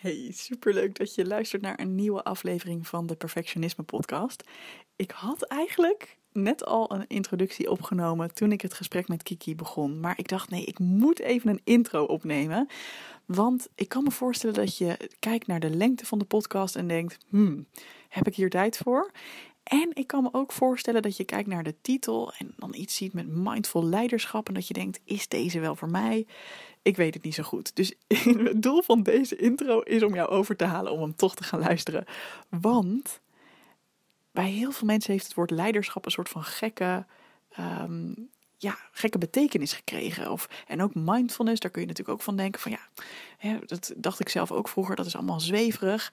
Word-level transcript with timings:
Hey, 0.00 0.30
superleuk 0.34 0.98
dat 0.98 1.14
je 1.14 1.26
luistert 1.26 1.62
naar 1.62 1.80
een 1.80 1.94
nieuwe 1.94 2.22
aflevering 2.22 2.86
van 2.86 3.06
de 3.06 3.14
Perfectionisme 3.14 3.84
Podcast. 3.84 4.44
Ik 4.96 5.10
had 5.10 5.42
eigenlijk 5.42 6.18
net 6.32 6.64
al 6.64 6.92
een 6.92 7.04
introductie 7.06 7.70
opgenomen 7.70 8.34
toen 8.34 8.52
ik 8.52 8.60
het 8.60 8.74
gesprek 8.74 9.08
met 9.08 9.22
Kiki 9.22 9.54
begon. 9.54 10.00
Maar 10.00 10.18
ik 10.18 10.28
dacht, 10.28 10.50
nee, 10.50 10.64
ik 10.64 10.78
moet 10.78 11.18
even 11.18 11.50
een 11.50 11.60
intro 11.64 12.04
opnemen. 12.04 12.68
Want 13.24 13.68
ik 13.74 13.88
kan 13.88 14.02
me 14.02 14.10
voorstellen 14.10 14.54
dat 14.54 14.76
je 14.76 15.10
kijkt 15.18 15.46
naar 15.46 15.60
de 15.60 15.70
lengte 15.70 16.06
van 16.06 16.18
de 16.18 16.24
podcast 16.24 16.76
en 16.76 16.88
denkt: 16.88 17.16
hmm, 17.28 17.66
heb 18.08 18.26
ik 18.26 18.34
hier 18.34 18.50
tijd 18.50 18.76
voor? 18.76 19.10
En 19.70 19.90
ik 19.92 20.06
kan 20.06 20.22
me 20.22 20.28
ook 20.32 20.52
voorstellen 20.52 21.02
dat 21.02 21.16
je 21.16 21.24
kijkt 21.24 21.48
naar 21.48 21.62
de 21.62 21.74
titel 21.82 22.32
en 22.38 22.52
dan 22.56 22.74
iets 22.74 22.96
ziet 22.96 23.12
met 23.12 23.28
mindful 23.28 23.84
leiderschap 23.84 24.48
en 24.48 24.54
dat 24.54 24.68
je 24.68 24.74
denkt: 24.74 25.00
is 25.04 25.28
deze 25.28 25.60
wel 25.60 25.76
voor 25.76 25.90
mij? 25.90 26.26
Ik 26.82 26.96
weet 26.96 27.14
het 27.14 27.22
niet 27.22 27.34
zo 27.34 27.42
goed. 27.42 27.76
Dus 27.76 27.94
het 28.50 28.62
doel 28.62 28.82
van 28.82 29.02
deze 29.02 29.36
intro 29.36 29.80
is 29.80 30.02
om 30.02 30.14
jou 30.14 30.28
over 30.28 30.56
te 30.56 30.64
halen 30.64 30.92
om 30.92 31.00
hem 31.00 31.16
toch 31.16 31.34
te 31.34 31.42
gaan 31.42 31.60
luisteren. 31.60 32.04
Want 32.48 33.20
bij 34.30 34.50
heel 34.50 34.72
veel 34.72 34.86
mensen 34.86 35.12
heeft 35.12 35.24
het 35.24 35.34
woord 35.34 35.50
leiderschap 35.50 36.04
een 36.04 36.10
soort 36.10 36.28
van 36.28 36.44
gekke, 36.44 37.04
um, 37.58 38.28
ja, 38.56 38.78
gekke 38.92 39.18
betekenis 39.18 39.72
gekregen. 39.72 40.32
Of, 40.32 40.48
en 40.66 40.82
ook 40.82 40.94
mindfulness, 40.94 41.60
daar 41.60 41.70
kun 41.70 41.80
je 41.80 41.86
natuurlijk 41.86 42.18
ook 42.18 42.24
van 42.24 42.36
denken 42.36 42.60
van 42.60 42.72
ja, 42.72 42.88
hè, 43.38 43.58
dat 43.66 43.92
dacht 43.96 44.20
ik 44.20 44.28
zelf 44.28 44.52
ook 44.52 44.68
vroeger, 44.68 44.96
dat 44.96 45.06
is 45.06 45.16
allemaal 45.16 45.40
zweverig. 45.40 46.12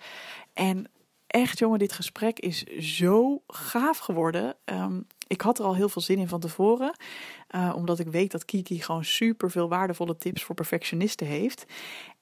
En 0.53 0.87
echt 1.27 1.59
jongen, 1.59 1.79
dit 1.79 1.91
gesprek 1.91 2.39
is 2.39 2.63
zo 2.97 3.41
gaaf 3.47 3.97
geworden. 3.97 4.55
Um, 4.65 5.07
ik 5.27 5.41
had 5.41 5.59
er 5.59 5.65
al 5.65 5.75
heel 5.75 5.89
veel 5.89 6.01
zin 6.01 6.17
in 6.17 6.27
van 6.27 6.39
tevoren. 6.39 6.97
Uh, 7.55 7.73
omdat 7.75 7.99
ik 7.99 8.07
weet 8.07 8.31
dat 8.31 8.45
Kiki 8.45 8.81
gewoon 8.81 9.05
super 9.05 9.51
veel 9.51 9.69
waardevolle 9.69 10.17
tips 10.17 10.43
voor 10.43 10.55
perfectionisten 10.55 11.27
heeft. 11.27 11.65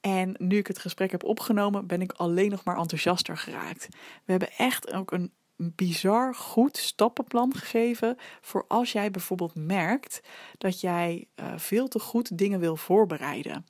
En 0.00 0.34
nu 0.38 0.56
ik 0.56 0.66
het 0.66 0.78
gesprek 0.78 1.10
heb 1.10 1.24
opgenomen, 1.24 1.86
ben 1.86 2.02
ik 2.02 2.12
alleen 2.12 2.50
nog 2.50 2.64
maar 2.64 2.78
enthousiaster 2.78 3.36
geraakt. 3.36 3.88
We 4.24 4.30
hebben 4.30 4.50
echt 4.56 4.92
ook 4.92 5.12
een 5.12 5.32
bizar 5.56 6.34
goed 6.34 6.76
stappenplan 6.76 7.54
gegeven 7.54 8.16
voor 8.40 8.64
als 8.68 8.92
jij 8.92 9.10
bijvoorbeeld 9.10 9.54
merkt 9.54 10.20
dat 10.58 10.80
jij 10.80 11.26
uh, 11.40 11.46
veel 11.56 11.88
te 11.88 11.98
goed 11.98 12.38
dingen 12.38 12.60
wil 12.60 12.76
voorbereiden. 12.76 13.66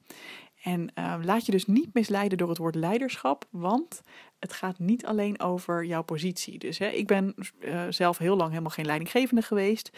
En 0.66 0.90
uh, 0.98 1.14
laat 1.22 1.46
je 1.46 1.52
dus 1.52 1.66
niet 1.66 1.94
misleiden 1.94 2.38
door 2.38 2.48
het 2.48 2.58
woord 2.58 2.74
leiderschap, 2.74 3.44
want 3.50 4.02
het 4.38 4.52
gaat 4.52 4.78
niet 4.78 5.06
alleen 5.06 5.40
over 5.40 5.84
jouw 5.84 6.02
positie. 6.02 6.58
Dus 6.58 6.78
hè, 6.78 6.86
ik 6.86 7.06
ben 7.06 7.34
uh, 7.60 7.82
zelf 7.90 8.18
heel 8.18 8.36
lang 8.36 8.50
helemaal 8.50 8.70
geen 8.70 8.86
leidinggevende 8.86 9.42
geweest. 9.42 9.90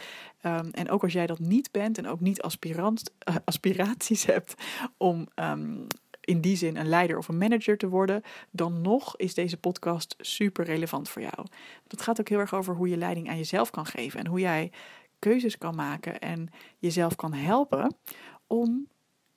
Um, 0.42 0.70
en 0.70 0.90
ook 0.90 1.02
als 1.02 1.12
jij 1.12 1.26
dat 1.26 1.38
niet 1.38 1.70
bent 1.72 1.98
en 1.98 2.06
ook 2.06 2.20
niet 2.20 2.42
aspirant, 2.42 3.10
uh, 3.28 3.36
aspiraties 3.44 4.24
hebt 4.34 4.54
om 4.96 5.26
um, 5.34 5.86
in 6.20 6.40
die 6.40 6.56
zin 6.56 6.76
een 6.76 6.88
leider 6.88 7.18
of 7.18 7.28
een 7.28 7.38
manager 7.38 7.78
te 7.78 7.88
worden, 7.88 8.22
dan 8.50 8.80
nog 8.80 9.16
is 9.16 9.34
deze 9.34 9.56
podcast 9.56 10.14
super 10.18 10.64
relevant 10.64 11.08
voor 11.08 11.22
jou. 11.22 11.46
Het 11.88 12.02
gaat 12.02 12.20
ook 12.20 12.28
heel 12.28 12.38
erg 12.38 12.54
over 12.54 12.74
hoe 12.74 12.88
je 12.88 12.96
leiding 12.96 13.28
aan 13.28 13.36
jezelf 13.36 13.70
kan 13.70 13.86
geven 13.86 14.20
en 14.20 14.26
hoe 14.26 14.40
jij 14.40 14.72
keuzes 15.18 15.58
kan 15.58 15.74
maken 15.74 16.18
en 16.18 16.48
jezelf 16.78 17.16
kan 17.16 17.32
helpen 17.32 17.96
om 18.46 18.88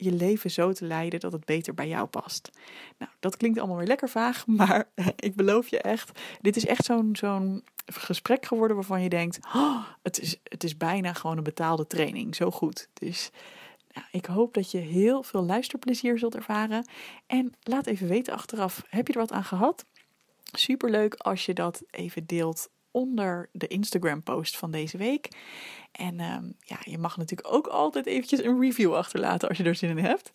je 0.04 0.12
leven 0.12 0.52
zo 0.52 0.72
te 0.72 0.86
leiden 0.86 1.20
dat 1.20 1.32
het 1.32 1.46
beter 1.46 1.74
bij 1.74 1.88
jou 1.88 2.08
past. 2.08 2.50
Nou, 2.98 3.12
dat 3.20 3.38
klinkt 3.38 3.60
allemaal 3.60 3.78
weer 3.78 3.88
lekker 3.88 4.10
vaag, 4.10 4.48
maar 4.62 4.90
ik 5.16 5.36
beloof 5.36 5.68
je 5.68 5.82
echt, 5.82 6.20
dit 6.42 6.56
is 6.56 6.66
echt 6.66 6.86
zo'n 6.86 7.16
zo'n 7.16 7.64
gesprek 7.86 8.46
geworden 8.46 8.76
waarvan 8.76 9.02
je 9.02 9.10
denkt, 9.10 9.40
oh, 9.56 9.86
het, 10.02 10.20
is, 10.20 10.38
het 10.44 10.64
is 10.64 10.78
bijna 10.78 11.14
gewoon 11.14 11.38
een 11.38 11.44
betaalde 11.44 11.88
training, 11.88 12.36
zo 12.36 12.52
goed. 12.52 12.88
Dus 12.94 13.30
nou, 13.94 14.06
ik 14.12 14.26
hoop 14.26 14.54
dat 14.54 14.72
je 14.72 14.78
heel 14.78 15.24
veel 15.24 15.44
luisterplezier 15.44 16.20
zult 16.20 16.36
ervaren. 16.36 16.86
En 17.28 17.54
laat 17.64 17.86
even 17.86 18.08
weten 18.08 18.34
achteraf, 18.34 18.84
heb 18.90 19.08
je 19.08 19.14
er 19.14 19.20
wat 19.20 19.32
aan 19.32 19.44
gehad? 19.44 19.86
Superleuk 20.52 21.14
als 21.14 21.46
je 21.46 21.54
dat 21.54 21.84
even 21.90 22.26
deelt 22.26 22.70
onder 22.92 23.50
de 23.52 23.68
Instagram 23.68 24.24
post 24.24 24.58
van 24.58 24.72
deze 24.72 24.98
week. 24.98 25.30
En 25.92 26.20
um, 26.20 26.56
ja, 26.60 26.78
je 26.84 26.98
mag 26.98 27.18
natuurlijk 27.18 27.54
ook 27.54 27.68
altijd 27.68 28.06
eventjes 28.06 28.44
een 28.44 28.60
review 28.60 28.94
achterlaten 28.94 29.50
als 29.50 29.58
je 29.58 29.64
er 29.64 29.76
zin 29.76 29.90
in 29.90 29.98
hebt. 29.98 30.32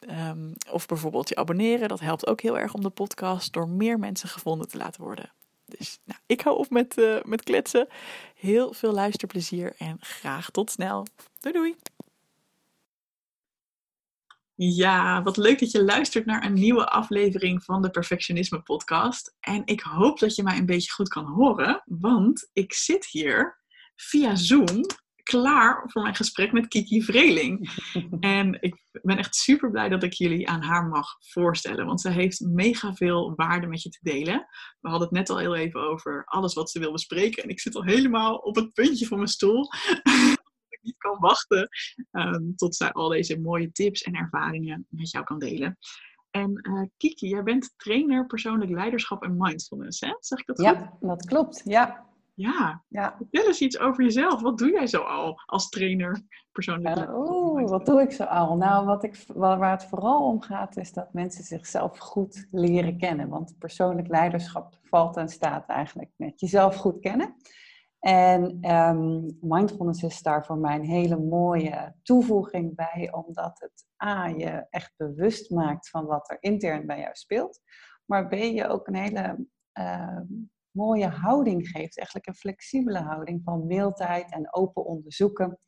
Um, 0.00 0.52
of 0.70 0.86
bijvoorbeeld 0.86 1.28
je 1.28 1.36
abonneren. 1.36 1.88
Dat 1.88 2.00
helpt 2.00 2.26
ook 2.26 2.40
heel 2.40 2.58
erg 2.58 2.74
om 2.74 2.82
de 2.82 2.90
podcast 2.90 3.52
door 3.52 3.68
meer 3.68 3.98
mensen 3.98 4.28
gevonden 4.28 4.68
te 4.68 4.76
laten 4.76 5.02
worden. 5.02 5.30
Dus 5.64 5.98
nou, 6.04 6.20
ik 6.26 6.40
hou 6.40 6.58
op 6.58 6.70
met, 6.70 6.98
uh, 6.98 7.22
met 7.22 7.42
kletsen. 7.42 7.88
Heel 8.34 8.72
veel 8.72 8.92
luisterplezier 8.92 9.74
en 9.78 9.96
graag 10.00 10.50
tot 10.50 10.70
snel. 10.70 11.06
Doei 11.40 11.54
doei! 11.54 11.95
Ja, 14.58 15.22
wat 15.22 15.36
leuk 15.36 15.58
dat 15.58 15.70
je 15.70 15.84
luistert 15.84 16.26
naar 16.26 16.44
een 16.44 16.52
nieuwe 16.52 16.88
aflevering 16.88 17.64
van 17.64 17.82
de 17.82 17.90
Perfectionisme 17.90 18.62
Podcast. 18.62 19.36
En 19.40 19.62
ik 19.64 19.80
hoop 19.80 20.18
dat 20.18 20.34
je 20.34 20.42
mij 20.42 20.58
een 20.58 20.66
beetje 20.66 20.92
goed 20.92 21.08
kan 21.08 21.24
horen, 21.24 21.82
want 21.84 22.50
ik 22.52 22.72
zit 22.72 23.06
hier 23.06 23.60
via 23.94 24.34
Zoom 24.34 24.84
klaar 25.22 25.82
voor 25.86 26.02
mijn 26.02 26.14
gesprek 26.14 26.52
met 26.52 26.68
Kiki 26.68 27.02
Vreeling. 27.02 27.70
En 28.20 28.62
ik 28.62 28.84
ben 29.02 29.18
echt 29.18 29.34
super 29.34 29.70
blij 29.70 29.88
dat 29.88 30.02
ik 30.02 30.12
jullie 30.12 30.48
aan 30.48 30.62
haar 30.62 30.86
mag 30.86 31.06
voorstellen, 31.18 31.86
want 31.86 32.00
ze 32.00 32.10
heeft 32.10 32.40
mega 32.40 32.94
veel 32.94 33.34
waarde 33.34 33.66
met 33.66 33.82
je 33.82 33.88
te 33.88 33.98
delen. 34.00 34.46
We 34.80 34.88
hadden 34.88 35.08
het 35.08 35.16
net 35.16 35.30
al 35.30 35.38
heel 35.38 35.54
even 35.54 35.80
over 35.80 36.24
alles 36.24 36.54
wat 36.54 36.70
ze 36.70 36.78
wil 36.78 36.92
bespreken 36.92 37.42
en 37.42 37.48
ik 37.48 37.60
zit 37.60 37.74
al 37.74 37.84
helemaal 37.84 38.36
op 38.36 38.54
het 38.54 38.72
puntje 38.72 39.06
van 39.06 39.16
mijn 39.16 39.28
stoel. 39.28 39.68
Niet 40.86 40.98
kan 40.98 41.18
wachten 41.18 41.68
um, 42.10 42.56
tot 42.56 42.76
zij 42.76 42.92
al 42.92 43.08
deze 43.08 43.40
mooie 43.40 43.72
tips 43.72 44.02
en 44.02 44.14
ervaringen 44.14 44.86
met 44.88 45.10
jou 45.10 45.24
kan 45.24 45.38
delen. 45.38 45.78
En 46.30 46.68
uh, 46.68 46.82
Kiki, 46.96 47.28
jij 47.28 47.42
bent 47.42 47.74
trainer 47.76 48.26
persoonlijk 48.26 48.70
leiderschap 48.70 49.22
en 49.22 49.36
mindfulness, 49.36 50.00
hè? 50.00 50.16
Zeg 50.20 50.38
ik 50.38 50.46
dat 50.46 50.60
ja, 50.60 50.70
goed? 50.70 50.78
Ja, 51.00 51.08
dat 51.08 51.26
klopt. 51.26 51.62
Ja. 51.64 52.06
Ja. 52.34 52.82
ja. 52.88 53.14
Vertel 53.16 53.46
eens 53.46 53.60
iets 53.60 53.78
over 53.78 54.04
jezelf. 54.04 54.40
Wat 54.40 54.58
doe 54.58 54.70
jij 54.70 54.86
zo 54.86 55.00
al 55.00 55.40
als 55.46 55.68
trainer 55.68 56.22
persoonlijk? 56.52 56.96
Uh, 56.96 57.18
Oeh, 57.18 57.68
wat 57.68 57.86
doe 57.86 58.00
ik 58.00 58.10
zo 58.10 58.24
al? 58.24 58.56
Nou, 58.56 58.86
wat 58.86 59.04
ik, 59.04 59.24
waar 59.26 59.70
het 59.70 59.84
vooral 59.84 60.24
om 60.24 60.40
gaat, 60.40 60.76
is 60.76 60.92
dat 60.92 61.12
mensen 61.12 61.44
zichzelf 61.44 61.98
goed 61.98 62.46
leren 62.50 62.98
kennen. 62.98 63.28
Want 63.28 63.58
persoonlijk 63.58 64.08
leiderschap 64.08 64.78
valt 64.82 65.16
en 65.16 65.28
staat 65.28 65.68
eigenlijk 65.68 66.10
met 66.16 66.40
jezelf 66.40 66.76
goed 66.76 67.00
kennen. 67.00 67.34
En 68.06 68.70
um, 68.72 69.38
mindfulness 69.40 70.02
is 70.02 70.22
daar 70.22 70.46
voor 70.46 70.58
mij 70.58 70.74
een 70.74 70.84
hele 70.84 71.18
mooie 71.18 71.94
toevoeging 72.02 72.74
bij, 72.74 73.12
omdat 73.12 73.60
het 73.60 73.86
A, 74.04 74.26
je 74.26 74.66
echt 74.70 74.92
bewust 74.96 75.50
maakt 75.50 75.88
van 75.88 76.06
wat 76.06 76.30
er 76.30 76.36
intern 76.40 76.86
bij 76.86 76.98
jou 76.98 77.14
speelt, 77.14 77.60
maar 78.04 78.28
B, 78.28 78.32
je 78.32 78.68
ook 78.68 78.86
een 78.86 78.96
hele 78.96 79.46
uh, 79.78 80.20
mooie 80.70 81.06
houding 81.06 81.68
geeft, 81.68 81.98
eigenlijk 81.98 82.26
een 82.26 82.34
flexibele 82.34 82.98
houding 82.98 83.40
van 83.44 83.66
mildheid 83.66 84.32
en 84.32 84.54
open 84.54 84.84
onderzoeken, 84.84 85.58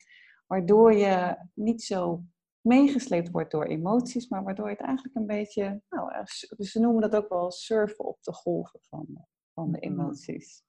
waardoor 0.46 0.92
je 0.92 1.36
niet 1.54 1.82
zo 1.82 2.24
meegesleept 2.60 3.30
wordt 3.30 3.50
door 3.50 3.64
emoties, 3.64 4.28
maar 4.28 4.42
waardoor 4.44 4.66
je 4.66 4.76
het 4.76 4.86
eigenlijk 4.86 5.16
een 5.16 5.26
beetje, 5.26 5.82
nou, 5.88 6.12
ze 6.58 6.80
noemen 6.80 7.00
dat 7.00 7.16
ook 7.16 7.28
wel 7.28 7.50
surfen 7.50 8.04
op 8.04 8.18
de 8.20 8.32
golven 8.32 8.80
van, 8.82 9.26
van 9.52 9.72
de 9.72 9.78
emoties 9.78 10.66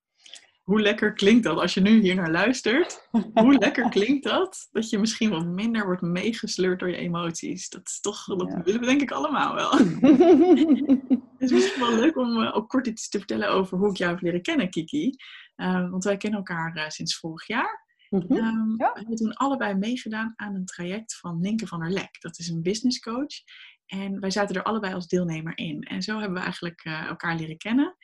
hoe 0.69 0.81
lekker 0.81 1.13
klinkt 1.13 1.43
dat 1.43 1.57
als 1.57 1.73
je 1.73 1.81
nu 1.81 2.01
hier 2.01 2.15
naar 2.15 2.31
luistert? 2.31 3.09
Hoe 3.33 3.53
lekker 3.57 3.89
klinkt 3.89 4.23
dat? 4.23 4.67
Dat 4.71 4.89
je 4.89 4.99
misschien 4.99 5.29
wat 5.29 5.45
minder 5.45 5.85
wordt 5.85 6.01
meegesleurd 6.01 6.79
door 6.79 6.89
je 6.89 6.95
emoties. 6.95 7.69
Dat 7.69 7.87
is 7.87 7.99
toch, 7.99 8.25
dat 8.25 8.47
ja. 8.47 8.63
willen 8.63 8.79
we 8.79 8.85
denk 8.85 9.01
ik 9.01 9.11
allemaal 9.11 9.55
wel. 9.55 9.71
Het 11.37 11.49
is 11.49 11.51
misschien 11.51 11.81
wel 11.81 11.95
leuk 11.95 12.17
om 12.17 12.37
uh, 12.37 12.55
ook 12.55 12.69
kort 12.69 12.87
iets 12.87 13.09
te 13.09 13.17
vertellen 13.17 13.49
over 13.49 13.77
hoe 13.77 13.89
ik 13.89 13.97
jou 13.97 14.11
heb 14.11 14.21
leren 14.21 14.41
kennen, 14.41 14.69
Kiki. 14.69 15.15
Uh, 15.55 15.89
want 15.89 16.03
wij 16.03 16.17
kennen 16.17 16.39
elkaar 16.39 16.77
uh, 16.77 16.89
sinds 16.89 17.17
vorig 17.17 17.47
jaar. 17.47 17.85
Mm 18.09 18.23
-hmm. 18.27 18.37
um, 18.37 18.73
ja. 18.77 18.91
We 18.93 18.99
hebben 18.99 19.15
toen 19.15 19.33
allebei 19.33 19.73
meegedaan 19.73 20.33
aan 20.35 20.55
een 20.55 20.65
traject 20.65 21.17
van 21.17 21.41
Ninke 21.41 21.67
van 21.67 21.79
der 21.79 21.91
Lek. 21.91 22.21
Dat 22.21 22.39
is 22.39 22.47
een 22.47 22.61
business 22.61 22.99
coach. 22.99 23.35
En 23.85 24.19
wij 24.19 24.31
zaten 24.31 24.55
er 24.55 24.63
allebei 24.63 24.93
als 24.93 25.07
deelnemer 25.07 25.57
in. 25.57 25.81
En 25.81 26.01
zo 26.01 26.19
hebben 26.19 26.37
we 26.37 26.43
eigenlijk 26.43 26.81
elkaar 26.83 27.35
leren 27.35 27.57
kennen. 27.57 27.97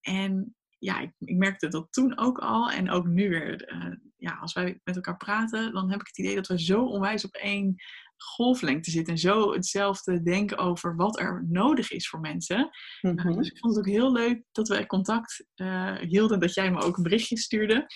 En 0.00 0.54
ja, 0.80 1.00
ik, 1.00 1.12
ik, 1.18 1.36
merkte 1.36 1.68
dat 1.68 1.86
toen 1.90 2.18
ook 2.18 2.38
al 2.38 2.70
en 2.70 2.90
ook 2.90 3.06
nu 3.06 3.28
weer. 3.28 3.72
Uh, 3.72 3.94
ja, 4.16 4.38
als 4.40 4.52
wij 4.52 4.80
met 4.84 4.96
elkaar 4.96 5.16
praten, 5.16 5.72
dan 5.72 5.90
heb 5.90 6.00
ik 6.00 6.06
het 6.06 6.18
idee 6.18 6.34
dat 6.34 6.46
we 6.46 6.62
zo 6.62 6.84
onwijs 6.84 7.24
op 7.24 7.34
één 7.34 7.74
golflengte 8.16 8.90
zitten. 8.90 9.12
En 9.12 9.20
zo 9.20 9.52
hetzelfde 9.52 10.22
denken 10.22 10.58
over 10.58 10.96
wat 10.96 11.20
er 11.20 11.46
nodig 11.48 11.90
is 11.90 12.08
voor 12.08 12.20
mensen. 12.20 12.70
Mm 13.00 13.18
-hmm. 13.18 13.30
uh, 13.30 13.36
dus 13.36 13.50
ik 13.50 13.58
vond 13.58 13.76
het 13.76 13.86
ook 13.86 13.92
heel 13.92 14.12
leuk 14.12 14.42
dat 14.52 14.68
we 14.68 14.86
contact 14.86 15.46
uh, 15.56 15.96
hielden. 15.96 16.40
Dat 16.40 16.54
jij 16.54 16.70
me 16.70 16.80
ook 16.80 16.96
een 16.96 17.02
berichtje 17.02 17.38
stuurde. 17.38 17.86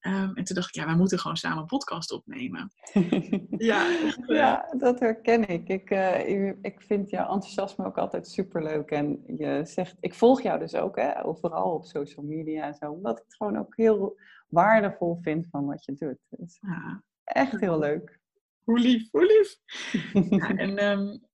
Um, 0.00 0.34
en 0.34 0.44
toen 0.44 0.56
dacht 0.56 0.68
ik, 0.68 0.74
ja, 0.74 0.86
wij 0.86 0.96
moeten 0.96 1.18
gewoon 1.18 1.36
samen 1.36 1.58
een 1.58 1.66
podcast 1.66 2.12
opnemen. 2.12 2.72
ja, 3.70 3.98
ja, 4.26 4.74
dat 4.78 5.00
herken 5.00 5.48
ik. 5.48 5.68
Ik, 5.68 5.90
uh, 5.90 6.48
ik 6.48 6.80
vind 6.80 7.10
jouw 7.10 7.32
enthousiasme 7.32 7.84
ook 7.84 7.98
altijd 7.98 8.28
superleuk. 8.28 8.90
En 8.90 9.22
je 9.36 9.60
zegt, 9.64 9.96
ik 10.00 10.14
volg 10.14 10.42
jou 10.42 10.58
dus 10.58 10.74
ook, 10.74 10.96
hè, 10.96 11.24
overal 11.24 11.74
op 11.74 11.84
social 11.84 12.24
media 12.24 12.66
en 12.66 12.74
zo. 12.74 12.90
Omdat 12.90 13.18
ik 13.18 13.24
het 13.24 13.36
gewoon 13.36 13.58
ook 13.58 13.76
heel 13.76 14.18
waardevol 14.48 15.18
vind 15.22 15.46
van 15.50 15.66
wat 15.66 15.84
je 15.84 15.94
doet. 15.94 16.18
Dus 16.28 16.58
ja. 16.60 17.02
Echt 17.24 17.60
heel 17.60 17.78
leuk. 17.78 18.20
Hoe 18.62 18.78
lief, 18.78 19.10
hoe 19.10 19.26
lief. 19.26 19.58
ja, 20.38 20.56
en 20.56 20.84
um, 20.84 21.26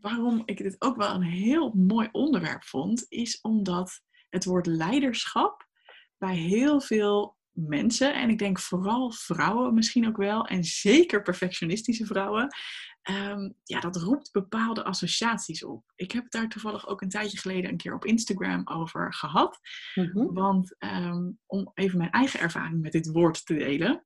waarom 0.00 0.42
ik 0.44 0.58
dit 0.58 0.76
ook 0.78 0.96
wel 0.96 1.14
een 1.14 1.22
heel 1.22 1.72
mooi 1.74 2.08
onderwerp 2.12 2.64
vond, 2.64 3.06
is 3.08 3.40
omdat 3.40 4.00
het 4.30 4.44
woord 4.44 4.66
leiderschap 4.66 5.68
bij 6.18 6.36
heel 6.36 6.80
veel 6.80 7.36
mensen, 7.54 8.14
en 8.14 8.30
ik 8.30 8.38
denk 8.38 8.58
vooral 8.58 9.12
vrouwen 9.12 9.74
misschien 9.74 10.06
ook 10.06 10.16
wel, 10.16 10.46
en 10.46 10.64
zeker 10.64 11.22
perfectionistische 11.22 12.06
vrouwen, 12.06 12.48
ehm, 13.02 13.50
ja, 13.64 13.80
dat 13.80 13.96
roept 13.96 14.32
bepaalde 14.32 14.84
associaties 14.84 15.64
op. 15.64 15.92
Ik 15.96 16.12
heb 16.12 16.22
het 16.22 16.32
daar 16.32 16.48
toevallig 16.48 16.86
ook 16.86 17.02
een 17.02 17.08
tijdje 17.08 17.38
geleden 17.38 17.70
een 17.70 17.76
keer 17.76 17.94
op 17.94 18.04
Instagram 18.04 18.68
over 18.68 19.14
gehad. 19.14 19.58
Mhm. 19.94 20.32
Want 20.32 20.78
ehm, 20.78 21.30
om 21.46 21.70
even 21.74 21.98
mijn 21.98 22.10
eigen 22.10 22.40
ervaring 22.40 22.80
met 22.80 22.92
dit 22.92 23.06
woord 23.06 23.46
te 23.46 23.54
delen. 23.54 24.04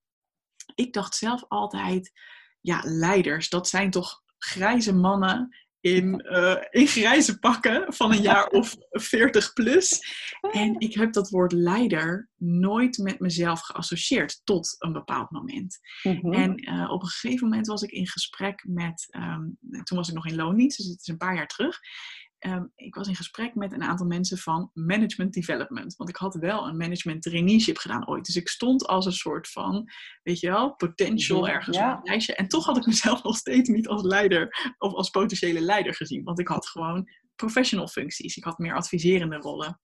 Ik 0.75 0.93
dacht 0.93 1.15
zelf 1.15 1.45
altijd, 1.49 2.13
ja, 2.61 2.81
leiders, 2.85 3.49
dat 3.49 3.69
zijn 3.69 3.91
toch 3.91 4.23
grijze 4.39 4.95
mannen 4.95 5.57
in, 5.95 6.27
uh, 6.31 6.57
in 6.71 6.87
grijze 6.87 7.39
pakken 7.39 7.95
van 7.95 8.13
een 8.13 8.23
jaar 8.23 8.47
of 8.47 8.77
40 8.91 9.53
plus. 9.53 10.01
En 10.51 10.75
ik 10.79 10.95
heb 10.95 11.13
dat 11.13 11.31
woord 11.31 11.53
leider 11.53 12.29
nooit 12.37 12.99
met 12.99 13.21
mezelf 13.21 13.61
geassocieerd 13.61 14.41
tot 14.45 14.77
een 14.79 14.93
bepaald 14.93 15.31
moment. 15.31 15.79
Mhm. 16.03 16.33
En 16.33 16.71
uh, 16.73 16.91
op 16.91 17.03
een 17.03 17.09
gegeven 17.09 17.49
moment 17.49 17.67
was 17.67 17.83
ik 17.83 17.91
in 17.91 18.09
gesprek 18.09 18.65
met, 18.67 19.09
um, 19.17 19.59
toen 19.61 19.99
was 19.99 20.09
ik 20.09 20.15
nog 20.15 20.27
in 20.27 20.37
loondienst, 20.37 20.77
dus 20.77 20.87
het 20.87 21.01
is 21.01 21.07
een 21.07 21.17
paar 21.17 21.35
jaar 21.35 21.47
terug. 21.47 21.79
Ehm, 22.39 22.65
ik 22.75 22.95
was 22.95 23.09
in 23.09 23.17
gesprek 23.17 23.55
met 23.55 23.73
een 23.73 23.83
aantal 23.83 24.07
mensen 24.07 24.39
van 24.39 24.71
management 24.75 25.33
development. 25.33 25.97
Want 25.97 26.11
ik 26.11 26.17
had 26.17 26.35
wel 26.35 26.69
een 26.69 26.77
management 26.77 27.23
traineeship 27.23 27.79
gedaan 27.79 28.09
ooit. 28.09 28.25
Dus 28.25 28.37
ik 28.37 28.49
stond 28.49 28.87
als 28.87 29.07
een 29.07 29.13
soort 29.13 29.51
van, 29.51 29.91
weet 30.23 30.41
je 30.41 30.51
wel, 30.51 30.75
potential 30.75 31.49
ergens 31.49 31.77
op 31.77 31.83
een 31.83 32.01
lijstje. 32.03 32.35
En 32.35 32.49
toch 32.49 32.65
had 32.65 32.77
ik 32.77 32.87
mezelf 32.87 33.23
nog 33.29 33.37
steeds 33.37 33.69
niet 33.69 33.89
als 33.89 34.03
leider 34.03 34.75
of 34.79 34.93
als 34.93 35.11
potentiële 35.11 35.61
leider 35.61 35.95
gezien. 35.95 36.25
Want 36.25 36.39
ik 36.39 36.49
had 36.49 36.67
gewoon 36.67 37.11
professional 37.37 37.89
functies. 37.89 38.37
Ik 38.37 38.45
had 38.45 38.59
meer 38.59 38.75
adviserende 38.75 39.37
rollen. 39.37 39.81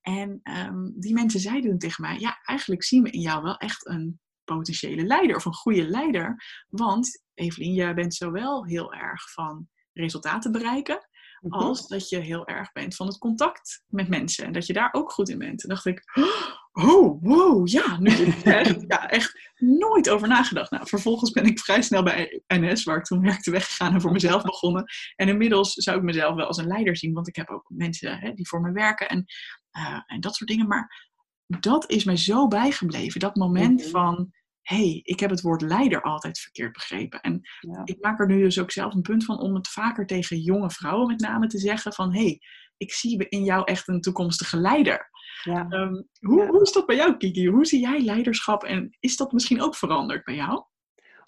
En 0.00 0.40
ehm, 0.42 0.90
die 0.94 1.14
mensen 1.14 1.40
zeiden 1.40 1.78
tegen 1.78 2.02
mij, 2.02 2.18
ja, 2.18 2.38
eigenlijk 2.42 2.84
zien 2.84 3.02
we 3.02 3.10
in 3.10 3.20
jou 3.20 3.42
wel 3.42 3.56
echt 3.56 3.86
een 3.86 4.20
potentiële 4.44 5.02
leider 5.02 5.36
of 5.36 5.44
een 5.44 5.54
goede 5.54 5.88
leider. 5.88 6.44
Want 6.68 7.24
Evelien, 7.34 7.74
jij 7.74 7.94
bent 7.94 8.14
zowel 8.14 8.66
heel 8.66 8.92
erg 8.94 9.32
van 9.32 9.68
resultaten 9.92 10.52
bereiken. 10.52 11.08
Als 11.48 11.88
dat 11.88 12.08
je 12.08 12.18
heel 12.18 12.46
erg 12.46 12.72
bent 12.72 12.96
van 12.96 13.06
het 13.06 13.18
contact 13.18 13.82
met 13.86 14.08
mensen. 14.08 14.44
En 14.44 14.52
dat 14.52 14.66
je 14.66 14.72
daar 14.72 14.88
ook 14.92 15.12
goed 15.12 15.28
in 15.28 15.38
bent. 15.38 15.62
En 15.62 15.68
dacht 15.68 15.86
ik, 15.86 16.02
oh, 16.72 17.22
wow, 17.22 17.68
ja, 17.68 18.00
nu 18.00 18.32
echt, 18.44 18.84
ja, 18.88 19.08
echt 19.08 19.52
nooit 19.56 20.10
over 20.10 20.28
nagedacht. 20.28 20.70
Nou, 20.70 20.86
vervolgens 20.88 21.30
ben 21.30 21.44
ik 21.44 21.60
vrij 21.60 21.82
snel 21.82 22.02
bij 22.02 22.42
NS, 22.46 22.84
waar 22.84 22.96
ik 22.96 23.04
toen 23.04 23.20
werkte, 23.20 23.50
weggegaan 23.50 23.94
en 23.94 24.00
voor 24.00 24.12
mezelf 24.12 24.42
begonnen. 24.42 24.84
En 25.16 25.28
inmiddels 25.28 25.72
zou 25.72 25.96
ik 25.96 26.02
mezelf 26.02 26.34
wel 26.34 26.46
als 26.46 26.56
een 26.56 26.66
leider 26.66 26.96
zien, 26.96 27.12
want 27.12 27.28
ik 27.28 27.36
heb 27.36 27.48
ook 27.48 27.64
mensen 27.68 28.18
hè, 28.18 28.32
die 28.32 28.48
voor 28.48 28.60
me 28.60 28.72
werken 28.72 29.08
en, 29.08 29.24
uh, 29.78 30.00
en 30.06 30.20
dat 30.20 30.34
soort 30.34 30.50
dingen. 30.50 30.66
Maar 30.66 31.08
dat 31.46 31.90
is 31.90 32.04
mij 32.04 32.16
zo 32.16 32.48
bijgebleven, 32.48 33.20
dat 33.20 33.36
moment 33.36 33.80
mhm. 33.80 33.90
van 33.90 34.32
hey, 34.62 35.00
ik 35.02 35.20
heb 35.20 35.30
het 35.30 35.40
woord 35.40 35.62
leider 35.62 36.02
altijd 36.02 36.38
verkeerd 36.38 36.72
begrepen. 36.72 37.20
En 37.20 37.40
ik 37.84 37.96
maak 38.00 38.20
er 38.20 38.26
nu 38.26 38.42
dus 38.42 38.60
ook 38.60 38.70
zelf 38.70 38.94
een 38.94 39.02
punt 39.02 39.24
van 39.24 39.38
om 39.38 39.54
het 39.54 39.68
vaker 39.68 40.06
tegen 40.06 40.38
jonge 40.38 40.70
vrouwen 40.70 41.06
met 41.06 41.20
name 41.20 41.46
te 41.46 41.58
zeggen 41.58 41.92
van, 41.92 42.14
hey, 42.14 42.40
ik 42.76 42.92
zie 42.92 43.28
in 43.28 43.44
jou 43.44 43.62
echt 43.64 43.88
een 43.88 44.00
toekomstige 44.00 44.56
leider. 44.56 45.10
Ja. 45.42 45.66
Ehm, 45.68 46.02
hoe, 46.20 46.46
hoe 46.46 46.62
is 46.62 46.72
dat 46.72 46.86
bij 46.86 46.96
jou, 46.96 47.16
Kiki? 47.16 47.48
Hoe 47.48 47.66
zie 47.66 47.80
jij 47.80 48.00
leiderschap 48.00 48.64
en 48.64 48.96
is 49.00 49.16
dat 49.16 49.32
misschien 49.32 49.62
ook 49.62 49.74
veranderd 49.74 50.24
bij 50.24 50.34
jou? 50.34 50.64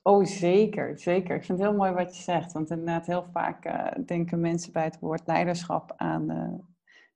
Oh, 0.02 0.25
zeker, 0.25 0.99
zeker. 0.99 1.37
Ik 1.37 1.44
vind 1.44 1.58
het 1.58 1.69
heel 1.69 1.76
mooi 1.76 1.93
wat 1.93 2.17
je 2.17 2.23
zegt. 2.23 2.52
Want 2.52 2.70
inderdaad, 2.70 3.06
heel 3.06 3.26
vaak 3.32 3.67
uh, 3.67 4.05
denken 4.06 4.40
mensen 4.40 4.73
bij 4.73 4.84
het 4.84 4.99
woord 5.00 5.26
leiderschap 5.26 5.93
aan 5.96 6.31
uh, 6.31 6.58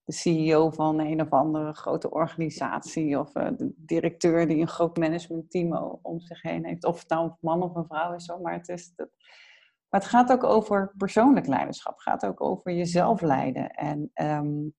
de 0.06 0.12
CEO 0.12 0.70
van 0.70 1.00
een 1.00 1.20
of 1.20 1.30
andere 1.30 1.72
grote 1.72 2.10
organisatie 2.10 3.18
of 3.18 3.36
uh, 3.36 3.48
de 3.56 3.72
directeur 3.76 4.46
die 4.46 4.60
een 4.60 4.68
groot 4.68 4.96
managementteam 4.96 5.98
om 6.02 6.20
zich 6.20 6.42
heen 6.42 6.64
heeft. 6.64 6.84
Of 6.84 6.98
het 6.98 7.08
nou 7.08 7.24
een 7.24 7.36
man 7.40 7.62
of 7.62 7.74
een 7.74 7.86
vrouw 7.86 8.14
is 8.14 8.32
maar 8.42 8.52
het, 8.52 8.68
is, 8.68 8.92
het, 8.96 9.10
maar 9.88 10.00
het 10.00 10.08
gaat 10.08 10.32
ook 10.32 10.44
over 10.44 10.92
persoonlijk 10.96 11.46
leiderschap. 11.46 11.92
Het 11.92 12.02
gaat 12.02 12.26
ook 12.26 12.40
over 12.40 12.72
jezelf 12.72 13.20
leiden. 13.20 13.70
En 13.70 14.10
um, 14.14 14.74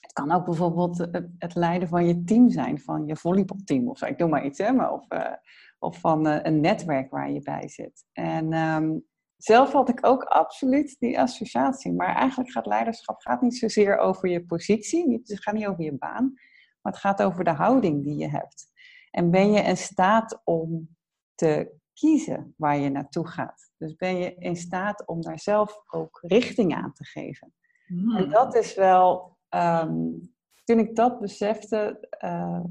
het 0.00 0.12
kan 0.12 0.30
ook 0.32 0.44
bijvoorbeeld 0.44 0.98
het, 1.38 1.54
leiden 1.54 1.88
van 1.88 2.06
je 2.06 2.24
team 2.24 2.50
zijn, 2.50 2.80
van 2.80 3.06
je 3.06 3.16
volleybalteam 3.16 3.88
of 3.88 3.98
zo. 3.98 4.06
Ik 4.06 4.18
doe 4.18 4.28
maar 4.28 4.44
iets, 4.44 4.58
hè, 4.58 4.72
maar 4.72 4.92
of, 4.92 5.12
uh, 5.12 5.32
of 5.78 5.98
van 5.98 6.26
een 6.26 6.60
netwerk 6.60 7.10
waar 7.10 7.30
je 7.30 7.40
bij 7.40 7.68
zit. 7.68 8.04
En 8.12 8.52
um, 8.52 9.04
zelf 9.42 9.72
had 9.72 9.88
ik 9.88 10.06
ook 10.06 10.22
absoluut 10.22 10.96
die 10.98 11.20
associatie. 11.20 11.92
Maar 11.92 12.14
eigenlijk 12.14 12.50
gaat 12.50 12.66
leiderschap 12.66 13.20
gaat 13.20 13.40
niet 13.40 13.56
zozeer 13.56 13.98
over 13.98 14.28
je 14.28 14.44
positie, 14.44 15.12
het 15.12 15.42
gaat 15.42 15.54
niet 15.54 15.66
over 15.66 15.84
je 15.84 15.96
baan, 15.98 16.32
maar 16.80 16.92
het 16.92 17.00
gaat 17.00 17.22
over 17.22 17.44
de 17.44 17.50
houding 17.50 18.04
die 18.04 18.16
je 18.16 18.28
hebt. 18.28 18.72
En 19.10 19.30
ben 19.30 19.52
je 19.52 19.60
in 19.60 19.76
staat 19.76 20.40
om 20.44 20.96
te 21.34 21.78
kiezen 21.92 22.54
waar 22.56 22.76
je 22.76 22.88
naartoe 22.88 23.26
gaat? 23.26 23.70
Dus 23.76 23.96
ben 23.96 24.16
je 24.16 24.34
in 24.34 24.56
staat 24.56 25.06
om 25.06 25.22
daar 25.22 25.38
zelf 25.38 25.82
ook 25.86 26.18
richting 26.22 26.74
aan 26.74 26.92
te 26.92 27.04
geven? 27.04 27.54
Hmm. 27.86 28.16
En 28.16 28.30
dat 28.30 28.54
is 28.54 28.74
wel, 28.74 29.36
um, 29.48 30.32
toen 30.64 30.78
ik 30.78 30.96
dat 30.96 31.20
besefte, 31.20 32.08
uh, 32.24 32.64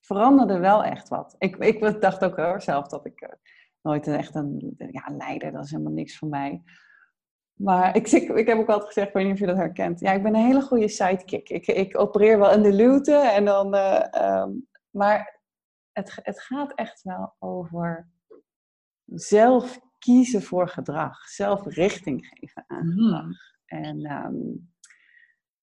veranderde 0.00 0.58
wel 0.58 0.84
echt 0.84 1.08
wat. 1.08 1.34
Ik, 1.38 1.56
ik 1.56 2.00
dacht 2.00 2.24
ook 2.24 2.36
heel 2.36 2.60
zelf 2.60 2.88
dat 2.88 3.06
ik. 3.06 3.36
Nooit 3.86 4.06
echt 4.06 4.34
een 4.34 4.74
ja, 4.90 5.16
leider, 5.16 5.52
dat 5.52 5.64
is 5.64 5.70
helemaal 5.70 5.92
niks 5.92 6.18
voor 6.18 6.28
mij. 6.28 6.62
Maar 7.52 7.96
ik, 7.96 8.10
ik, 8.10 8.28
ik 8.28 8.46
heb 8.46 8.58
ook 8.58 8.68
altijd 8.68 8.86
gezegd, 8.86 9.08
ik 9.08 9.14
weet 9.14 9.24
niet 9.24 9.32
of 9.32 9.38
je 9.38 9.46
dat 9.46 9.56
herkent. 9.56 10.00
Ja, 10.00 10.12
ik 10.12 10.22
ben 10.22 10.34
een 10.34 10.46
hele 10.46 10.60
goede 10.60 10.88
sidekick. 10.88 11.48
Ik, 11.48 11.66
ik 11.66 11.98
opereer 11.98 12.38
wel 12.38 12.52
in 12.52 12.62
de 12.62 12.72
luwte. 12.72 13.14
En 13.14 13.44
dan, 13.44 13.74
uh, 13.74 14.04
um, 14.42 14.68
maar 14.90 15.40
het, 15.92 16.18
het 16.22 16.40
gaat 16.40 16.74
echt 16.74 17.02
wel 17.02 17.34
over 17.38 18.10
zelf 19.04 19.80
kiezen 19.98 20.42
voor 20.42 20.68
gedrag. 20.68 21.28
Zelf 21.28 21.66
richting 21.66 22.26
geven 22.26 22.64
aan 22.66 22.90
hmm. 22.90 22.92
gedrag. 22.92 23.36
En 23.66 24.12
um, 24.12 24.72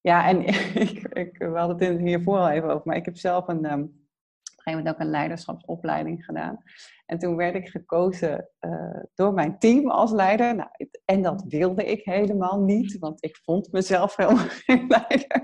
ja, 0.02 0.28
en 0.28 0.46
ik, 0.88 1.08
ik, 1.08 1.38
we 1.38 1.58
hadden 1.58 1.92
het 1.92 2.00
hiervoor 2.00 2.38
al 2.38 2.50
even 2.50 2.70
over. 2.70 2.88
Maar 2.88 2.98
ik 2.98 3.06
heb 3.06 3.18
zelf 3.18 3.48
een... 3.48 3.72
Um, 3.72 3.82
op 3.82 4.70
een 4.70 4.74
gegeven 4.74 4.78
moment 4.78 4.96
ook 4.96 5.00
een 5.00 5.12
leiderschapsopleiding 5.12 6.26
gedaan. 6.26 6.64
En 7.14 7.20
toen 7.20 7.36
werd 7.36 7.56
ik 7.56 7.68
gekozen 7.68 8.50
uh, 8.60 9.04
door 9.14 9.34
mijn 9.34 9.60
team 9.60 9.90
als 9.90 10.12
leider. 10.12 10.56
Nou, 10.56 10.70
en 11.06 11.22
dat 11.22 11.44
wilde 11.48 11.86
ik 11.86 12.06
helemaal 12.06 12.60
niet, 12.60 13.00
want 13.00 13.24
ik 13.24 13.40
vond 13.44 13.72
mezelf 13.72 14.16
helemaal 14.16 14.46
geen 14.66 14.88
leider. 14.88 15.44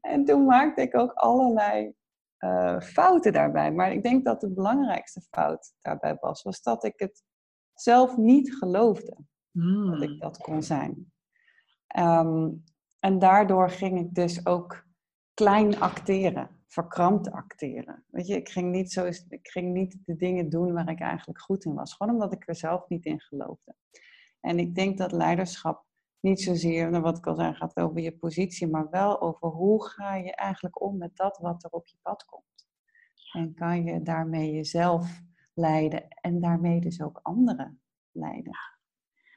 En 0.00 0.24
toen 0.24 0.44
maakte 0.44 0.82
ik 0.82 0.96
ook 0.96 1.12
allerlei 1.12 1.94
uh, 2.38 2.80
fouten 2.80 3.32
daarbij. 3.32 3.72
Maar 3.72 3.92
ik 3.92 4.02
denk 4.02 4.24
dat 4.24 4.40
de 4.40 4.52
belangrijkste 4.52 5.20
fout 5.20 5.72
daarbij 5.80 6.16
was, 6.20 6.42
was 6.42 6.62
dat 6.62 6.84
ik 6.84 6.94
het 6.96 7.22
zelf 7.74 8.16
niet 8.16 8.54
geloofde 8.54 9.16
hmm. 9.50 9.90
dat 9.90 10.02
ik 10.02 10.20
dat 10.20 10.38
kon 10.38 10.62
zijn. 10.62 11.12
Um, 11.98 12.64
en 13.00 13.18
daardoor 13.18 13.70
ging 13.70 13.98
ik 13.98 14.14
dus 14.14 14.46
ook 14.46 14.86
klein 15.34 15.80
acteren 15.80 16.61
verkrampt 16.72 17.30
acteren. 17.30 18.04
Weet 18.10 18.26
je, 18.26 18.36
ik 18.36 18.48
ging, 18.48 18.70
niet 18.70 18.92
zo, 18.92 19.04
ik 19.28 19.48
ging 19.48 19.72
niet 19.72 19.98
de 20.04 20.16
dingen 20.16 20.48
doen 20.48 20.72
waar 20.72 20.90
ik 20.90 21.00
eigenlijk 21.00 21.40
goed 21.40 21.64
in 21.64 21.74
was. 21.74 21.94
Gewoon 21.94 22.12
omdat 22.12 22.32
ik 22.32 22.48
er 22.48 22.54
zelf 22.54 22.88
niet 22.88 23.04
in 23.04 23.20
geloofde. 23.20 23.74
En 24.40 24.58
ik 24.58 24.74
denk 24.74 24.98
dat 24.98 25.12
leiderschap 25.12 25.84
niet 26.20 26.40
zozeer, 26.40 26.90
nou 26.90 27.02
wat 27.02 27.18
ik 27.18 27.26
al 27.26 27.34
zei, 27.34 27.54
gaat 27.54 27.76
over 27.76 28.00
je 28.00 28.16
positie, 28.16 28.66
maar 28.66 28.90
wel 28.90 29.20
over 29.20 29.48
hoe 29.48 29.88
ga 29.88 30.16
je 30.16 30.34
eigenlijk 30.34 30.82
om 30.82 30.98
met 30.98 31.16
dat 31.16 31.38
wat 31.38 31.64
er 31.64 31.70
op 31.70 31.86
je 31.86 31.96
pad 32.02 32.24
komt. 32.24 32.66
En 33.32 33.54
kan 33.54 33.84
je 33.84 34.02
daarmee 34.02 34.52
jezelf 34.52 35.20
leiden 35.54 36.08
en 36.08 36.40
daarmee 36.40 36.80
dus 36.80 37.02
ook 37.02 37.20
anderen 37.22 37.80
leiden. 38.10 38.56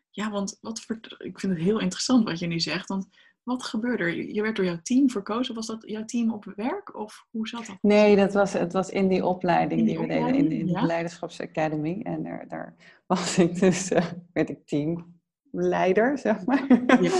Ja, 0.09 0.31
want 0.31 0.57
wat 0.61 0.85
ik 1.17 1.39
vind 1.39 1.53
het 1.53 1.61
heel 1.61 1.79
interessant 1.79 2.23
wat 2.23 2.39
je 2.39 2.47
nu 2.47 2.59
zegt. 2.59 2.87
Want 2.87 3.07
wat 3.45 3.63
gebeurde 3.63 4.03
er? 4.03 4.33
Je 4.33 4.41
werd 4.41 4.55
door 4.55 4.65
jouw 4.65 4.79
team 4.83 5.09
verkozen. 5.09 5.55
Was 5.55 5.67
dat 5.67 5.83
jouw 5.85 6.05
team 6.05 6.33
op 6.33 6.53
werk 6.55 6.95
of 6.95 7.25
hoe 7.29 7.47
zat 7.47 7.65
dat? 7.65 7.77
Nee, 7.81 8.15
dat 8.15 8.33
was, 8.33 8.53
het 8.53 8.73
was 8.73 8.89
in 8.89 9.07
die 9.07 9.25
opleiding 9.25 9.85
die, 9.85 9.99
we 9.99 10.07
deden 10.07 10.35
in, 10.35 10.51
in 10.51 10.65
de 10.65 10.81
Leiderschapsacademy. 10.81 11.99
En 12.03 12.23
daar, 12.23 12.47
daar 12.47 12.75
was 13.05 13.37
ik 13.37 13.59
dus, 13.59 13.91
uh, 13.91 14.05
werd 14.33 14.49
ik 14.49 14.65
teamleider, 14.65 16.17
zeg 16.17 16.45
maar. 16.45 16.85
Ja. 17.01 17.11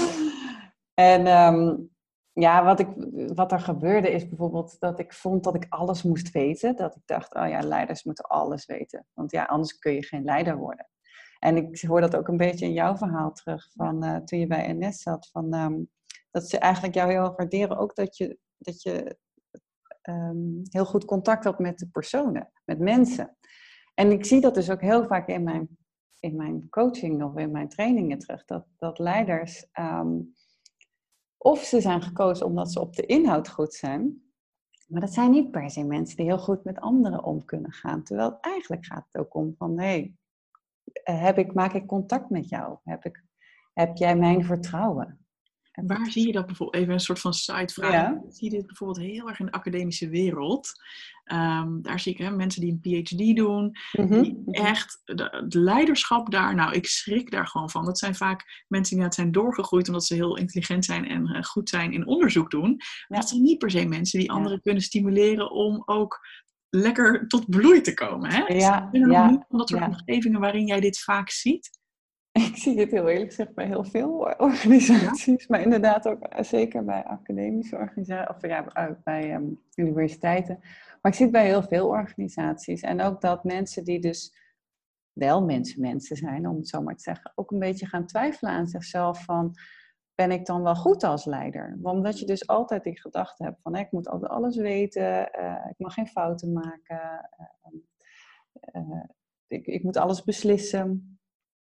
en 0.94 1.28
um, 1.28 1.90
ja, 2.34 2.64
wat, 2.64 2.80
ik, 2.80 2.88
wat 3.36 3.52
er 3.52 3.60
gebeurde 3.60 4.12
is 4.12 4.28
bijvoorbeeld 4.28 4.80
dat 4.80 5.00
ik 5.00 5.14
vond 5.14 5.44
dat 5.44 5.56
ik 5.56 5.66
alles 5.70 6.04
moest 6.04 6.32
weten. 6.32 6.76
Dat 6.76 6.96
ik 6.96 7.02
dacht, 7.06 7.36
oh 7.36 7.48
ja, 7.48 7.62
leiders 7.62 8.04
moeten 8.04 8.26
alles 8.26 8.66
weten. 8.66 9.06
Want 9.14 9.32
ja, 9.32 9.44
anders 9.44 9.78
kun 9.78 9.94
je 9.94 10.04
geen 10.04 10.24
leider 10.24 10.58
worden. 10.58 10.88
En 11.40 11.58
ik 11.58 11.82
hoor 11.82 12.02
dat 12.02 12.16
ook 12.16 12.28
een 12.28 12.38
beetje 12.38 12.66
in 12.66 12.74
jouw 12.74 12.98
verhaal 12.98 13.32
terug 13.32 13.70
van 13.76 14.06
uh, 14.06 14.16
toen 14.18 14.40
je 14.40 14.48
bij 14.48 14.74
NS 14.74 15.02
zat. 15.02 15.30
Van, 15.32 15.54
um, 15.54 15.90
dat 16.36 16.50
ze 16.50 16.58
eigenlijk 16.58 16.94
jou 16.94 17.12
heel 17.12 17.24
erg 17.24 17.36
waarderen. 17.36 17.78
Ook 17.78 17.96
dat 17.96 18.18
je, 18.18 18.38
dat 18.58 18.82
je 18.82 19.18
um, 20.10 20.62
heel 20.64 20.86
goed 20.86 21.06
contact 21.06 21.44
had 21.44 21.60
met 21.60 21.80
de 21.80 21.88
personen, 21.88 22.52
met 22.66 22.80
mensen. 22.80 23.38
En 23.94 24.12
ik 24.12 24.26
zie 24.26 24.42
dat 24.42 24.54
dus 24.54 24.70
ook 24.70 24.82
heel 24.82 25.06
vaak 25.06 25.28
in 25.28 25.44
mijn, 25.44 25.78
in 26.20 26.36
mijn 26.36 26.70
coaching 26.70 27.24
of 27.24 27.36
in 27.36 27.52
mijn 27.52 27.70
trainingen 27.70 28.20
terug. 28.20 28.46
Dat, 28.46 28.66
dat 28.78 29.00
leiders, 29.00 29.68
ehm, 29.72 30.20
of 31.38 31.60
ze 31.60 31.82
zijn 31.82 32.02
gekozen 32.02 32.46
omdat 32.46 32.72
ze 32.72 32.80
op 32.80 32.96
de 32.96 33.06
inhoud 33.06 33.50
goed 33.50 33.74
zijn. 33.74 34.24
Maar 34.88 35.02
dat 35.02 35.14
zijn 35.14 35.32
niet 35.32 35.52
per 35.52 35.70
se 35.70 35.84
mensen 35.84 36.18
die 36.18 36.26
heel 36.26 36.40
goed 36.40 36.64
met 36.64 36.80
anderen 36.80 37.24
om 37.24 37.46
kunnen 37.46 37.72
gaan. 37.72 38.04
Terwijl 38.04 38.38
eigenlijk 38.40 38.86
gaat 38.86 39.08
het 39.12 39.22
ook 39.22 39.36
om 39.36 39.56
van, 39.58 39.80
hé, 39.80 40.14
hey, 41.04 41.20
heb 41.20 41.38
ik, 41.38 41.54
maak 41.54 41.74
ik 41.74 41.88
contact 41.88 42.30
met 42.30 42.50
jou? 42.50 42.78
Heb, 42.84 43.06
ik, 43.06 43.24
heb 43.74 43.98
jij 43.98 44.16
mijn 44.18 44.46
vertrouwen? 44.46 45.25
Waar 45.76 46.12
zie 46.12 46.28
je 46.28 46.34
dat 46.34 46.46
bijvoorbeeld? 46.46 46.84
Even 46.84 46.94
een 46.94 47.00
soort 47.00 47.20
van 47.20 47.34
sidevraag. 47.34 47.92
Ja. 47.92 48.22
Zie 48.30 48.50
dit 48.50 48.66
bijvoorbeeld 48.66 49.06
heel 49.06 49.28
erg 49.28 49.40
in 49.40 49.46
de 49.46 49.52
academische 49.52 50.10
wereld. 50.10 50.72
Ehm, 51.24 51.82
daar 51.82 52.00
zie 52.00 52.12
ik 52.12 52.18
hè, 52.18 52.32
mensen 52.32 52.62
die 52.62 52.72
een 52.72 53.04
PhD 53.04 53.36
doen. 53.36 53.78
Mhm, 53.92 54.22
die 54.22 54.42
mhm. 54.46 54.66
echt, 54.66 55.02
het 55.04 55.54
leiderschap 55.54 56.32
daar, 56.32 56.56
nou, 56.56 56.74
ik 56.74 56.86
schrik 56.86 57.32
daar 57.32 57.48
gewoon 57.48 57.70
van. 57.70 57.86
Dat 57.86 58.00
zijn 58.00 58.16
vaak 58.16 58.66
mensen 58.68 58.96
die 58.96 59.04
net 59.04 59.14
zijn 59.14 59.32
doorgegroeid 59.32 59.88
omdat 59.88 60.06
ze 60.06 60.14
heel 60.14 60.38
intelligent 60.38 60.86
zijn 60.86 61.08
en 61.08 61.30
uh, 61.36 61.44
goed 61.44 61.70
zijn 61.70 61.92
in 61.92 62.08
onderzoek 62.08 62.52
doen. 62.52 62.76
Maar 63.08 63.20
dat 63.20 63.30
zijn 63.30 63.42
niet 63.42 63.58
per 63.58 63.72
se 63.72 63.86
mensen 63.86 64.20
die 64.20 64.32
anderen 64.32 64.62
kunnen 64.62 64.84
stimuleren 64.84 65.52
om 65.52 65.84
ook 65.86 66.20
lekker 66.70 67.28
tot 67.28 67.50
bloei 67.50 67.82
te 67.82 67.94
komen. 67.94 68.32
Hè? 68.32 68.54
Ja, 68.54 68.90
ja, 68.92 69.30
niet 69.30 69.46
van 69.48 69.58
dat 69.58 69.70
soort 69.70 69.88
omgevingen 69.88 70.40
waarin 70.40 70.66
jij 70.66 70.80
dit 70.80 71.00
vaak 71.00 71.30
ziet? 71.30 71.70
Ik 72.50 72.56
zie 72.56 72.80
het 72.80 72.92
heel 72.92 73.08
eerlijk 73.08 73.30
gezegd 73.30 73.54
bij 73.54 73.66
heel 73.66 73.84
veel 73.84 74.12
organisaties, 74.38 75.48
maar 75.48 75.62
inderdaad 75.62 76.08
ook 76.08 76.22
eh, 76.22 76.44
zeker 76.44 76.86
bij 76.86 77.04
academische 77.04 77.76
organisaties, 77.76 78.36
of 78.36 78.48
ja, 78.48 78.98
bij 79.04 79.32
ehm, 79.32 79.46
universiteiten. 79.76 80.58
Maar 81.02 81.12
ik 81.12 81.14
zie 81.14 81.26
het 81.26 81.34
bij 81.34 81.46
heel 81.46 81.64
veel 81.64 81.88
organisaties. 81.88 82.82
En 82.82 83.02
ook 83.02 83.22
dat 83.22 83.44
mensen 83.44 83.84
die 83.84 84.00
dus 84.00 84.34
wel 85.14 85.44
mensen 85.44 85.82
mensen 85.82 86.16
zijn, 86.16 86.48
om 86.48 86.56
het 86.56 86.68
zo 86.68 86.82
maar 86.82 86.96
te 86.96 87.04
zeggen, 87.04 87.32
ook 87.36 87.52
een 87.52 87.60
beetje 87.60 87.86
gaan 87.86 88.06
twijfelen 88.06 88.52
aan 88.52 88.68
zichzelf 88.68 89.24
van, 89.24 89.56
ben 90.16 90.32
ik 90.32 90.46
dan 90.46 90.64
wel 90.64 90.76
goed 90.76 91.04
als 91.04 91.26
leider? 91.26 91.80
Omdat 91.82 92.20
je 92.20 92.26
dus 92.26 92.48
altijd 92.48 92.84
die 92.84 93.00
gedachte 93.00 93.44
hebt 93.44 93.62
van, 93.62 93.76
ik 93.76 93.92
moet 93.92 94.08
altijd 94.08 94.32
alles 94.32 94.58
weten, 94.58 95.30
uh, 95.40 95.66
ik 95.70 95.78
mag 95.78 95.94
geen 95.94 96.08
fouten 96.08 96.54
maken, 96.54 97.30
uh, 98.74 99.04
ik, 99.48 99.66
ik 99.66 99.84
moet 99.84 99.98
alles 99.98 100.24
beslissen 100.24 101.15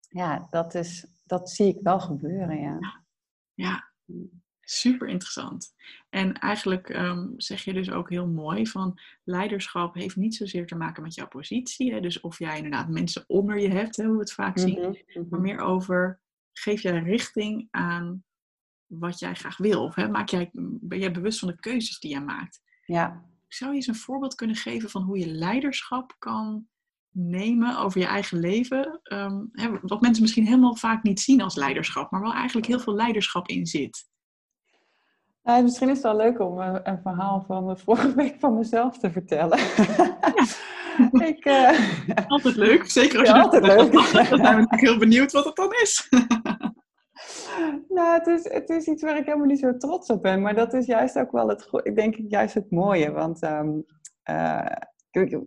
ja, 0.07 0.47
dat, 0.49 0.75
is, 0.75 1.07
dat 1.25 1.49
zie 1.49 1.67
ik 1.67 1.77
wel 1.81 1.99
gebeuren, 1.99 2.59
ja. 2.59 3.05
Ja, 3.53 3.91
super 4.69 5.07
interessant. 5.07 5.73
En 6.09 6.33
eigenlijk 6.33 6.89
um, 6.89 7.33
zeg 7.37 7.63
je 7.63 7.73
dus 7.73 7.91
ook 7.91 8.09
heel 8.09 8.27
mooi 8.27 8.67
van 8.67 8.99
leiderschap 9.23 9.93
heeft 9.93 10.15
niet 10.15 10.35
zozeer 10.35 10.67
te 10.67 10.75
maken 10.75 11.03
met 11.03 11.15
jouw 11.15 11.27
positie. 11.27 11.93
Hè? 11.93 11.99
Dus 11.99 12.19
of 12.19 12.39
jij 12.39 12.55
inderdaad 12.55 12.89
mensen 12.89 13.23
onder 13.27 13.59
je 13.59 13.69
hebt, 13.69 13.95
hè, 13.95 14.03
hoe 14.03 14.13
we 14.13 14.19
het 14.19 14.33
vaak 14.33 14.59
zien. 14.59 14.79
Mhm, 14.79 14.91
mhm. 15.13 15.29
Maar 15.29 15.41
meer 15.41 15.59
over, 15.59 16.21
geef 16.51 16.81
jij 16.81 16.99
richting 16.99 17.67
aan 17.71 18.23
wat 18.85 19.19
jij 19.19 19.35
graag 19.35 19.57
wil? 19.57 19.83
Of 19.83 19.95
hè, 19.95 20.09
maak 20.09 20.29
jij, 20.29 20.49
ben 20.53 20.99
jij 20.99 21.11
bewust 21.11 21.39
van 21.39 21.47
de 21.47 21.59
keuzes 21.59 21.99
die 21.99 22.11
jij 22.11 22.23
maakt? 22.23 22.61
Ja. 22.85 23.25
Zou 23.47 23.71
je 23.71 23.77
eens 23.77 23.87
een 23.87 23.95
voorbeeld 23.95 24.35
kunnen 24.35 24.55
geven 24.55 24.89
van 24.89 25.01
hoe 25.01 25.17
je 25.17 25.27
leiderschap 25.27 26.15
kan 26.17 26.67
nemen 27.17 27.77
over 27.77 27.99
je 27.99 28.05
eigen 28.05 28.39
leven. 28.39 28.99
Ehm, 29.03 29.45
wat 29.81 30.01
mensen 30.01 30.21
misschien 30.21 30.45
helemaal 30.45 30.75
vaak 30.75 31.03
niet 31.03 31.19
zien 31.19 31.41
als 31.41 31.55
leiderschap, 31.55 32.11
maar 32.11 32.21
wel 32.21 32.33
eigenlijk 32.33 32.67
heel 32.67 32.79
veel 32.79 32.95
leiderschap 32.95 33.47
in 33.47 33.65
zit. 33.65 34.05
Misschien 35.43 35.89
is 35.89 35.93
het 35.93 36.03
wel 36.03 36.15
leuk 36.15 36.39
om 36.39 36.59
een, 36.59 36.89
een, 36.89 36.99
verhaal 37.01 37.43
van 37.47 37.67
de 37.67 37.77
vorige 37.77 38.13
week 38.15 38.35
van 38.39 38.57
mezelf 38.57 38.97
te 38.97 39.11
vertellen. 39.11 39.57
ik, 41.31 41.45
uh... 41.45 41.79
Altijd 42.27 42.55
leuk, 42.55 42.89
zeker 42.89 43.19
als 43.19 43.27
je 43.29 43.41
altijd 43.41 43.65
leuk. 43.65 43.91
Dan 44.29 44.39
we 44.39 44.39
natuurlijk 44.39 44.81
heel 44.81 44.97
benieuwd 44.97 45.31
wat 45.31 45.45
het 45.45 45.55
dan 45.55 45.71
is. 45.71 46.09
nou, 47.87 48.13
het 48.13 48.27
is, 48.27 48.51
het 48.51 48.69
is 48.69 48.85
iets 48.85 49.03
waar 49.03 49.17
ik 49.17 49.25
helemaal 49.25 49.47
niet 49.47 49.59
zo 49.59 49.77
trots 49.77 50.09
op 50.09 50.21
ben, 50.21 50.41
maar 50.41 50.55
dat 50.55 50.73
is 50.73 50.85
juist 50.85 51.17
ook 51.17 51.31
wel 51.31 51.47
het, 51.47 51.67
ik 51.83 51.95
denk 51.95 52.15
juist 52.27 52.53
het 52.53 52.71
mooie. 52.71 53.11
Want 53.11 53.43
um, 53.43 53.85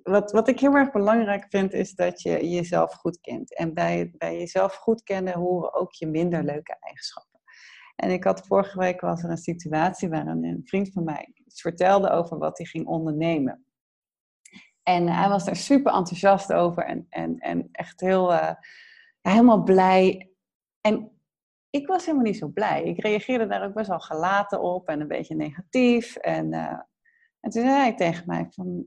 wat, 0.03 0.33
wat 0.33 0.49
ik 0.49 0.61
heel 0.61 0.75
erg 0.75 0.91
belangrijk 0.91 1.47
vind, 1.49 1.73
is 1.73 1.95
dat 1.95 2.23
je 2.23 2.49
jezelf 2.51 2.93
goed 2.93 3.21
kent. 3.21 3.57
En 3.57 3.75
bij, 3.75 4.13
bij 4.19 4.39
jezelf 4.39 4.75
goed 4.75 5.03
kennen 5.03 5.35
horen 5.35 5.75
ook 5.75 5.93
je 5.93 6.07
minder 6.07 6.45
leuke 6.45 6.77
eigenschappen. 6.81 7.41
En 7.97 8.11
ik 8.11 8.25
had 8.25 8.47
vorige 8.47 8.79
week 8.79 9.01
was 9.01 9.23
er 9.23 9.31
een 9.31 9.37
situatie 9.37 10.09
waarin 10.09 10.45
een 10.45 10.63
vriend 10.65 10.93
van 10.93 11.05
mij 11.05 11.33
iets 11.35 11.61
vertelde 11.61 12.11
over 12.11 12.39
wat 12.39 12.59
hij 12.59 12.67
ging 12.67 12.87
ondernemen. 12.87 13.65
En 14.83 15.09
hij 15.09 15.29
was 15.29 15.45
daar 15.45 15.57
super 15.57 15.93
enthousiast 15.93 16.53
over 16.53 16.85
en, 16.85 17.07
en, 17.09 17.39
en 17.39 17.69
echt 17.73 18.01
heel, 18.01 18.33
uh, 18.33 18.53
helemaal 19.21 19.63
blij. 19.63 20.31
En 20.81 21.11
ik 21.71 21.87
was 21.87 22.05
helemaal 22.05 22.27
niet 22.27 22.39
zo 22.39 22.49
blij. 22.49 22.83
Ik 22.83 23.01
reageerde 23.01 23.47
daar 23.47 23.65
ook 23.65 23.75
best 23.75 23.89
wel 23.89 24.01
gelaten 24.01 24.61
op 24.61 24.89
en 24.89 25.01
een 25.01 25.09
beetje 25.09 25.35
negatief. 25.35 26.17
En, 26.17 26.53
uh, 26.53 26.81
en 27.41 27.51
toen 27.51 27.63
zei 27.63 27.75
hij 27.75 27.95
tegen 27.95 28.25
mij 28.27 28.47
van, 28.51 28.85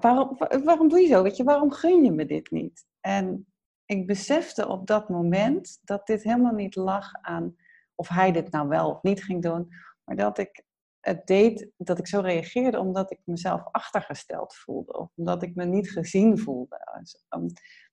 waarom, 0.00 0.36
waarom 0.64 0.88
doe 0.88 1.00
je 1.00 1.06
zo? 1.06 1.22
Weet 1.22 1.36
je, 1.36 1.44
waarom 1.44 1.72
gun 1.72 2.04
je 2.04 2.12
me 2.12 2.26
dit 2.26 2.50
niet? 2.50 2.86
En 3.00 3.46
ik 3.84 4.06
besefte 4.06 4.68
op 4.68 4.86
dat 4.86 5.08
moment 5.08 5.78
dat 5.82 6.06
dit 6.06 6.22
helemaal 6.22 6.54
niet 6.54 6.74
lag 6.74 7.12
aan 7.20 7.56
of 7.94 8.08
hij 8.08 8.32
dit 8.32 8.50
nou 8.50 8.68
wel 8.68 8.90
of 8.90 9.02
niet 9.02 9.24
ging 9.24 9.42
doen, 9.42 9.68
maar 10.04 10.16
dat 10.16 10.38
ik 10.38 10.64
het 11.00 11.26
deed, 11.26 11.70
dat 11.76 11.98
ik 11.98 12.06
zo 12.06 12.20
reageerde 12.20 12.78
omdat 12.78 13.10
ik 13.10 13.20
mezelf 13.24 13.62
achtergesteld 13.70 14.54
voelde, 14.54 15.10
omdat 15.14 15.42
ik 15.42 15.54
me 15.54 15.64
niet 15.64 15.90
gezien 15.90 16.38
voelde. 16.38 16.98
Dus, 16.98 17.24
um, 17.28 17.46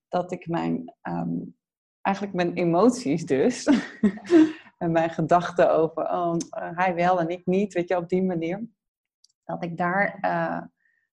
dat 0.08 0.32
ik 0.32 0.46
mijn, 0.46 0.94
ehm, 1.02 1.38
eigenlijk 2.02 2.36
mijn 2.36 2.54
emoties 2.54 3.26
dus, 3.26 3.64
en 4.78 4.92
mijn 4.92 5.10
gedachten 5.10 5.72
over, 5.72 6.10
oh, 6.10 6.36
hij 6.50 6.94
wel 6.94 7.20
en 7.20 7.28
ik 7.28 7.46
niet, 7.46 7.72
weet 7.72 7.88
je, 7.88 7.96
op 7.96 8.08
die 8.08 8.22
manier, 8.22 8.66
dat 9.44 9.64
ik 9.64 9.76
daar 9.76 10.18
uh, 10.20 10.62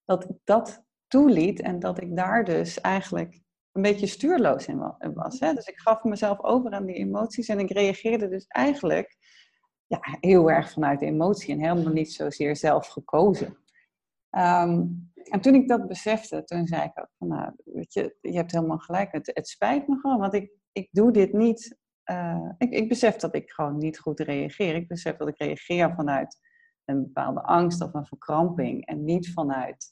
dat 0.06 0.24
ik 0.24 0.38
dat 0.44 0.84
toeliet 1.08 1.62
en 1.62 1.80
dat 1.80 2.02
ik 2.02 2.16
daar 2.16 2.44
dus 2.44 2.82
eigenlijk 2.82 3.42
een 3.72 3.82
beetje 3.82 4.08
stuurloos 4.08 4.68
in 4.68 5.14
was. 5.14 5.40
Hè? 5.40 5.54
Dus 5.54 5.68
ik 5.68 5.80
gaf 5.80 6.04
mezelf 6.04 6.44
over 6.44 6.72
aan 6.72 6.86
die 6.86 6.96
emoties 6.96 7.48
en 7.48 7.60
ik 7.60 7.72
reageerde 7.72 8.28
dus 8.28 8.46
eigenlijk 8.48 9.18
ja, 9.88 10.00
heel 10.20 10.52
erg 10.52 10.72
vanuit 10.72 11.02
emotie 11.02 11.54
en 11.54 11.60
helemaal 11.60 11.94
niet 11.94 12.14
zozeer 12.14 12.56
zelf 12.56 12.88
gekozen. 12.88 13.58
Ehm, 14.30 14.86
en 15.24 15.42
toen 15.42 15.56
ik 15.56 15.68
dat 15.68 15.88
besefte, 15.88 16.44
toen 16.44 16.68
zei 16.68 16.84
ik 16.84 17.00
ook 17.00 17.10
van, 17.18 17.28
nou, 17.28 17.52
weet 17.64 17.94
je, 17.94 18.16
je 18.22 18.36
hebt 18.36 18.52
helemaal 18.52 18.78
gelijk. 18.78 19.12
Het, 19.12 19.48
spijt 19.48 19.88
me 19.88 20.00
gewoon, 20.00 20.20
want 20.20 20.34
ik, 20.34 20.52
ik 20.72 20.88
doe 20.92 21.12
dit 21.12 21.34
niet. 21.34 21.78
Uh, 22.12 22.52
ik, 22.58 22.72
ik 22.72 22.90
besef 22.90 23.16
dat 23.16 23.36
ik 23.36 23.52
gewoon 23.52 23.78
niet 23.78 24.00
goed 24.00 24.20
reageer. 24.20 24.76
Ik 24.76 24.88
besef 24.88 25.16
dat 25.16 25.28
ik 25.28 25.38
reageer 25.38 25.94
vanuit 25.96 26.38
een 26.86 27.04
bepaalde 27.04 27.42
angst 27.42 27.82
of 27.82 27.94
een 27.94 28.06
verkramping 28.06 28.86
en 28.86 29.04
niet 29.04 29.34
vanuit 29.34 29.90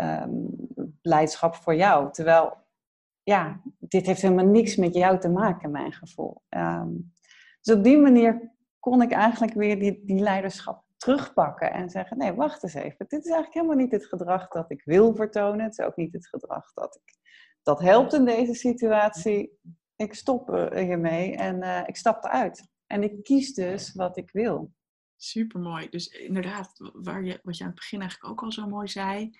um, 0.00 0.48
blijdschap 1.02 1.54
voor 1.54 1.74
jou. 1.74 2.12
Terwijl, 2.12 2.56
ja, 3.22 3.60
dit 3.78 4.06
heeft 4.06 4.22
helemaal 4.22 4.46
niks 4.46 4.76
met 4.76 4.94
jou 4.94 5.18
te 5.18 5.28
maken, 5.28 5.70
mijn 5.70 5.92
gevoel. 5.92 6.42
Ehm, 6.48 6.90
dus 7.60 7.74
op 7.74 7.84
die 7.84 7.98
manier 7.98 8.54
kon 8.80 9.02
ik 9.02 9.12
eigenlijk 9.12 9.54
weer 9.54 9.78
die, 9.78 10.02
die 10.04 10.20
leiderschap 10.20 10.84
terugpakken 10.96 11.72
en 11.72 11.90
zeggen: 11.90 12.18
nee, 12.18 12.32
wacht 12.32 12.62
eens 12.62 12.74
even. 12.74 13.06
Dit 13.08 13.24
is 13.24 13.30
eigenlijk 13.30 13.54
helemaal 13.54 13.76
niet 13.76 13.92
het 13.92 14.06
gedrag 14.06 14.48
dat 14.48 14.70
ik 14.70 14.82
wil 14.84 15.14
vertonen. 15.14 15.64
Het 15.64 15.78
is 15.78 15.84
ook 15.84 15.96
niet 15.96 16.12
het 16.12 16.28
gedrag 16.28 16.72
dat 16.72 17.00
ik 17.04 17.14
dat 17.66 17.80
helpt 17.80 18.12
in 18.12 18.24
deze 18.24 18.54
situatie. 18.54 19.58
Ik 19.96 20.14
stop 20.14 20.70
hiermee 20.74 21.36
en 21.36 21.56
uh, 21.62 21.82
ik 21.86 21.96
stap 21.96 22.24
eruit. 22.24 22.68
En 22.86 23.02
ik 23.02 23.22
kies 23.22 23.54
dus 23.54 23.92
wat 23.92 24.16
ik 24.16 24.30
wil. 24.30 24.72
Super 25.16 25.60
mooi. 25.60 25.88
Dus 25.88 26.06
inderdaad, 26.06 26.90
waar 26.92 27.24
je, 27.24 27.40
wat 27.42 27.56
je 27.56 27.62
aan 27.62 27.70
het 27.70 27.78
begin 27.78 28.00
eigenlijk 28.00 28.30
ook 28.30 28.42
al 28.42 28.52
zo 28.52 28.68
mooi 28.68 28.88
zei. 28.88 29.30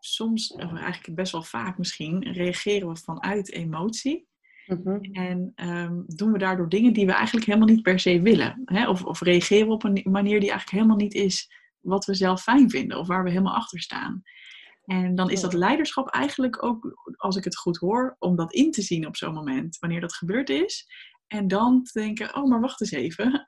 Soms, 0.00 0.54
eigenlijk 0.54 1.14
best 1.14 1.32
wel 1.32 1.42
vaak 1.42 1.78
misschien, 1.78 2.32
reageren 2.32 2.88
we 2.88 2.96
vanuit 2.96 3.52
emotie. 3.52 4.28
Mhm. 4.66 4.98
En 5.12 5.52
um, 5.56 6.04
doen 6.06 6.32
we 6.32 6.38
daardoor 6.38 6.68
dingen 6.68 6.92
die 6.92 7.06
we 7.06 7.12
eigenlijk 7.12 7.46
helemaal 7.46 7.68
niet 7.68 7.82
per 7.82 8.00
se 8.00 8.20
willen. 8.20 8.62
Hè? 8.64 8.88
Of, 8.88 9.04
of 9.04 9.20
reageren 9.20 9.66
we 9.66 9.72
op 9.72 9.84
een 9.84 10.02
manier 10.04 10.40
die 10.40 10.50
eigenlijk 10.50 10.70
helemaal 10.70 10.96
niet 10.96 11.14
is 11.14 11.50
wat 11.80 12.04
we 12.04 12.14
zelf 12.14 12.42
fijn 12.42 12.70
vinden 12.70 12.98
of 12.98 13.06
waar 13.06 13.24
we 13.24 13.30
helemaal 13.30 13.54
achter 13.54 13.80
staan. 13.80 14.22
En 14.84 15.14
dan 15.14 15.30
is 15.30 15.40
dat 15.40 15.52
leiderschap 15.52 16.08
eigenlijk 16.08 16.62
ook, 16.62 17.10
als 17.16 17.36
ik 17.36 17.44
het 17.44 17.56
goed 17.56 17.76
hoor, 17.76 18.16
om 18.18 18.36
dat 18.36 18.52
in 18.52 18.70
te 18.70 18.82
zien 18.82 19.06
op 19.06 19.16
zo'n 19.16 19.34
moment, 19.34 19.78
wanneer 19.78 20.00
dat 20.00 20.14
gebeurd 20.14 20.50
is. 20.50 20.86
En 21.26 21.48
dan 21.48 21.82
te 21.82 22.00
denken, 22.00 22.36
oh, 22.36 22.48
maar 22.48 22.60
wacht 22.60 22.80
eens 22.80 22.90
even 22.90 23.46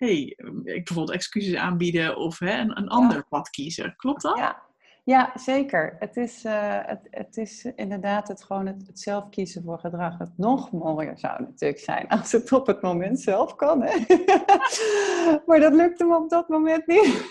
hey, 0.00 0.36
ik 0.64 0.84
bijvoorbeeld 0.84 1.10
excuses 1.10 1.54
aanbieden 1.54 2.16
of 2.16 2.38
hè, 2.38 2.58
een, 2.58 2.78
een 2.78 2.88
ander 2.88 3.26
pad 3.28 3.50
kiezen. 3.50 3.94
Klopt 3.96 4.22
dat? 4.22 4.38
Ja, 4.38 4.62
ja 5.04 5.32
zeker. 5.34 5.96
Het 5.98 6.16
is, 6.16 6.44
uh, 6.44 6.78
het, 6.82 7.00
het 7.10 7.36
is 7.36 7.64
inderdaad 7.76 8.28
het, 8.28 8.42
gewoon 8.44 8.66
het, 8.66 8.86
het, 8.86 9.00
zelf 9.00 9.28
kiezen 9.28 9.62
voor 9.62 9.78
gedrag. 9.78 10.18
Het 10.18 10.36
nog 10.36 10.72
mooier 10.72 11.18
zou 11.18 11.42
natuurlijk 11.42 11.80
zijn 11.80 12.08
als 12.18 12.32
het 12.32 12.52
op 12.52 12.66
het 12.66 12.82
moment 12.82 13.20
zelf 13.20 13.56
kan. 13.56 13.82
Hè? 13.82 13.98
maar 15.46 15.60
dat 15.60 15.72
lukt 15.72 15.98
hem 15.98 16.12
op 16.14 16.30
dat 16.30 16.48
moment 16.48 16.86
niet. 16.86 17.30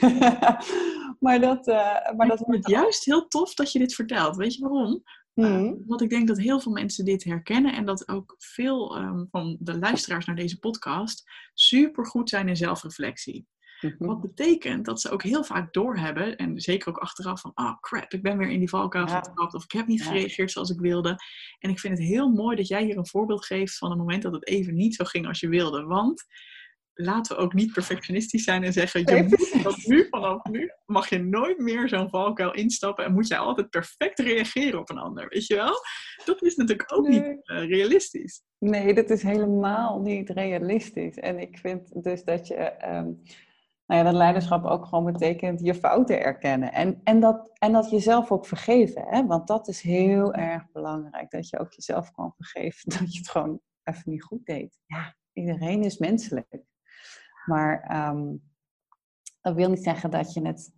maar 1.25 1.39
dat, 1.39 1.67
uh, 1.67 2.11
maar 2.17 2.27
dat 2.27 2.39
wordt 2.39 2.69
juist 2.69 3.05
heel 3.05 3.27
tof 3.27 3.53
dat 3.53 3.71
je 3.71 3.79
dit 3.79 3.95
vertelt. 3.95 4.35
Weet 4.35 4.55
je 4.55 4.61
waarom? 4.61 5.03
Uh, 5.39 5.71
want 5.85 6.01
ik 6.01 6.09
denk 6.09 6.27
dat 6.27 6.37
heel 6.37 6.59
veel 6.59 6.71
mensen 6.71 7.05
dit 7.05 7.23
herkennen 7.23 7.73
en 7.73 7.85
dat 7.85 8.07
ook 8.07 8.35
veel 8.37 8.97
um, 8.97 9.27
van 9.31 9.57
de 9.59 9.79
luisteraars 9.79 10.25
naar 10.25 10.35
deze 10.35 10.59
podcast 10.59 11.23
super 11.53 12.05
goed 12.05 12.29
zijn 12.29 12.47
in 12.47 12.55
zelfreflectie. 12.55 13.47
Mhm. 13.81 14.05
Wat 14.05 14.21
betekent 14.21 14.85
dat 14.85 15.01
ze 15.01 15.09
ook 15.09 15.23
heel 15.23 15.43
vaak 15.43 15.73
doorhebben, 15.73 16.35
en 16.35 16.61
zeker 16.61 16.89
ook 16.89 16.97
achteraf 16.97 17.41
van, 17.41 17.51
oh 17.55 17.79
crap, 17.79 18.13
ik 18.13 18.21
ben 18.21 18.37
weer 18.37 18.49
in 18.49 18.59
die 18.59 18.69
valkuil 18.69 19.07
ja. 19.07 19.21
getrapt 19.21 19.53
of 19.53 19.63
ik 19.63 19.71
heb 19.71 19.87
niet 19.87 20.03
gereageerd 20.03 20.51
zoals 20.51 20.69
ik 20.69 20.79
wilde. 20.79 21.15
En 21.59 21.69
ik 21.69 21.79
vind 21.79 21.97
het 21.97 22.07
heel 22.07 22.29
mooi 22.29 22.55
dat 22.55 22.67
jij 22.67 22.83
hier 22.83 22.97
een 22.97 23.07
voorbeeld 23.07 23.45
geeft 23.45 23.77
van 23.77 23.91
een 23.91 23.97
moment 23.97 24.21
dat 24.21 24.33
het 24.33 24.47
even 24.47 24.75
niet 24.75 24.95
zo 24.95 25.03
ging 25.03 25.27
als 25.27 25.39
je 25.39 25.47
wilde. 25.47 25.83
Want 25.83 26.25
laten 27.01 27.35
we 27.35 27.41
ook 27.41 27.53
niet 27.53 27.73
perfectionistisch 27.73 28.43
zijn 28.43 28.63
en 28.63 28.73
zeggen, 28.73 28.99
je 28.99 29.23
moet 29.23 29.63
dat 29.63 29.77
nu, 29.85 30.07
vanaf 30.09 30.43
nu, 30.43 30.71
mag 30.85 31.09
je 31.09 31.19
nooit 31.19 31.57
meer 31.57 31.89
zo'n 31.89 32.09
valkuil 32.09 32.53
instappen 32.53 33.05
en 33.05 33.13
moet 33.13 33.27
jij 33.27 33.37
altijd 33.37 33.69
perfect 33.69 34.19
reageren 34.19 34.79
op 34.79 34.89
een 34.89 34.97
ander, 34.97 35.27
weet 35.29 35.45
je 35.45 35.55
wel? 35.55 35.73
Dat 36.25 36.43
is 36.43 36.55
natuurlijk 36.55 36.93
ook 36.93 37.07
niet 37.07 37.23
uh, 37.23 37.39
realistisch. 37.43 38.43
Nee, 38.57 38.93
dat 38.93 39.09
is 39.09 39.23
helemaal 39.23 40.01
niet 40.01 40.29
realistisch. 40.29 41.15
En 41.15 41.39
ik 41.39 41.57
vind 41.57 42.03
dus 42.03 42.23
dat 42.23 42.47
je, 42.47 42.71
um, 42.83 43.21
nou 43.85 43.99
ja, 43.99 44.03
dat 44.03 44.13
leiderschap 44.13 44.65
ook 44.65 44.85
gewoon 44.85 45.11
betekent 45.11 45.61
je 45.61 45.75
fouten 45.75 46.21
erkennen. 46.21 46.73
En, 46.73 47.01
en, 47.03 47.19
dat, 47.19 47.49
en 47.53 47.71
dat 47.71 47.89
jezelf 47.89 48.31
ook 48.31 48.45
vergeven, 48.45 49.05
hè? 49.07 49.25
want 49.25 49.47
dat 49.47 49.67
is 49.67 49.81
heel 49.81 50.33
erg 50.33 50.71
belangrijk, 50.71 51.29
dat 51.29 51.49
je 51.49 51.59
ook 51.59 51.73
jezelf 51.73 52.11
kan 52.11 52.33
vergeven 52.35 52.89
dat 52.99 53.13
je 53.13 53.17
het 53.17 53.29
gewoon 53.29 53.59
even 53.83 54.11
niet 54.11 54.23
goed 54.23 54.45
deed. 54.45 54.79
Ja, 54.85 55.15
iedereen 55.33 55.83
is 55.83 55.97
menselijk. 55.97 56.67
Maar 57.49 58.07
um, 58.09 58.41
dat 59.41 59.55
wil 59.55 59.69
niet 59.69 59.83
zeggen 59.83 60.11
dat 60.11 60.33
je 60.33 60.47
het 60.47 60.71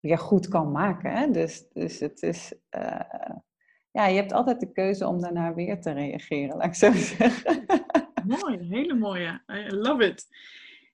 weer 0.00 0.18
goed 0.18 0.48
kan 0.48 0.72
maken. 0.72 1.12
Hè? 1.12 1.30
Dus, 1.30 1.68
dus 1.72 2.00
het 2.00 2.22
is. 2.22 2.54
Uh, 2.76 3.36
ja, 3.90 4.06
je 4.06 4.16
hebt 4.16 4.32
altijd 4.32 4.60
de 4.60 4.72
keuze 4.72 5.06
om 5.06 5.20
daarna 5.20 5.54
weer 5.54 5.80
te 5.80 5.92
reageren, 5.92 6.56
laat 6.56 6.66
ik 6.66 6.74
zo 6.74 6.92
zeggen. 7.16 7.66
Mooi, 8.24 8.58
hele 8.68 8.94
mooie. 8.94 9.42
I 9.52 9.74
love 9.74 10.04
it. 10.04 10.26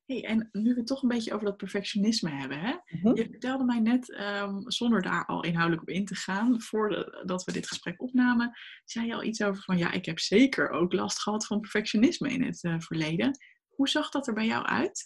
Hey, 0.07 0.25
en 0.25 0.49
nu 0.53 0.71
we 0.71 0.79
het 0.79 0.87
toch 0.87 1.03
een 1.03 1.09
beetje 1.09 1.35
over 1.35 1.47
dat 1.47 1.57
perfectionisme 1.57 2.31
hebben. 2.31 2.61
Hè? 2.61 2.75
Mhm. 2.87 3.17
Je 3.17 3.29
vertelde 3.31 3.65
mij 3.65 3.81
net, 3.81 4.19
um, 4.21 4.71
zonder 4.71 5.03
daar 5.03 5.27
al 5.27 5.45
inhoudelijk 5.45 5.83
op 5.83 5.89
in 5.89 6.05
te 6.05 6.15
gaan, 6.15 6.61
voordat 6.61 7.45
we 7.45 7.53
dit 7.53 7.69
gesprek 7.69 8.03
opnamen, 8.03 8.59
zei 8.85 9.07
je 9.07 9.15
al 9.15 9.23
iets 9.23 9.43
over 9.43 9.63
van 9.63 9.79
ja, 9.79 9.93
ik 9.93 10.05
heb 10.05 10.19
zeker 10.19 10.71
ook 10.71 10.93
last 10.93 11.23
gehad 11.23 11.47
van 11.47 11.61
perfectionisme 11.61 12.29
in 12.29 12.43
het 12.43 12.63
uh, 12.63 12.75
verleden. 12.79 13.39
Hoe 13.69 13.89
zag 13.89 14.11
dat 14.11 14.27
er 14.27 14.35
bij 14.35 14.47
jou 14.47 14.65
uit? 14.65 15.05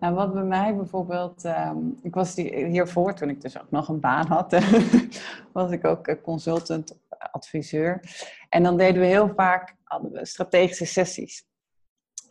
Nou, 0.00 0.14
wat 0.14 0.32
bij 0.32 0.42
mij 0.42 0.76
bijvoorbeeld, 0.76 1.44
um, 1.44 1.98
ik 2.02 2.14
was 2.14 2.34
hiervoor, 2.34 3.14
toen 3.14 3.28
ik 3.28 3.40
dus 3.40 3.60
ook 3.60 3.70
nog 3.70 3.88
een 3.88 4.00
baan 4.00 4.26
had, 4.26 4.58
was 5.52 5.70
ik 5.70 5.84
ook 5.84 6.22
consultant, 6.22 6.98
adviseur. 7.08 8.00
En 8.48 8.62
dan 8.62 8.76
deden 8.76 9.00
we 9.00 9.06
heel 9.06 9.32
vaak 9.36 9.76
we 10.02 10.26
strategische 10.26 10.84
sessies. 10.84 11.44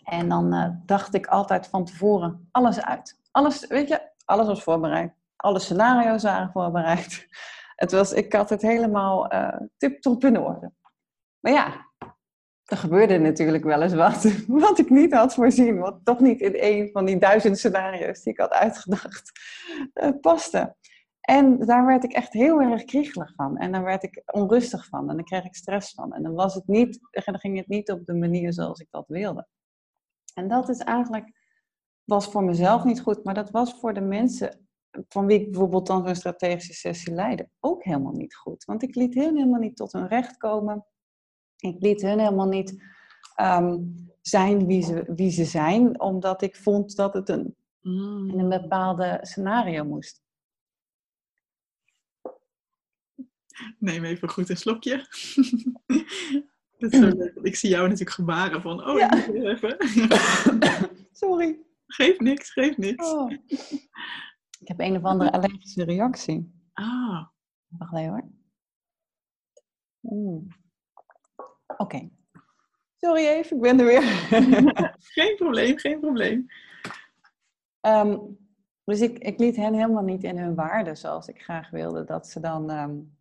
En 0.03 0.29
dan 0.29 0.79
dacht 0.85 1.13
ik 1.13 1.27
altijd 1.27 1.67
van 1.67 1.85
tevoren 1.85 2.47
alles 2.51 2.81
uit. 2.81 3.19
Alles, 3.31 3.67
weet 3.67 3.87
je, 3.87 4.11
alles 4.25 4.47
was 4.47 4.63
voorbereid. 4.63 5.13
Alle 5.35 5.59
scenario's 5.59 6.23
waren 6.23 6.51
voorbereid. 6.51 7.27
Het 7.75 7.91
was, 7.91 8.13
ik 8.13 8.33
had 8.33 8.49
het 8.49 8.61
helemaal 8.61 9.33
uh, 9.33 9.55
tip-top 9.77 10.23
in 10.23 10.39
orde. 10.39 10.71
Maar 11.39 11.53
ja, 11.53 11.87
er 12.73 12.79
gebeurde 12.79 13.17
natuurlijk 13.17 13.63
wel 13.63 13.81
eens 13.81 13.93
wat, 13.93 14.23
wat 14.67 14.79
ik 14.79 14.89
niet 14.89 15.13
had 15.13 15.33
voorzien, 15.33 15.79
wat 15.79 15.99
toch 16.03 16.19
niet 16.19 16.41
in 16.41 16.53
een 16.55 16.89
van 16.91 17.05
die 17.05 17.17
duizend 17.17 17.57
scenario's 17.57 18.21
die 18.21 18.33
ik 18.33 18.39
had 18.39 18.51
uitgedacht 18.51 19.31
uh, 19.93 20.09
paste. 20.21 20.75
En 21.21 21.57
daar 21.57 21.85
werd 21.85 22.03
ik 22.03 22.11
echt 22.11 22.33
heel 22.33 22.61
erg 22.61 22.83
kriegelig 22.83 23.33
van. 23.35 23.57
En 23.57 23.71
daar 23.71 23.83
werd 23.83 24.03
ik 24.03 24.21
onrustig 24.25 24.85
van. 24.85 25.09
En 25.09 25.15
dan 25.15 25.25
kreeg 25.25 25.43
ik 25.43 25.55
stress 25.55 25.93
van. 25.93 26.13
En 26.13 26.23
dan, 26.23 26.33
was 26.33 26.53
het 26.53 26.67
niet, 26.67 26.99
dan 27.11 27.39
ging 27.39 27.57
het 27.57 27.67
niet 27.67 27.91
op 27.91 28.05
de 28.05 28.13
manier 28.13 28.53
zoals 28.53 28.79
ik 28.79 28.87
dat 28.89 29.07
wilde. 29.07 29.47
En 30.33 30.47
dat 30.47 30.69
is 30.69 30.79
eigenlijk, 30.79 31.31
was 32.03 32.27
voor 32.27 32.43
mezelf 32.43 32.83
niet 32.83 33.01
goed. 33.01 33.23
Maar 33.23 33.33
dat 33.33 33.51
was 33.51 33.79
voor 33.79 33.93
de 33.93 34.01
mensen 34.01 34.67
van 35.07 35.25
wie 35.25 35.39
ik 35.39 35.51
bijvoorbeeld 35.51 35.87
dan 35.87 36.05
zo'n 36.05 36.15
strategische 36.15 36.73
sessie 36.73 37.13
leidde 37.13 37.49
ook 37.59 37.83
helemaal 37.83 38.13
niet 38.13 38.35
goed. 38.35 38.65
Want 38.65 38.83
ik 38.83 38.95
liet 38.95 39.13
helemaal 39.13 39.59
niet 39.59 39.75
tot 39.75 39.91
hun 39.91 40.07
recht 40.07 40.37
komen. 40.37 40.85
Ik 41.63 41.81
liet 41.81 42.01
hen 42.01 42.19
helemaal 42.19 42.47
niet 42.47 42.83
ehm, 43.35 43.77
zijn 44.21 44.65
wie 44.65 44.81
ze, 44.81 45.03
wie 45.15 45.31
ze 45.31 45.45
zijn, 45.45 45.99
omdat 45.99 46.41
ik 46.41 46.55
vond 46.55 46.95
dat 46.95 47.13
het 47.13 47.29
een, 47.29 47.55
mm. 47.81 48.29
in 48.29 48.39
een 48.39 48.49
bepaalde 48.49 49.19
scenario 49.21 49.85
moest. 49.85 50.21
Neem 53.79 54.03
even 54.03 54.29
goed 54.29 54.49
een 54.49 54.57
slokje. 54.57 54.95
ik 57.41 57.55
zie 57.55 57.69
jou 57.69 57.83
natuurlijk 57.83 58.15
gebaren 58.15 58.61
van, 58.61 58.87
oh, 58.87 58.97
ja. 58.97 59.25
ik 59.25 59.33
even. 59.33 59.77
Sorry. 61.11 61.59
Geef 61.87 62.19
niks, 62.19 62.51
geef 62.51 62.77
niks. 62.77 63.11
Oh. 63.11 63.31
Ik 64.59 64.67
heb 64.67 64.79
een 64.79 64.95
of 64.95 65.03
andere 65.03 65.31
allergische 65.31 65.83
reactie. 65.83 66.53
Ah. 66.73 67.27
Wacht 67.67 67.95
even 67.95 68.09
hoor. 68.09 68.31
Mm. 69.99 70.61
Oké. 71.77 72.09
Sorry 72.95 73.27
even, 73.27 73.55
ik 73.55 73.61
ben 73.61 73.79
er 73.79 73.85
weer. 73.85 74.01
geen 75.17 75.35
probleem, 75.35 75.77
geen 75.77 75.99
probleem. 75.99 76.45
Ehm, 77.79 78.19
dus 78.83 79.01
ik, 79.01 79.17
ik 79.17 79.39
liet 79.39 79.55
hen 79.55 79.73
helemaal 79.73 80.03
niet 80.03 80.23
in 80.23 80.37
hun 80.37 80.55
waarde 80.55 80.95
zoals 80.95 81.27
ik 81.27 81.41
graag 81.41 81.69
wilde 81.69 82.03
dat 82.03 82.27
ze 82.27 82.39
dan. 82.39 82.71
Um, 82.71 83.17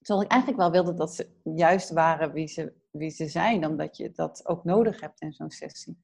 zoals 0.00 0.22
ik 0.22 0.30
eigenlijk 0.30 0.60
wel 0.60 0.70
wilde 0.70 0.94
dat 0.94 1.14
ze 1.14 1.28
juist 1.42 1.90
waren 1.90 2.32
wie 2.32 2.46
ze, 2.46 2.72
wie 2.90 3.10
ze 3.10 3.28
zijn, 3.28 3.66
omdat 3.66 3.96
je 3.96 4.10
dat 4.10 4.46
ook 4.46 4.64
nodig 4.64 5.00
hebt 5.00 5.20
in 5.20 5.32
zo'n 5.32 5.50
sessie. 5.50 6.00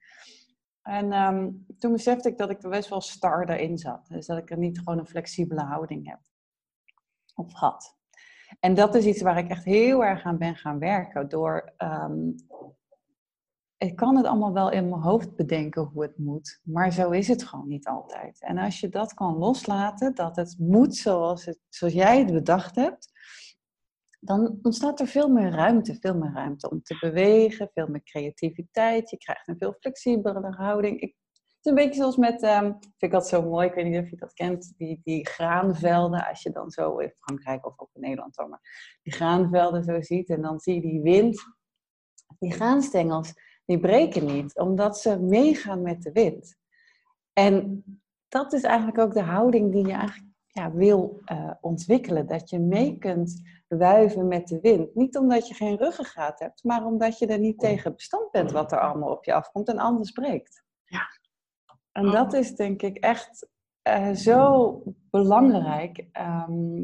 En 0.83 1.13
ehm, 1.13 1.51
toen 1.79 1.93
besefte 1.93 2.29
ik 2.29 2.39
dat 2.39 2.51
ik 2.51 2.63
er 2.63 2.71
best 2.71 2.89
wel 2.89 3.01
star 3.01 3.61
in 3.61 3.79
zat. 3.79 4.07
Dus 4.09 4.27
dat 4.27 4.39
ik 4.39 4.51
er 4.51 4.59
niet 4.59 4.79
gewoon 4.79 4.99
een 4.99 5.07
flexibele 5.07 5.63
houding 5.63 6.09
heb. 6.09 6.21
Of 7.35 7.53
had. 7.53 7.96
En 8.61 8.75
dat 8.75 8.95
is 8.95 9.05
iets 9.05 9.23
waar 9.23 9.39
ik 9.39 9.49
echt 9.49 9.65
heel 9.65 10.05
erg 10.05 10.25
aan 10.25 10.39
ben 10.39 10.57
gaan 10.57 10.79
werken. 10.79 11.29
Door, 11.29 11.73
um, 11.79 12.35
ik 13.77 13.97
kan 13.97 14.17
het 14.17 14.27
allemaal 14.27 14.53
wel 14.53 14.71
in 14.71 14.89
mijn 14.89 15.03
hoofd 15.03 15.37
bedenken 15.37 15.83
hoe 15.83 16.03
het 16.03 16.19
moet, 16.19 16.61
maar 16.65 16.93
zo 16.93 17.11
is 17.11 17.29
het 17.29 17.45
gewoon 17.45 17.69
niet 17.69 17.87
altijd. 17.87 18.41
En 18.41 18.59
als 18.59 18.81
je 18.81 18.89
dat 18.89 19.15
kan 19.15 19.37
loslaten, 19.37 20.15
dat 20.15 20.37
het 20.37 20.57
moet 20.59 20.97
zoals, 20.97 21.45
het, 21.45 21.61
zoals 21.69 21.95
jij 21.95 22.19
het 22.19 22.33
bedacht 22.33 22.77
hebt, 22.77 23.13
dan 24.21 24.59
ontstaat 24.63 25.01
er 25.01 25.07
veel 25.07 25.29
meer 25.29 25.51
ruimte, 25.51 25.97
veel 26.01 26.17
meer 26.17 26.33
ruimte 26.33 26.71
om 26.71 26.83
te 26.83 26.97
bewegen, 27.01 27.71
veel 27.75 27.89
meer 27.89 28.03
creativiteit. 28.03 29.11
Je 29.11 29.17
krijgt 29.17 29.49
een 29.49 29.59
veel 29.59 29.77
flexibelere 29.81 30.51
houding. 30.51 31.01
Ik 31.01 31.17
een 31.67 31.75
beetje 31.75 32.01
zoals 32.01 32.17
met, 32.17 32.43
um, 32.43 32.79
vind 32.81 32.95
ik 32.99 33.11
dat 33.11 33.29
zo 33.29 33.43
mooi, 33.43 33.69
ik 33.69 33.75
weet 33.75 33.85
niet 33.85 34.03
of 34.03 34.11
je 34.11 34.17
dat 34.17 34.33
kent, 34.33 34.73
die, 34.77 35.01
die 35.05 35.27
graanvelden, 35.27 36.27
als 36.27 36.43
je 36.43 36.51
dan 36.51 36.71
zo 36.71 36.99
in 36.99 37.13
Frankrijk 37.19 37.67
of 37.67 37.81
ook 37.81 37.91
in 37.93 38.01
Nederland 38.01 38.35
dan 38.35 38.49
maar, 38.49 38.99
die 39.03 39.13
graanvelden 39.13 39.85
zo 39.85 40.01
ziet 40.01 40.29
en 40.29 40.43
dan 40.43 40.61
zie 40.61 40.75
je 40.75 40.81
die 40.81 41.03
wind, 41.03 41.43
die 42.39 42.53
graanstengels, 42.53 43.33
die 43.65 43.81
breken 43.81 44.27
niet, 44.27 44.59
omdat 44.59 44.99
ze 44.99 45.21
meegaan 45.21 45.83
met 45.83 46.03
de 46.03 46.13
wind. 46.13 46.57
En 47.33 47.85
dat 48.29 48.53
is 48.53 48.63
eigenlijk 48.63 48.99
ook 48.99 49.15
de 49.15 49.23
houding 49.23 49.73
die 49.73 49.87
je 49.87 49.93
eigenlijk 49.93 50.35
ja, 50.47 50.73
wil 50.73 51.21
uh, 51.33 51.51
ontwikkelen, 51.61 52.27
dat 52.27 52.51
je 52.51 52.59
mee 52.59 52.99
kunt 52.99 53.43
wuiven 53.69 54.29
met 54.29 54.47
de 54.47 54.61
wind. 54.61 54.95
Niet 54.95 55.17
omdat 55.17 55.49
je 55.49 55.55
geen 55.55 55.77
ruggengraat 55.77 56.39
hebt, 56.39 56.65
maar 56.65 56.85
omdat 56.85 57.19
je 57.19 57.27
er 57.27 57.39
niet 57.39 57.59
tegen 57.59 57.95
bestand 57.95 58.31
bent 58.31 58.53
wat 58.53 58.73
er 58.73 58.81
allemaal 58.81 59.11
op 59.11 59.25
je 59.25 59.33
afkomt 59.33 59.69
en 59.69 59.79
anders 59.79 60.11
breekt. 60.11 60.65
Ja, 60.85 61.09
en 61.97 62.11
dat 62.11 62.33
is 62.33 62.55
denk 62.55 62.83
ik 62.83 62.97
echt 62.97 63.49
uh, 63.89 64.13
zo 64.13 64.83
belangrijk. 65.11 66.05
Um, 66.49 66.83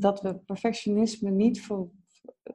dat 0.00 0.20
we 0.20 0.38
perfectionisme 0.38 1.30
niet 1.30 1.62
voor, 1.62 1.90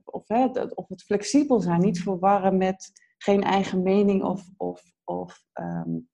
of, 0.03 0.27
hè, 0.27 0.45
of 0.73 0.87
het 0.87 1.03
flexibel 1.03 1.59
zijn, 1.59 1.81
niet 1.81 2.01
verwarren 2.01 2.57
met 2.57 2.91
geen 3.17 3.43
eigen 3.43 3.81
mening 3.81 4.23
of, 4.23 4.49
of, 4.57 4.83
of, 5.03 5.43
um, 5.53 6.09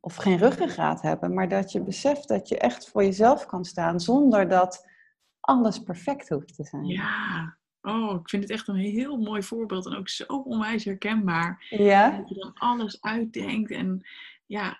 of 0.00 0.16
geen 0.16 0.38
ruggengraat 0.38 1.02
hebben. 1.02 1.34
Maar 1.34 1.48
dat 1.48 1.72
je 1.72 1.82
beseft 1.82 2.28
dat 2.28 2.48
je 2.48 2.58
echt 2.58 2.88
voor 2.88 3.04
jezelf 3.04 3.46
kan 3.46 3.64
staan 3.64 4.00
zonder 4.00 4.48
dat 4.48 4.86
alles 5.40 5.78
perfect 5.78 6.28
hoeft 6.28 6.54
te 6.54 6.64
zijn. 6.64 6.84
Ja, 6.84 7.58
Oh, 7.88 8.20
ik 8.20 8.28
vind 8.28 8.42
het 8.42 8.52
echt 8.52 8.68
een 8.68 8.76
heel 8.76 9.16
mooi 9.16 9.42
voorbeeld 9.42 9.86
en 9.86 9.96
ook 9.96 10.08
zo 10.08 10.24
onwijs 10.24 10.84
herkenbaar. 10.84 11.66
Ja. 11.68 12.10
Dat 12.10 12.28
je 12.28 12.34
dan 12.34 12.52
alles 12.54 13.02
uitdenkt 13.02 13.70
en 13.70 14.06
ja, 14.48 14.78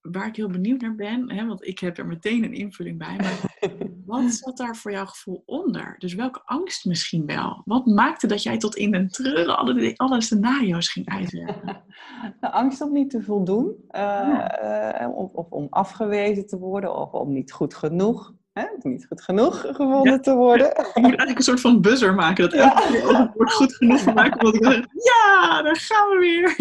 waar 0.00 0.26
ik 0.26 0.36
heel 0.36 0.48
benieuwd 0.48 0.80
naar 0.80 0.94
ben, 0.94 1.32
hè, 1.32 1.46
want 1.46 1.66
ik 1.66 1.78
heb 1.78 1.98
er 1.98 2.06
meteen 2.06 2.44
een 2.44 2.52
invulling 2.52 2.98
bij, 2.98 3.16
maar 3.16 3.58
wat 4.06 4.32
zat 4.32 4.56
daar 4.56 4.76
voor 4.76 4.90
jouw 4.90 5.06
gevoel 5.06 5.42
onder? 5.46 5.94
Dus 5.98 6.14
welke 6.14 6.42
angst 6.44 6.84
misschien 6.84 7.26
wel? 7.26 7.62
Wat 7.64 7.86
maakte 7.86 8.26
dat 8.26 8.42
jij 8.42 8.58
tot 8.58 8.76
in 8.76 8.94
een 8.94 9.08
treuren 9.08 9.58
alle, 9.58 9.94
alle 9.96 10.20
scenario's 10.20 10.88
ging 10.88 11.08
uitwerken? 11.08 11.82
De 12.40 12.52
angst 12.52 12.80
om 12.80 12.92
niet 12.92 13.10
te 13.10 13.22
voldoen, 13.22 13.74
uh, 13.90 15.08
of, 15.14 15.32
of, 15.32 15.50
om 15.50 15.66
afgewezen 15.70 16.46
te 16.46 16.58
worden, 16.58 16.96
of 16.96 17.12
om 17.12 17.32
niet 17.32 17.52
goed 17.52 17.74
genoeg 17.74 18.34
hè, 18.60 18.88
niet 18.90 19.06
goed 19.06 19.22
genoeg 19.22 19.60
gevonden 19.60 20.22
te 20.22 20.34
worden. 20.34 20.66
Ik 20.76 20.94
moet 20.94 21.04
eigenlijk 21.04 21.38
een 21.38 21.44
soort 21.44 21.60
van 21.60 21.80
buzzer 21.80 22.14
maken. 22.14 22.50
Dat 22.50 22.52
elke 22.52 23.16
het 23.16 23.34
woord 23.34 23.52
goed 23.52 23.74
genoeg 23.74 24.14
maken. 24.14 24.32
Omdat 24.32 24.54
ik 24.54 24.64
zeg, 24.64 24.86
ja, 25.12 25.62
daar 25.62 25.76
gaan 25.76 26.08
we 26.08 26.18
weer. 26.18 26.54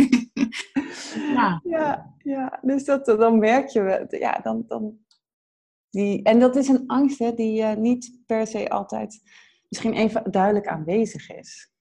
ja. 1.35 1.61
ja, 1.63 2.15
ja. 2.17 2.59
dus 2.61 2.85
dat, 2.85 3.05
dan 3.05 3.39
merk 3.39 3.67
je, 3.67 4.05
ja, 4.09 4.39
dan, 4.43 4.63
dan 4.67 4.97
die, 5.89 6.23
en 6.23 6.39
dat 6.39 6.55
is 6.55 6.67
een 6.67 6.87
angst 6.87 7.19
hè, 7.19 7.33
die 7.33 7.61
uh, 7.61 7.73
niet 7.73 8.21
per 8.25 8.47
se 8.47 8.69
altijd 8.69 9.21
misschien 9.67 9.93
even 9.93 10.31
duidelijk 10.31 10.67
aanwezig 10.67 11.29
is. 11.29 11.71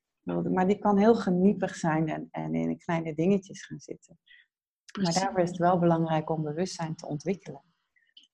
Maar 0.52 0.66
die 0.66 0.78
kan 0.78 0.98
heel 0.98 1.14
geniepig 1.14 1.74
zijn 1.74 2.08
en, 2.08 2.28
en 2.30 2.54
in 2.54 2.78
kleine 2.78 3.14
dingetjes 3.14 3.66
gaan 3.66 3.78
zitten. 3.78 4.18
Maar 5.02 5.12
daarvoor 5.12 5.40
is 5.40 5.48
het 5.48 5.58
wel 5.58 5.78
belangrijk 5.78 6.30
om 6.30 6.42
bewustzijn 6.42 6.94
te 6.94 7.06
ontwikkelen. 7.06 7.62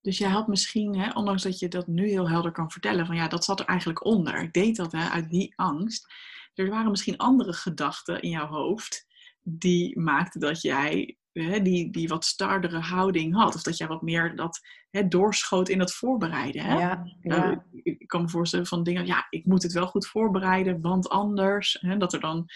Dus 0.05 0.19
jij 0.19 0.31
had 0.31 0.47
misschien, 0.47 0.99
hè, 0.99 1.11
ondanks 1.12 1.43
dat 1.43 1.59
je 1.59 1.69
dat 1.69 1.87
nu 1.87 2.09
heel 2.09 2.29
helder 2.29 2.53
kan 2.53 2.71
vertellen, 2.71 3.07
van 3.07 3.17
ja, 3.17 3.29
dat 3.29 3.45
zat 3.45 3.61
er 3.61 3.67
eigenlijk 3.67 4.05
onder. 4.05 4.43
Ik 4.43 4.53
deed 4.53 4.77
dat 4.77 4.93
hè, 4.93 5.09
uit 5.09 5.31
die 5.31 5.53
angst. 5.57 6.12
Er 6.55 6.71
waren 6.71 6.90
misschien 6.90 7.17
andere 7.17 7.53
gedachten 7.53 8.23
in 8.23 8.31
jouw 8.31 8.47
hoofd 8.47 9.07
die 9.43 10.01
maakten 10.01 10.40
dat 10.40 10.61
jij 10.61 11.19
hè, 11.33 11.62
die, 11.62 11.90
die 11.90 12.09
wat 12.09 12.25
stardere 12.25 12.79
houding 12.79 13.35
had. 13.35 13.55
Of 13.55 13.62
dat 13.62 13.77
jij 13.77 13.87
wat 13.87 14.03
meer 14.03 14.37
dat 14.37 14.61
hè, 14.90 15.09
doorschoot 15.09 15.69
in 15.69 15.81
het 15.81 15.95
voorbereiden. 15.95 16.64
Hè? 16.64 16.79
Ja, 16.79 17.05
ja. 17.21 17.64
ik 17.83 18.07
kan 18.07 18.23
me 18.23 18.29
voorstellen 18.29 18.67
van 18.67 18.83
dingen, 18.83 19.07
ja, 19.07 19.27
ik 19.31 19.47
moet 19.47 19.62
het 19.62 19.73
wel 19.73 19.87
goed 19.87 20.07
voorbereiden, 20.07 20.81
want 20.81 21.09
anders. 21.09 21.79
Hè, 21.81 21.97
dat 21.97 22.12
er 22.12 22.21
dan 22.21 22.47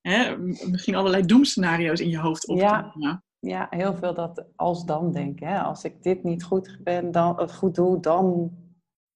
hè, 0.00 0.38
misschien 0.38 0.94
allerlei 0.94 1.26
doemscenario's 1.26 2.00
in 2.00 2.10
je 2.10 2.18
hoofd 2.18 2.46
opkomen. 2.46 2.92
Ja. 2.98 3.24
Ja, 3.38 3.66
heel 3.70 3.94
veel 3.94 4.14
dat 4.14 4.44
als 4.56 4.84
dan 4.84 5.12
denken. 5.12 5.46
Hè? 5.46 5.60
Als 5.60 5.84
ik 5.84 6.02
dit 6.02 6.22
niet 6.22 6.44
goed, 6.44 6.78
ben, 6.82 7.12
dan, 7.12 7.40
het 7.40 7.54
goed 7.54 7.74
doe, 7.74 8.00
dan 8.00 8.50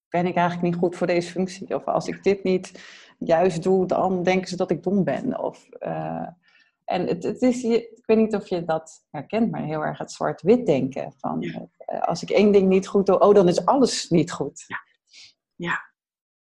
ben 0.09 0.27
ik 0.27 0.35
eigenlijk 0.35 0.69
niet 0.69 0.81
goed 0.81 0.97
voor 0.97 1.07
deze 1.07 1.31
functie. 1.31 1.75
Of 1.75 1.85
als 1.85 2.07
ik 2.07 2.23
dit 2.23 2.43
niet 2.43 2.83
juist 3.19 3.63
doe, 3.63 3.87
dan 3.87 4.23
denken 4.23 4.49
ze 4.49 4.57
dat 4.57 4.71
ik 4.71 4.83
dom 4.83 5.05
ben. 5.05 5.39
Of, 5.39 5.69
uh, 5.81 6.29
en 6.85 7.07
het, 7.07 7.23
het 7.23 7.43
is, 7.43 7.65
ik 7.65 8.03
weet 8.07 8.17
niet 8.17 8.35
of 8.35 8.49
je 8.49 8.65
dat 8.65 9.05
herkent, 9.11 9.51
maar 9.51 9.63
heel 9.63 9.85
erg 9.85 9.99
het 9.99 10.13
zwart-wit 10.13 10.67
denken. 10.67 11.13
Van, 11.17 11.43
uh, 11.43 12.01
als 12.01 12.23
ik 12.23 12.31
één 12.31 12.53
ding 12.53 12.69
niet 12.69 12.87
goed 12.87 13.07
doe, 13.07 13.19
oh, 13.19 13.35
dan 13.35 13.49
is 13.49 13.65
alles 13.65 14.09
niet 14.09 14.33
goed. 14.33 14.65
Ja. 14.67 14.79
ja. 15.55 15.89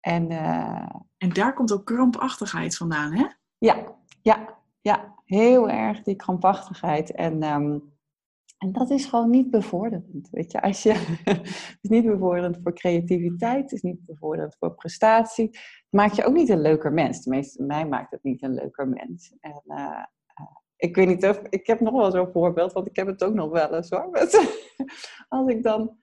En, 0.00 0.30
uh, 0.30 0.88
en 1.16 1.32
daar 1.32 1.54
komt 1.54 1.72
ook 1.72 1.84
krampachtigheid 1.84 2.76
vandaan, 2.76 3.12
hè? 3.12 3.26
Ja, 3.58 3.94
ja, 4.22 4.58
ja, 4.80 5.13
heel 5.24 5.70
erg 5.70 6.02
die 6.02 6.16
krampachtigheid. 6.16 7.12
En, 7.12 7.42
um, 7.42 7.92
en 8.58 8.72
dat 8.72 8.90
is 8.90 9.04
gewoon 9.06 9.30
niet 9.30 9.50
bevorderend. 9.50 10.28
Weet 10.30 10.52
je, 10.52 10.62
als 10.62 10.82
je, 10.82 10.92
het 11.24 11.78
is 11.82 11.90
niet 11.90 12.06
bevorderend 12.06 12.58
voor 12.62 12.74
creativiteit, 12.74 13.62
het 13.62 13.72
is 13.72 13.82
niet 13.82 14.04
bevorderend 14.06 14.56
voor 14.58 14.74
prestatie. 14.74 15.46
Het 15.46 15.86
maakt 15.90 16.16
je 16.16 16.24
ook 16.24 16.34
niet 16.34 16.48
een 16.48 16.60
leuker 16.60 16.92
mens. 16.92 17.22
Tenminste, 17.22 17.62
mij 17.62 17.86
maakt 17.86 18.10
het 18.10 18.22
niet 18.22 18.42
een 18.42 18.54
leuker 18.54 18.88
mens. 18.88 19.36
En, 19.40 19.62
uh, 19.66 20.04
ik 20.76 20.96
weet 20.96 21.06
niet 21.06 21.26
of, 21.26 21.42
ik 21.48 21.66
heb 21.66 21.80
nog 21.80 21.92
wel 21.92 22.10
zo'n 22.10 22.32
voorbeeld, 22.32 22.72
want 22.72 22.86
ik 22.86 22.96
heb 22.96 23.06
het 23.06 23.24
ook 23.24 23.34
nog 23.34 23.50
wel 23.50 23.74
eens 23.74 23.90
hoor. 23.90 24.10
Als 25.28 25.48
ik 25.48 25.62
dan 25.62 25.96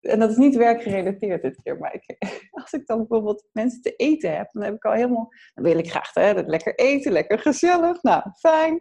en 0.00 0.18
dat 0.18 0.30
is 0.30 0.36
niet 0.36 0.56
werkgerelateerd 0.56 1.42
dit 1.42 1.62
keer, 1.62 1.78
maar 1.78 1.94
ik, 1.94 2.16
als 2.62 2.72
ik 2.72 2.86
dan 2.86 2.98
bijvoorbeeld 2.98 3.48
mensen 3.52 3.82
te 3.82 3.96
eten 3.96 4.36
heb, 4.36 4.48
dan 4.52 4.62
heb 4.62 4.74
ik 4.74 4.84
al 4.84 4.92
helemaal, 4.92 5.32
dan 5.54 5.64
wil 5.64 5.78
ik 5.78 5.90
graag 5.90 6.14
hè, 6.14 6.34
dat 6.34 6.46
lekker 6.46 6.74
eten, 6.74 7.12
lekker 7.12 7.38
gezellig, 7.38 8.02
nou 8.02 8.22
fijn. 8.38 8.80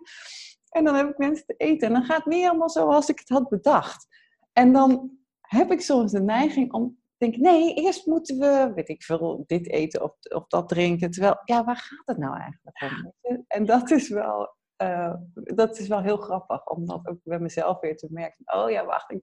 En 0.70 0.84
dan 0.84 0.96
heb 0.96 1.10
ik 1.10 1.18
mensen 1.18 1.46
te 1.46 1.54
eten 1.58 1.88
en 1.88 1.94
dan 1.94 2.04
gaat 2.04 2.18
het 2.18 2.26
niet 2.26 2.44
helemaal 2.44 2.70
zoals 2.70 3.10
ik 3.10 3.20
het 3.20 3.30
had 3.30 3.50
bedacht. 3.50 4.08
En 4.54 4.74
dan 4.74 5.12
heb 5.42 5.72
ik 5.72 5.82
soms 5.82 6.12
de 6.12 6.22
neiging 6.22 6.74
om 6.74 6.90
te 6.90 7.16
denken, 7.18 7.42
nee, 7.42 7.74
eerst 7.74 8.06
moeten 8.06 8.38
we, 8.38 8.72
weet 8.76 8.90
ik 8.90 9.04
veel, 9.04 9.44
dit 9.46 9.70
eten 9.70 10.04
of, 10.04 10.12
of 10.34 10.48
dat 10.48 10.70
drinken. 10.70 11.12
Terwijl, 11.12 11.42
ja, 11.44 11.64
waar 11.64 11.76
gaat 11.76 12.08
het 12.08 12.18
nou 12.18 12.40
eigenlijk 12.40 12.84
om? 13.22 13.44
En 13.48 13.66
dat 13.66 13.92
is 13.92 14.10
wel, 14.10 14.56
uh, 14.82 15.14
dat 15.34 15.80
is 15.80 15.88
wel 15.88 16.02
heel 16.02 16.18
grappig, 16.18 16.66
om 16.66 16.86
dat 16.86 17.08
ook 17.08 17.20
bij 17.24 17.40
mezelf 17.40 17.80
weer 17.80 17.98
te 17.98 18.08
merken. 18.10 18.44
Oh 18.54 18.70
ja, 18.70 18.86
wacht, 18.86 19.12
ik 19.12 19.22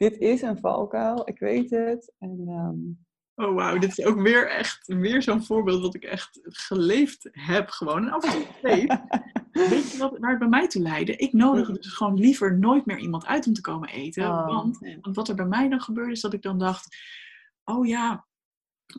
dit 0.00 0.18
is 0.18 0.42
een 0.42 0.58
valkuil, 0.58 1.28
ik 1.28 1.38
weet 1.38 1.70
het. 1.70 2.12
En, 2.18 2.48
um... 2.48 3.06
Oh 3.34 3.54
wauw, 3.54 3.78
dit 3.78 3.98
is 3.98 4.04
ook 4.04 4.20
weer 4.20 4.50
echt 4.50 4.86
weer 4.86 5.22
zo'n 5.22 5.44
voorbeeld 5.44 5.82
wat 5.82 5.94
ik 5.94 6.04
echt 6.04 6.40
geleefd 6.42 7.28
heb 7.32 7.68
gewoon. 7.68 8.06
En 8.06 8.10
af 8.10 8.24
en 8.24 8.30
toe 8.30 8.98
Weet 9.70 9.92
je 9.92 9.98
wat, 9.98 10.18
waar 10.18 10.30
het 10.30 10.38
bij 10.38 10.48
mij 10.48 10.68
toe 10.68 10.82
leidde? 10.82 11.16
Ik 11.16 11.32
nodig 11.32 11.70
dus 11.70 11.92
gewoon 11.92 12.18
liever 12.18 12.58
nooit 12.58 12.86
meer 12.86 12.98
iemand 12.98 13.26
uit 13.26 13.46
om 13.46 13.52
te 13.52 13.60
komen 13.60 13.88
eten. 13.88 14.24
Oh, 14.24 14.46
want, 14.46 14.78
want 15.00 15.16
wat 15.16 15.28
er 15.28 15.34
bij 15.34 15.46
mij 15.46 15.68
dan 15.68 15.80
gebeurde 15.80 16.12
is 16.12 16.20
dat 16.20 16.32
ik 16.32 16.42
dan 16.42 16.58
dacht... 16.58 16.96
Oh 17.64 17.86
ja, 17.86 18.26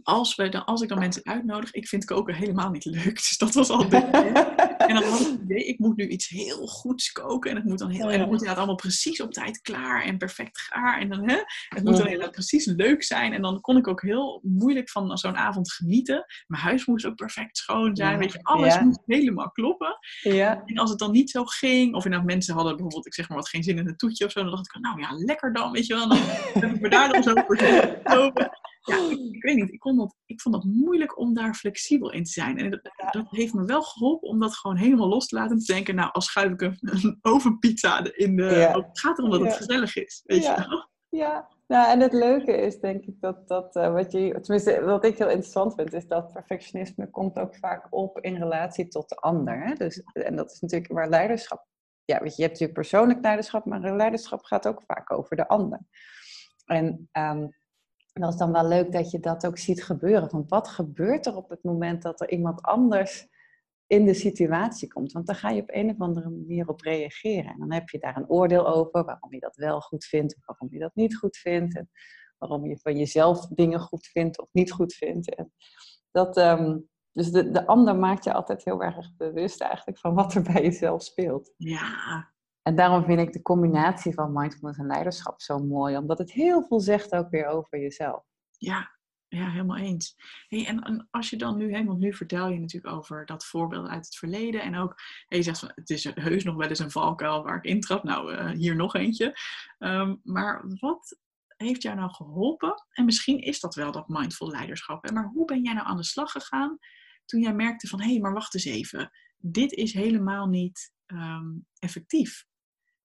als, 0.04 0.36
we 0.36 0.50
dan, 0.50 0.66
als 0.66 0.82
ik 0.82 0.90
dan 0.90 1.00
mensen 1.00 1.26
uitnodig, 1.26 1.74
ik 1.74 1.88
vind 1.88 2.06
koken 2.06 2.36
helemaal 2.36 2.70
niet 2.70 2.86
leuk. 2.86 3.16
Dus 3.32 3.38
dat 3.38 3.54
was 3.54 3.70
al 3.70 3.90
dit. 3.90 4.04
en 4.88 4.94
dan 4.94 5.04
had 5.04 5.20
ik 5.20 5.28
het 5.28 5.40
idee, 5.44 5.66
ik 5.66 5.80
moet 5.80 5.98
nu 5.98 6.08
iets 6.08 6.28
heel 6.28 6.68
goeds 6.68 7.12
koken. 7.12 7.50
En 7.50 7.56
het 7.56 7.66
moet 7.66 7.80
dan 7.80 7.90
heel, 7.90 8.12
en 8.12 8.20
het 8.20 8.30
moet 8.30 8.48
allemaal 8.48 8.76
precies 8.76 9.22
op 9.22 9.32
tijd 9.32 9.62
klaar 9.62 10.04
en 10.04 10.18
perfect 10.18 10.60
gaar. 10.60 11.00
En 11.00 11.10
dan, 11.10 11.30
hè, 11.30 11.38
het 11.70 11.84
moet 11.84 11.98
dan 11.98 12.06
inderdaad 12.06 12.32
precies 12.32 12.66
leuk 12.66 13.04
zijn. 13.04 13.34
En 13.34 13.42
dan 13.42 13.62
kon 13.62 13.78
ik 13.78 13.88
ook 13.88 14.02
heel 14.02 14.40
moeilijk 14.44 14.90
van 14.90 15.18
zo'n 15.18 15.38
avond 15.38 15.72
genieten. 15.72 16.26
Mijn 16.48 16.62
huis 16.62 16.86
moest 16.86 17.06
ook 17.06 17.16
perfect 17.16 17.58
schoon 17.58 17.96
zijn. 17.96 18.20
Weet 18.20 18.32
je, 18.32 18.44
alles 18.44 18.80
moest 18.80 19.02
helemaal 19.06 19.52
kloppen. 19.52 19.98
Ja. 20.22 20.64
En 20.66 20.78
als 20.78 20.90
het 20.90 21.00
dan 21.00 21.12
niet 21.12 21.30
zo 21.30 21.44
ging, 21.46 21.96
of 21.96 22.06
inderdaad 22.06 22.28
mensen 22.28 22.54
hadden 22.54 22.72
bijvoorbeeld, 22.72 23.06
ik 23.06 23.14
zeg 23.14 23.28
maar 23.28 23.38
wat, 23.38 23.50
geen 23.50 23.64
zin 23.64 23.78
in 23.78 23.88
een 23.88 23.98
toetje 23.98 24.26
of 24.26 24.32
zo. 24.32 24.42
Dan 24.42 24.52
dacht 24.52 24.76
ik, 24.76 24.82
nou 24.82 25.00
ja, 25.00 25.10
lekker 25.12 25.54
dan, 25.54 25.72
weet 25.72 25.86
je 25.86 25.94
wel. 25.94 26.08
Dan 26.08 26.18
heb 26.18 26.74
ik 26.74 26.82
me 26.82 26.90
daar 26.90 27.10
dan 27.12 27.24
zo 27.24 27.34
voor 27.34 27.58
gelopen 27.58 28.52
ja, 28.82 28.96
ik, 29.32 29.44
weet 29.44 29.56
niet, 29.56 29.72
ik, 29.72 29.80
kon 29.80 29.98
dat, 29.98 30.16
ik 30.26 30.42
vond 30.42 30.56
het 30.56 30.64
moeilijk 30.64 31.18
om 31.18 31.34
daar 31.34 31.54
flexibel 31.54 32.12
in 32.12 32.24
te 32.24 32.32
zijn. 32.32 32.58
En 32.58 32.70
dat, 32.70 32.82
dat, 33.12 33.30
heeft 33.30 33.54
me 33.54 33.66
wel 33.66 33.82
geholpen 33.82 34.28
om 34.28 34.40
dat 34.40 34.56
gewoon 34.56 34.78
helemaal 34.78 35.08
los 35.08 35.28
te 35.28 35.36
laten. 35.36 35.58
Te 35.58 35.74
denken, 35.74 35.96
nou, 35.96 36.12
als 36.12 36.26
schuif 36.26 36.52
ik 36.52 36.62
een, 36.62 36.78
een 36.82 37.18
ovenpizza 37.22 38.04
in 38.14 38.36
de... 38.36 38.44
Het 38.44 39.00
gaat 39.00 39.18
erom 39.18 39.32
dat 39.32 39.42
het 39.42 39.54
gezellig 39.54 39.96
is, 39.96 40.22
weet 40.26 40.44
je 40.44 40.66
wel? 40.68 40.90
Ja, 41.10 41.50
nou, 41.68 41.92
en 41.92 42.00
het 42.00 42.14
leuke 42.14 42.52
is 42.52 42.80
denk 42.80 43.04
ik 43.04 43.22
dat, 43.22 43.48
dat 43.48 43.76
uh, 43.76 43.94
wat 43.94 44.12
je, 44.12 44.40
tenminste 44.42 44.82
wat 44.82 45.06
ik 45.06 45.18
heel 45.18 45.30
interessant 45.30 45.74
vind, 45.74 45.94
is 45.94 46.08
dat 46.08 46.34
perfectionisme 46.34 47.10
komt 47.10 47.40
ook 47.40 47.56
vaak 47.56 47.88
op 47.90 48.20
in 48.20 48.36
relatie 48.36 48.88
tot 48.88 49.10
de 49.10 49.16
ander. 49.16 49.64
Hè? 49.64 49.74
Dus, 49.74 50.04
en 50.14 50.36
dat 50.36 50.52
is 50.52 50.60
natuurlijk 50.60 50.92
waar 50.92 51.10
leiderschap, 51.10 51.66
ja, 52.06 52.20
weet 52.20 52.36
je, 52.36 52.42
je 52.42 52.48
hebt 52.48 52.60
natuurlijk 52.60 52.90
persoonlijk 52.90 53.22
leiderschap, 53.22 53.66
maar 53.66 53.96
leiderschap 53.96 54.44
gaat 54.44 54.68
ook 54.68 54.82
vaak 54.86 55.12
over 55.12 55.36
de 55.36 55.48
ander. 55.48 55.80
En 56.66 57.10
um, 57.12 57.50
en 58.14 58.22
dat 58.22 58.32
is 58.32 58.40
dan 58.40 58.52
wel 58.52 58.68
leuk 58.68 58.92
dat 58.92 59.12
je 59.12 59.20
dat 59.20 59.46
ook 59.46 59.58
ziet 59.58 59.84
gebeuren. 59.84 60.30
Want 60.32 60.50
wat 60.50 60.68
gebeurt 60.68 61.26
er 61.26 61.36
op 61.36 61.50
het 61.50 61.64
moment 61.64 62.02
dat 62.02 62.22
er 62.22 62.30
iemand 62.30 62.62
anders 62.62 63.28
in 63.88 64.06
de 64.06 64.14
situatie 64.14 64.88
komt? 64.88 65.12
Want 65.12 65.26
dan 65.26 65.36
ga 65.36 65.50
je 65.50 65.62
op 65.62 65.70
een 65.72 65.90
of 65.90 66.00
andere 66.00 66.30
manier 66.30 66.68
op 66.68 66.82
reageren. 66.82 67.52
En 67.52 67.60
dan 67.60 67.72
heb 67.72 67.90
je 67.90 68.00
daar 68.00 68.18
een 68.18 68.30
oordeel 68.30 68.68
over 68.68 69.04
waarom 69.04 69.34
je 69.34 69.40
dat 69.40 69.56
wel 69.56 69.80
goed 69.80 70.06
vindt 70.06 70.36
waarom 70.46 70.68
je 70.72 70.80
dat 70.80 70.96
niet 70.96 71.18
goed 71.18 71.38
vindt. 71.38 71.76
En 71.76 71.90
waarom 72.38 72.66
je 72.66 72.78
van 72.78 72.98
jezelf 72.98 73.48
dingen 73.48 73.80
goed 73.80 74.08
vindt 74.08 74.40
of 74.40 74.48
niet 74.52 74.72
goed 74.72 74.94
vindt. 74.94 75.36
En 75.36 75.54
dat, 76.12 76.38
ehm, 76.38 76.80
dus 77.12 77.32
de, 77.32 77.52
de 77.52 77.66
ander 77.66 77.96
maakt 77.96 78.24
je 78.24 78.34
altijd 78.34 78.64
heel 78.64 78.84
erg 78.84 79.16
bewust 79.18 79.62
eigenlijk 79.62 80.00
van 80.00 80.14
wat 80.14 80.34
er 80.34 80.42
bij 80.42 80.62
jezelf 80.62 81.04
speelt. 81.04 81.54
Ja, 81.58 82.31
en 82.62 82.76
daarom 82.76 83.04
vind 83.04 83.20
ik 83.20 83.34
de 83.34 83.42
combinatie 83.42 84.14
van 84.14 84.34
mindfulness 84.34 84.80
en 84.80 84.86
leiderschap 84.86 85.42
zo 85.42 85.60
mooi, 85.60 85.98
omdat 85.98 86.18
het 86.18 86.32
heel 86.32 86.64
veel 86.64 86.80
zegt 86.80 87.12
ook 87.12 87.30
weer 87.30 87.46
over 87.46 87.80
jezelf. 87.80 88.24
Ja, 88.58 88.98
ja 89.28 89.50
helemaal 89.50 89.78
eens. 89.78 90.16
Hey, 90.48 90.68
en, 90.68 91.08
als 91.12 91.30
je 91.30 91.38
dan 91.38 91.58
nu, 91.58 91.74
hè, 91.74 91.84
want 91.84 92.00
nu 92.00 92.14
vertel 92.14 92.50
je 92.50 92.60
natuurlijk 92.60 92.94
over 92.94 93.26
dat 93.26 93.46
voorbeeld 93.46 93.88
uit 93.88 94.06
het 94.06 94.16
verleden 94.16 94.62
en 94.62 94.76
ook, 94.76 94.96
je 95.28 95.44
zegt 95.44 95.62
het 95.62 95.90
is 95.90 96.04
heus 96.04 96.44
nog 96.44 96.56
wel 96.56 96.70
eens 96.70 96.80
een 96.80 96.92
valkuil 96.92 97.44
waar 97.44 97.58
ik 97.58 97.64
intrap, 97.64 98.04
nou 98.04 98.34
uh, 98.34 98.50
hier 98.50 98.76
nog 98.76 98.96
eentje. 98.96 99.36
Um, 99.80 100.20
maar 100.24 100.64
wat 100.80 101.20
heeft 101.58 101.82
jou 101.82 101.96
nou 101.96 102.12
geholpen? 102.12 102.86
En 102.92 103.06
misschien 103.06 103.40
is 103.40 103.60
dat 103.60 103.76
wel 103.76 103.92
dat 103.92 104.08
mindful 104.08 104.50
leiderschap, 104.50 105.12
maar 105.12 105.30
hoe 105.34 105.46
ben 105.46 105.64
jij 105.64 105.74
nou 105.74 105.88
aan 105.88 105.98
de 105.98 106.04
slag 106.04 106.32
gegaan 106.32 106.78
toen 107.26 107.42
jij 107.42 107.54
merkte 107.54 107.88
van, 107.88 108.02
hé, 108.02 108.12
hey, 108.12 108.20
maar 108.20 108.34
wacht 108.34 108.54
eens 108.54 108.66
even, 108.66 109.12
dit 109.38 109.72
is 109.72 109.94
helemaal 109.94 110.48
niet 110.48 110.94
um, 111.08 111.66
effectief 111.80 112.50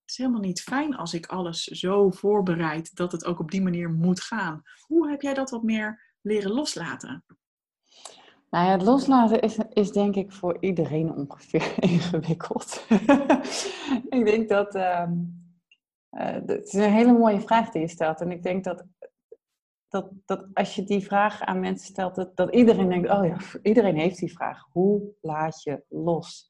het 0.07 0.17
is 0.17 0.25
helemaal 0.25 0.47
niet 0.47 0.61
fijn 0.61 0.95
als 0.95 1.13
ik 1.13 1.25
alles 1.25 1.63
zo 1.63 2.09
voorbereid 2.09 2.95
dat 2.95 3.11
het 3.11 3.25
ook 3.25 3.39
op 3.39 3.51
die 3.51 3.61
manier 3.61 3.89
moet 3.89 4.21
gaan. 4.21 4.61
Hoe 4.85 5.09
heb 5.09 5.21
jij 5.21 5.33
dat 5.33 5.49
wat 5.49 5.63
meer 5.63 6.13
leren 6.21 6.51
loslaten? 6.51 7.23
Nou 8.49 8.65
ja, 8.65 8.71
het 8.71 8.81
loslaten 8.81 9.39
is, 9.39 9.57
is 9.69 9.91
denk 9.91 10.15
ik 10.15 10.31
voor 10.31 10.57
iedereen 10.59 11.13
ongeveer 11.13 11.73
ingewikkeld. 11.91 12.85
ik 14.17 14.25
denk 14.25 14.49
dat. 14.49 14.73
Het 16.09 16.67
is 16.67 16.73
een 16.73 16.91
hele 16.91 17.13
mooie 17.13 17.41
vraag 17.41 17.69
die 17.69 17.81
je 17.81 17.87
stelt. 17.87 18.21
En 18.21 18.31
ik 18.31 18.43
denk 18.43 18.63
dat, 18.63 18.85
dat, 19.87 20.11
dat 20.25 20.47
als 20.53 20.75
je 20.75 20.83
die 20.83 21.05
vraag 21.05 21.41
aan 21.41 21.59
mensen 21.59 21.87
stelt, 21.87 22.15
dat, 22.15 22.35
dat 22.35 22.55
iedereen 22.55 22.89
denkt: 22.89 23.09
oh 23.09 23.25
ja, 23.25 23.37
iedereen 23.61 23.97
heeft 23.97 24.19
die 24.19 24.33
vraag. 24.33 24.67
Hoe 24.71 25.15
laat 25.21 25.63
je 25.63 25.83
los? 25.89 26.49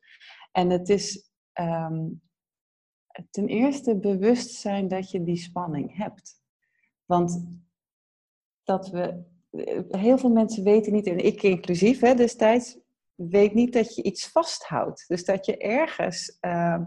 En 0.51 0.69
het 0.69 0.89
is 0.89 1.31
ehm, 1.53 2.05
ten 3.29 3.47
eerste 3.47 3.95
bewust 3.95 4.51
zijn 4.51 4.87
dat 4.87 5.11
je 5.11 5.23
die 5.23 5.37
spanning 5.37 5.97
hebt. 5.97 6.41
Want 7.05 7.47
dat 8.63 8.89
we, 8.89 9.23
heel 9.89 10.17
veel 10.17 10.29
mensen 10.29 10.63
weten 10.63 10.93
niet, 10.93 11.07
en 11.07 11.25
ik 11.25 11.43
inclusief 11.43 11.99
hè, 11.99 12.15
destijds, 12.15 12.77
weet 13.15 13.53
niet 13.53 13.73
dat 13.73 13.95
je 13.95 14.03
iets 14.03 14.27
vasthoudt. 14.27 15.07
Dus 15.07 15.25
dat 15.25 15.45
je 15.45 15.57
ergens 15.57 16.37
uh, 16.41 16.79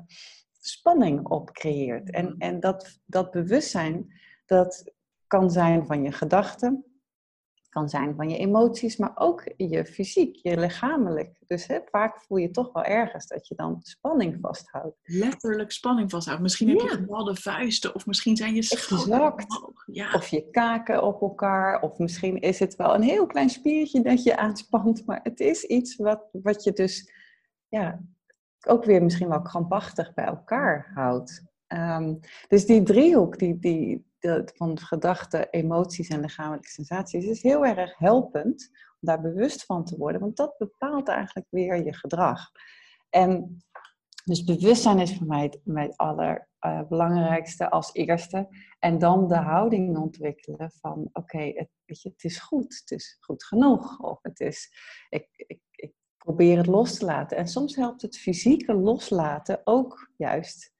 spanning 0.58 1.26
op 1.28 1.52
creëert. 1.52 2.10
En, 2.10 2.34
en 2.38 2.60
dat, 2.60 3.00
dat 3.04 3.30
bewustzijn, 3.30 4.12
dat 4.46 4.92
kan 5.26 5.50
zijn 5.50 5.86
van 5.86 6.02
je 6.02 6.12
gedachten, 6.12 6.84
kan 7.70 7.88
zijn 7.88 8.14
van 8.14 8.28
je 8.30 8.36
emoties, 8.36 8.96
maar 8.96 9.12
ook 9.14 9.52
je 9.56 9.84
fysiek, 9.84 10.36
je 10.36 10.56
lichamelijk. 10.56 11.38
Dus 11.46 11.66
hè, 11.66 11.78
vaak 11.90 12.20
voel 12.20 12.38
je 12.38 12.50
toch 12.50 12.72
wel 12.72 12.84
ergens 12.84 13.26
dat 13.26 13.48
je 13.48 13.54
dan 13.54 13.78
spanning 13.82 14.38
vasthoudt. 14.40 14.96
Letterlijk 15.02 15.70
spanning 15.70 16.10
vasthoudt. 16.10 16.42
Misschien 16.42 16.68
heb 16.68 16.80
je 16.80 16.88
gebalde 16.88 17.36
vuisten 17.36 17.94
of 17.94 18.06
misschien 18.06 18.36
zijn 18.36 18.54
je 18.54 18.62
schouders 18.62 19.46
ja. 19.86 20.14
Of 20.14 20.26
je 20.28 20.50
kaken 20.50 21.02
op 21.02 21.20
elkaar 21.22 21.82
of 21.82 21.98
misschien 21.98 22.40
is 22.40 22.58
het 22.58 22.76
wel 22.76 22.94
een 22.94 23.02
heel 23.02 23.26
klein 23.26 23.50
spiertje 23.50 24.02
dat 24.02 24.22
je 24.22 24.36
aanspant. 24.36 25.06
Maar 25.06 25.20
het 25.22 25.40
is 25.40 25.64
iets 25.64 25.96
wat, 25.96 26.28
wat 26.32 26.64
je 26.64 26.72
dus 26.72 27.12
ja, 27.68 28.00
ook 28.66 28.84
weer 28.84 29.02
misschien 29.02 29.28
wel 29.28 29.42
krampachtig 29.42 30.14
bij 30.14 30.24
elkaar 30.24 30.90
houdt. 30.94 31.48
Um, 31.68 32.20
dus 32.48 32.66
die 32.66 32.82
driehoek, 32.82 33.38
die, 33.38 33.58
die, 33.58 34.09
van 34.54 34.78
gedachten, 34.78 35.50
emoties 35.50 36.08
en 36.08 36.20
lichamelijke 36.20 36.68
sensaties 36.68 37.24
is 37.24 37.42
heel 37.42 37.66
erg 37.66 37.98
helpend 37.98 38.68
om 38.72 39.08
daar 39.08 39.20
bewust 39.20 39.64
van 39.64 39.84
te 39.84 39.96
worden, 39.96 40.20
want 40.20 40.36
dat 40.36 40.54
bepaalt 40.58 41.08
eigenlijk 41.08 41.46
weer 41.50 41.84
je 41.84 41.94
gedrag. 41.94 42.50
En 43.10 43.62
dus 44.24 44.44
bewustzijn 44.44 44.98
is 44.98 45.16
voor 45.16 45.26
mij 45.26 45.42
het, 45.42 45.96
allerbelangrijkste 45.96 47.64
uh, 47.64 47.70
als 47.70 47.92
eerste. 47.92 48.48
En 48.78 48.98
dan 48.98 49.28
de 49.28 49.36
houding 49.36 49.98
ontwikkelen 49.98 50.72
van 50.80 51.08
oké, 51.12 51.38
het, 51.38 51.68
het 51.84 52.24
is 52.24 52.38
goed, 52.38 52.78
het 52.80 52.90
is 52.90 53.16
goed 53.20 53.44
genoeg. 53.44 54.00
Of 54.00 54.18
het 54.22 54.40
is, 54.40 54.72
ik, 55.08 55.28
ik, 55.36 55.60
ik 55.70 55.92
probeer 56.16 56.56
het 56.56 56.66
los 56.66 56.98
te 56.98 57.04
laten. 57.04 57.36
En 57.36 57.48
soms 57.48 57.76
helpt 57.76 58.02
het 58.02 58.18
fysieke 58.18 58.74
loslaten 58.74 59.60
ook 59.64 60.10
juist 60.16 60.72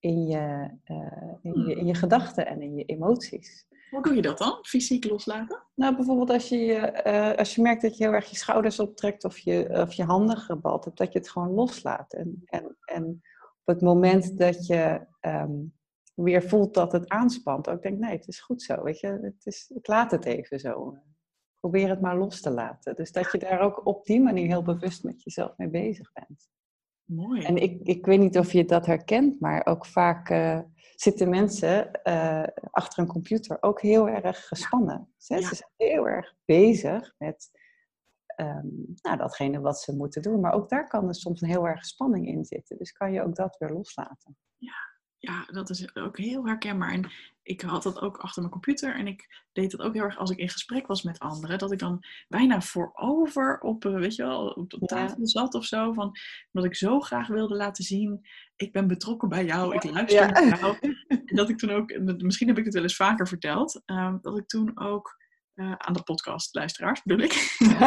in 0.00 0.26
je, 0.26 0.70
uh, 0.86 1.34
in 1.42 1.66
je, 1.66 1.74
in 1.74 1.86
je 1.86 1.94
gedachten 1.94 2.46
en 2.46 2.62
in 2.62 2.74
je 2.74 2.84
emoties. 2.84 3.68
Hoe 3.90 4.02
doe 4.02 4.14
je 4.14 4.22
dat 4.22 4.38
dan, 4.38 4.58
fysiek 4.62 5.04
loslaten? 5.04 5.62
Nou, 5.74 5.96
bijvoorbeeld 5.96 6.30
als 6.30 6.48
je, 6.48 7.02
uh, 7.06 7.38
als 7.38 7.54
je 7.54 7.62
merkt 7.62 7.82
dat 7.82 7.96
je 7.96 8.04
heel 8.04 8.12
erg 8.12 8.30
je 8.30 8.36
schouders 8.36 8.80
optrekt 8.80 9.24
of 9.24 9.38
je, 9.38 9.68
of 9.70 9.92
je 9.92 10.04
handen 10.04 10.36
gebald 10.36 10.84
hebt, 10.84 10.98
dat 10.98 11.12
je 11.12 11.18
het 11.18 11.30
gewoon 11.30 11.50
loslaat. 11.50 12.12
En, 12.12 12.42
en, 12.44 12.76
en 12.84 13.22
op 13.40 13.66
het 13.74 13.80
moment 13.80 14.38
dat 14.38 14.66
je 14.66 15.06
um, 15.20 15.74
weer 16.14 16.42
voelt 16.42 16.74
dat 16.74 16.92
het 16.92 17.08
aanspant, 17.08 17.68
ook 17.68 17.82
denk 17.82 17.98
nee, 17.98 18.16
het 18.16 18.28
is 18.28 18.40
goed 18.40 18.62
zo, 18.62 18.82
weet 18.82 19.00
je, 19.00 19.06
het 19.06 19.46
is, 19.46 19.70
ik 19.74 19.86
laat 19.86 20.10
het 20.10 20.24
even 20.24 20.60
zo. 20.60 20.98
Probeer 21.60 21.88
het 21.88 22.00
maar 22.00 22.18
los 22.18 22.40
te 22.40 22.50
laten. 22.50 22.96
Dus 22.96 23.12
dat 23.12 23.32
je 23.32 23.38
daar 23.38 23.60
ook 23.60 23.86
op 23.86 24.04
die 24.04 24.20
manier 24.20 24.46
heel 24.46 24.62
bewust 24.62 25.04
met 25.04 25.22
jezelf 25.22 25.56
mee 25.56 25.68
bezig 25.68 26.12
bent. 26.12 26.48
Mooi. 27.10 27.42
En 27.42 27.56
ik, 27.56 27.80
ik 27.82 28.06
weet 28.06 28.18
niet 28.18 28.38
of 28.38 28.52
je 28.52 28.64
dat 28.64 28.86
herkent, 28.86 29.40
maar 29.40 29.66
ook 29.66 29.86
vaak 29.86 30.30
uh, 30.30 30.60
zitten 30.94 31.28
mensen 31.28 32.00
uh, 32.04 32.44
achter 32.70 32.98
een 32.98 33.08
computer 33.08 33.56
ook 33.62 33.80
heel 33.80 34.08
erg 34.08 34.46
gespannen. 34.46 35.12
Ja. 35.16 35.40
Ze 35.40 35.54
zijn 35.54 35.70
heel 35.76 36.08
erg 36.08 36.34
bezig 36.44 37.14
met 37.18 37.50
um, 38.36 38.94
nou, 39.02 39.16
datgene 39.16 39.60
wat 39.60 39.80
ze 39.80 39.96
moeten 39.96 40.22
doen. 40.22 40.40
Maar 40.40 40.52
ook 40.52 40.68
daar 40.68 40.88
kan 40.88 41.08
er 41.08 41.14
soms 41.14 41.40
een 41.40 41.48
heel 41.48 41.66
erg 41.66 41.84
spanning 41.84 42.26
in 42.26 42.44
zitten. 42.44 42.78
Dus 42.78 42.92
kan 42.92 43.12
je 43.12 43.22
ook 43.22 43.34
dat 43.34 43.56
weer 43.58 43.70
loslaten. 43.70 44.36
Ja, 44.56 44.90
ja, 45.18 45.44
dat 45.44 45.70
is 45.70 45.96
ook 45.96 46.18
heel 46.18 46.46
herkenbaar. 46.46 46.92
En 46.92 47.10
ik 47.50 47.60
had 47.60 47.82
dat 47.82 48.00
ook 48.00 48.16
achter 48.16 48.40
mijn 48.40 48.52
computer. 48.52 48.94
En 48.94 49.06
ik 49.06 49.44
deed 49.52 49.70
dat 49.70 49.80
ook 49.80 49.94
heel 49.94 50.02
erg 50.02 50.18
als 50.18 50.30
ik 50.30 50.38
in 50.38 50.48
gesprek 50.48 50.86
was 50.86 51.02
met 51.02 51.18
anderen. 51.18 51.58
Dat 51.58 51.72
ik 51.72 51.78
dan 51.78 52.04
bijna 52.28 52.60
voorover 52.60 53.60
op, 53.60 53.84
eh, 53.84 53.94
weet 53.94 54.14
je 54.14 54.22
wel, 54.22 54.48
op 54.48 54.70
de 54.70 54.78
tafel 54.86 55.26
zat 55.26 55.54
of 55.54 55.64
zo. 55.64 55.92
Van, 55.92 56.16
dat 56.52 56.64
ik 56.64 56.74
zo 56.76 57.00
graag 57.00 57.26
wilde 57.26 57.54
laten 57.54 57.84
zien. 57.84 58.20
Ik 58.56 58.72
ben 58.72 58.86
betrokken 58.86 59.28
bij 59.28 59.44
jou. 59.44 59.74
Ik 59.74 59.84
luister 59.84 60.20
ja. 60.20 60.30
naar 60.30 60.58
jou. 60.58 60.76
En 61.08 61.36
dat 61.36 61.48
ik 61.48 61.58
toen 61.58 61.70
ook, 61.70 61.98
misschien 62.22 62.48
heb 62.48 62.58
ik 62.58 62.64
het 62.64 62.74
wel 62.74 62.82
eens 62.82 62.96
vaker 62.96 63.28
verteld. 63.28 63.82
Um, 63.86 64.18
dat 64.22 64.38
ik 64.38 64.46
toen 64.46 64.78
ook 64.78 65.16
uh, 65.54 65.74
aan 65.76 65.94
de 65.94 66.02
podcast 66.02 66.54
luisteraars 66.54 67.02
bedoel 67.02 67.24
ik. 67.24 67.56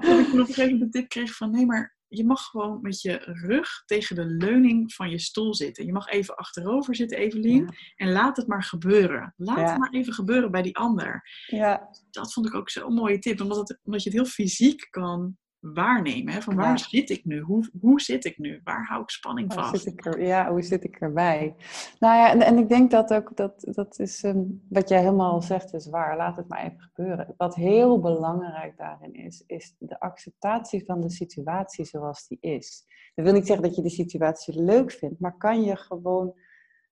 dat 0.00 0.18
ik 0.18 0.26
toen 0.26 0.40
op 0.40 0.48
een 0.48 0.54
gegeven 0.54 0.72
moment 0.72 0.92
tip 0.92 1.08
kreeg 1.08 1.36
van 1.36 1.50
nee, 1.50 1.66
maar 1.66 1.96
je 2.16 2.24
mag 2.24 2.42
gewoon 2.42 2.78
met 2.82 3.00
je 3.00 3.16
rug 3.24 3.82
tegen 3.84 4.16
de 4.16 4.24
leuning 4.24 4.92
van 4.92 5.10
je 5.10 5.18
stoel 5.18 5.54
zitten. 5.54 5.86
Je 5.86 5.92
mag 5.92 6.08
even 6.08 6.36
achterover 6.36 6.96
zitten, 6.96 7.18
Evelien. 7.18 7.74
En 7.96 8.12
laat 8.12 8.36
het 8.36 8.46
maar 8.46 8.62
gebeuren. 8.62 9.34
Laat 9.36 9.70
het 9.70 9.78
maar 9.78 9.90
even 9.90 10.12
gebeuren 10.12 10.50
bij 10.50 10.62
die 10.62 10.76
ander. 10.76 11.28
Ja. 11.46 11.88
Dat 12.10 12.32
vond 12.32 12.46
ik 12.46 12.54
ook 12.54 12.70
zo'n 12.70 12.94
mooie 12.94 13.18
tip. 13.18 13.40
Omdat, 13.40 13.68
het, 13.68 13.80
omdat 13.82 14.02
je 14.02 14.08
het 14.08 14.18
heel 14.18 14.28
fysiek 14.28 14.86
kan 14.90 15.36
waarnemen. 15.62 16.32
Hè? 16.32 16.42
Van 16.42 16.56
waar 16.56 16.78
zit 16.78 17.10
ik 17.10 17.24
nu? 17.24 17.40
Hoe, 17.40 17.70
hoe 17.80 18.00
zit 18.00 18.24
ik 18.24 18.38
nu? 18.38 18.60
Waar 18.64 18.86
hou 18.86 19.02
ik 19.02 19.10
spanning 19.10 19.52
vast? 19.52 19.82
Zit 19.82 19.92
ik 19.92 20.06
er, 20.06 20.22
ja, 20.22 20.50
hoe 20.50 20.62
zit 20.62 20.84
ik 20.84 20.96
erbij? 21.00 21.54
Nou 21.98 22.16
ja, 22.16 22.30
en, 22.30 22.40
en 22.40 22.58
ik 22.58 22.68
denk 22.68 22.90
dat 22.90 23.14
ook, 23.14 23.36
dat, 23.36 23.68
dat 23.70 23.98
is 23.98 24.22
um, 24.22 24.66
wat 24.68 24.88
jij 24.88 24.98
helemaal 24.98 25.42
zegt, 25.42 25.74
is 25.74 25.88
waar. 25.88 26.16
Laat 26.16 26.36
het 26.36 26.48
maar 26.48 26.64
even 26.64 26.80
gebeuren. 26.80 27.34
Wat 27.36 27.54
heel 27.54 28.00
belangrijk 28.00 28.76
daarin 28.76 29.14
is, 29.14 29.44
is 29.46 29.74
de 29.78 30.00
acceptatie 30.00 30.84
van 30.84 31.00
de 31.00 31.10
situatie 31.10 31.84
zoals 31.84 32.26
die 32.26 32.38
is. 32.40 32.84
Dat 33.14 33.24
wil 33.24 33.34
niet 33.34 33.46
zeggen 33.46 33.64
dat 33.64 33.76
je 33.76 33.82
de 33.82 33.90
situatie 33.90 34.62
leuk 34.62 34.92
vindt, 34.92 35.20
maar 35.20 35.36
kan 35.36 35.62
je 35.62 35.76
gewoon 35.76 36.34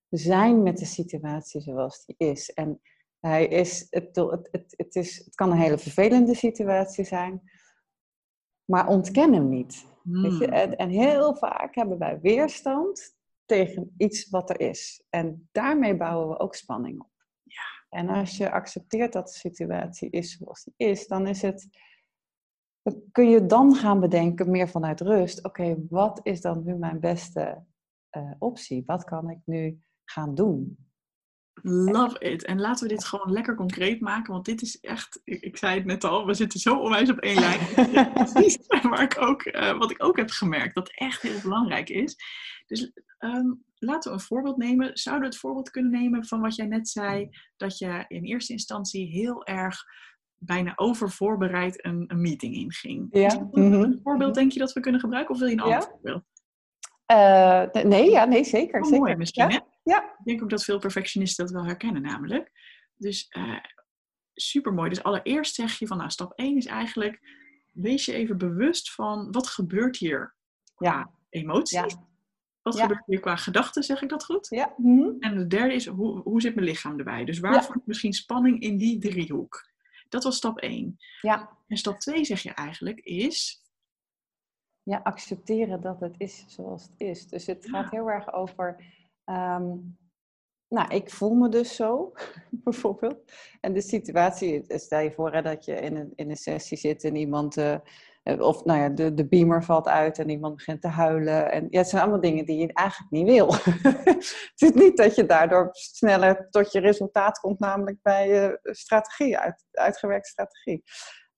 zijn 0.09 0.63
met 0.63 0.79
de 0.79 0.85
situatie 0.85 1.61
zoals 1.61 2.05
die 2.05 2.15
is. 2.19 2.51
En 2.53 2.81
hij 3.21 3.47
is, 3.47 3.87
het, 3.91 4.17
het, 4.17 4.49
het, 4.51 4.75
het, 4.77 4.95
is, 4.95 5.23
het 5.25 5.35
kan 5.35 5.51
een 5.51 5.59
hele 5.59 5.79
vervelende 5.79 6.35
situatie 6.35 7.05
zijn 7.05 7.43
maar 8.71 8.89
ontken 8.89 9.33
hem 9.33 9.49
niet. 9.49 9.87
Weet 10.03 10.39
je? 10.39 10.45
Hmm. 10.45 10.55
En, 10.55 10.77
en, 10.77 10.89
heel 10.89 11.37
vaak 11.37 11.75
hebben 11.75 11.99
wij 11.99 12.21
weerstand 12.21 13.17
tegen 13.45 13.95
iets 13.97 14.29
wat 14.29 14.51
er 14.51 14.61
is. 14.61 15.05
En 15.09 15.49
daarmee 15.53 15.97
bouwen 15.97 16.29
we 16.29 16.39
ook 16.39 16.55
spanning 16.55 17.01
op. 17.01 17.11
Ja. 17.43 17.99
En 17.99 18.09
als 18.09 18.37
je 18.37 18.51
accepteert 18.51 19.13
dat 19.13 19.27
de 19.27 19.39
situatie 19.39 20.11
is 20.11 20.37
zoals 20.37 20.65
die 20.65 20.75
is, 20.77 21.07
dan 21.07 21.27
is 21.27 21.43
het. 21.43 21.69
Dan 22.83 23.03
kun 23.13 23.29
je 23.29 23.47
dan 23.47 23.75
gaan 23.75 24.01
bedenken, 24.01 24.51
meer 24.51 24.69
vanuit 24.69 25.01
rust. 25.01 25.45
Oké, 25.45 25.77
wat 25.89 26.21
is 26.23 26.41
dan 26.41 26.65
nu 26.65 26.75
mijn 26.75 27.01
beste 27.01 27.65
uh, 28.17 28.33
optie? 28.39 28.83
Wat 28.87 29.05
kan 29.05 29.31
ik 29.31 29.39
nu 29.45 29.81
gaan 30.05 30.35
doen? 30.35 30.90
Love 31.63 32.19
it. 32.19 32.45
En 32.45 32.61
laten 32.61 32.89
we 32.89 32.95
dit 32.95 33.05
gewoon 33.05 33.33
lekker 33.33 33.55
concreet 33.55 34.01
maken, 34.01 34.33
want 34.33 34.45
dit 34.45 34.63
is 34.63 34.81
echt, 34.81 35.21
ik, 35.25 35.41
ik 35.43 35.57
zei 35.57 35.75
het 35.75 35.85
net 35.85 36.05
al, 36.05 36.27
we 36.27 36.35
zitten 36.35 36.61
zo 36.61 36.77
onwijs 36.77 37.11
op 37.11 37.19
één 37.19 37.41
lijn. 37.41 37.61
Precies 38.15 38.59
waar 38.67 39.03
ik 39.03 39.17
ook, 39.21 39.45
uh, 39.45 39.79
wat 39.79 39.91
ik 39.91 40.05
ook 40.05 40.17
heb 40.17 40.31
gemerkt, 40.31 40.75
dat 40.75 40.91
echt 40.95 41.23
heel 41.23 41.41
belangrijk 41.43 41.89
is. 41.89 42.17
Dus 42.67 42.93
um, 43.19 43.65
laten 43.75 44.11
we 44.11 44.17
een 44.17 44.25
voorbeeld 44.25 44.57
nemen. 44.57 44.91
Zouden 44.93 45.25
we 45.25 45.31
het 45.31 45.41
voorbeeld 45.41 45.71
kunnen 45.71 45.91
nemen 45.91 46.27
van 46.27 46.41
wat 46.41 46.55
jij 46.57 46.67
net 46.67 46.89
zei, 46.89 47.29
dat 47.57 47.79
je 47.79 48.05
in 48.09 48.25
eerste 48.25 48.53
instantie 48.53 49.07
heel 49.07 49.45
erg 49.47 49.85
bijna 50.37 50.73
overvoorbereid 50.77 51.85
een, 51.85 52.05
een 52.07 52.21
meeting 52.21 52.55
inging? 52.55 53.09
Ja. 53.11 53.49
Een, 53.53 53.73
een 53.73 54.01
voorbeeld 54.03 54.35
denk 54.35 54.53
je 54.53 54.59
dat 54.59 54.73
we 54.73 54.81
kunnen 54.81 55.01
gebruiken 55.01 55.35
of 55.35 55.41
wil 55.41 55.49
je 55.49 55.55
een 55.55 55.61
ander 55.61 55.83
voorbeeld? 55.83 56.25
Uh, 57.13 57.83
nee, 57.85 58.11
ja, 58.11 58.25
nee, 58.25 58.45
zeker. 58.45 58.81
Oh, 58.81 58.87
zeker. 58.87 59.01
Mooi 59.01 59.17
misschien, 59.17 59.51
ja. 59.51 59.67
Ja. 59.91 60.03
Ik 60.03 60.25
denk 60.25 60.43
ook 60.43 60.51
dat 60.51 60.65
veel 60.65 60.79
perfectionisten 60.79 61.45
dat 61.45 61.55
wel 61.55 61.65
herkennen 61.65 62.03
namelijk. 62.03 62.51
Dus 62.97 63.27
uh, 63.37 63.59
super 64.35 64.73
mooi. 64.73 64.89
Dus 64.89 65.03
allereerst 65.03 65.55
zeg 65.55 65.79
je 65.79 65.87
van, 65.87 65.97
nou, 65.97 66.11
stap 66.11 66.33
1 66.33 66.57
is 66.57 66.67
eigenlijk, 66.67 67.21
wees 67.71 68.05
je 68.05 68.13
even 68.13 68.39
bewust 68.39 68.95
van, 68.95 69.33
wat 69.33 69.47
gebeurt 69.47 69.97
hier 69.97 70.35
qua 70.75 71.11
emoties? 71.29 71.79
Ja. 71.79 72.09
Wat 72.63 72.77
ja. 72.77 72.81
gebeurt 72.81 73.07
hier 73.07 73.21
qua 73.21 73.37
gedachten, 73.37 73.83
zeg 73.83 74.03
ik 74.03 74.09
dat 74.09 74.25
goed? 74.25 74.47
Ja. 74.49 74.75
Mm 74.77 75.01
-hmm. 75.01 75.17
En 75.21 75.39
de 75.39 75.47
derde 75.47 75.75
is, 75.75 75.87
hoe, 75.87 76.21
hoe 76.21 76.41
zit 76.41 76.55
mijn 76.55 76.67
lichaam 76.67 76.99
erbij? 76.99 77.25
Dus 77.25 77.39
waar 77.39 77.65
ik 77.65 77.87
misschien 77.87 78.13
spanning 78.13 78.61
in 78.61 78.77
die 78.77 78.99
driehoek? 78.99 79.69
Dat 80.09 80.25
was 80.25 80.37
stap 80.37 80.59
1. 80.59 80.97
Ja. 81.21 81.57
En 81.67 81.77
stap 81.77 81.99
2 81.99 82.25
zeg 82.25 82.43
je 82.43 82.51
eigenlijk 82.51 83.01
is, 83.01 83.63
ja, 84.83 85.01
accepteren 85.03 85.81
dat 85.81 86.01
het 86.01 86.15
is 86.19 86.45
zoals 86.47 86.83
het 86.83 86.95
is. 86.97 87.27
Dus 87.27 87.47
het 87.47 87.65
ja. 87.65 87.71
gaat 87.71 87.91
heel 87.91 88.11
erg 88.11 88.33
over. 88.33 88.85
Um, 89.31 89.99
nou, 90.69 90.95
ik 90.95 91.11
voel 91.11 91.35
me 91.35 91.49
dus 91.49 91.77
zo, 91.77 92.13
bijvoorbeeld. 92.65 93.33
En 93.61 93.73
de 93.73 93.81
situatie, 93.81 94.65
stel 94.67 94.99
je 95.01 95.13
voor 95.13 95.33
hè, 95.33 95.43
dat 95.43 95.65
je 95.65 95.75
in 95.75 95.97
een, 95.97 96.13
in 96.15 96.31
een 96.31 96.37
sessie 96.37 96.79
zit 96.79 97.05
en 97.05 97.17
iemand. 97.17 97.57
Uh, 97.57 97.77
of 98.39 98.65
nou 98.65 98.81
ja, 98.81 98.89
de, 98.89 99.15
de 99.15 99.29
beamer 99.29 99.65
valt 99.65 99.89
uit 99.89 100.19
en 100.19 100.29
iemand 100.29 100.57
begint 100.57 100.81
te 100.81 100.89
huilen. 100.89 101.53
En 101.53 101.67
ja, 101.71 101.79
het 101.79 101.89
zijn 101.89 102.03
allemaal 102.03 102.21
dingen 102.21 102.45
die 102.45 102.59
je 102.59 102.73
eigenlijk 102.73 103.11
niet 103.11 103.27
wil. 103.27 103.55
het 104.53 104.55
is 104.57 104.73
niet 104.73 104.97
dat 104.97 105.15
je 105.15 105.27
daardoor 105.27 105.69
sneller 105.71 106.49
tot 106.51 106.73
je 106.73 106.81
resultaat 106.81 107.39
komt, 107.39 107.59
namelijk 107.59 107.99
bij 108.03 108.29
je 108.29 108.59
strategie, 108.63 109.39
uit, 109.39 109.65
uitgewerkte 109.71 110.29
strategie. 110.29 110.83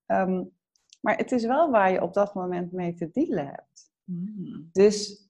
Um, 0.07 0.52
maar 1.00 1.16
het 1.16 1.33
is 1.33 1.44
wel 1.44 1.70
waar 1.70 1.92
je 1.92 2.02
op 2.02 2.14
dat 2.14 2.35
moment 2.35 2.72
mee 2.72 2.94
te 2.94 3.11
dealen 3.12 3.46
hebt. 3.46 3.90
Mm. 4.05 4.68
Dus 4.72 5.22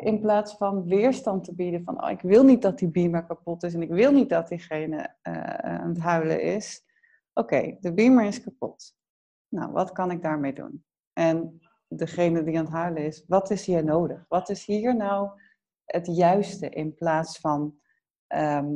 in 0.00 0.20
plaats 0.20 0.54
van 0.56 0.84
weerstand 0.84 1.44
te 1.44 1.54
bieden 1.54 1.84
van, 1.84 2.04
oh, 2.04 2.10
ik 2.10 2.20
wil 2.20 2.44
niet 2.44 2.62
dat 2.62 2.78
die 2.78 2.88
beamer 2.88 3.26
kapot 3.26 3.62
is 3.62 3.74
en 3.74 3.82
ik 3.82 3.88
wil 3.88 4.12
niet 4.12 4.28
dat 4.28 4.48
diegene 4.48 5.14
uh, 5.22 5.34
aan 5.54 5.88
het 5.88 5.98
huilen 5.98 6.42
is, 6.42 6.84
oké, 7.32 7.76
de 7.80 7.94
beamer 7.94 8.24
is 8.24 8.42
kapot. 8.42 8.96
Nou, 9.48 9.72
wat 9.72 9.92
kan 9.92 10.10
ik 10.10 10.22
daarmee 10.22 10.52
doen? 10.52 10.84
En 11.12 11.60
degene 11.88 12.42
die 12.42 12.58
aan 12.58 12.64
het 12.64 12.74
huilen 12.74 13.04
is, 13.04 13.24
wat 13.26 13.50
is 13.50 13.66
hier 13.66 13.84
nodig? 13.84 14.24
Wat 14.28 14.48
is 14.48 14.64
hier 14.64 14.96
nou 14.96 15.30
het 15.84 16.06
juiste 16.06 16.68
in 16.68 16.94
plaats 16.94 17.38
van, 17.38 17.78
ehm, 18.26 18.68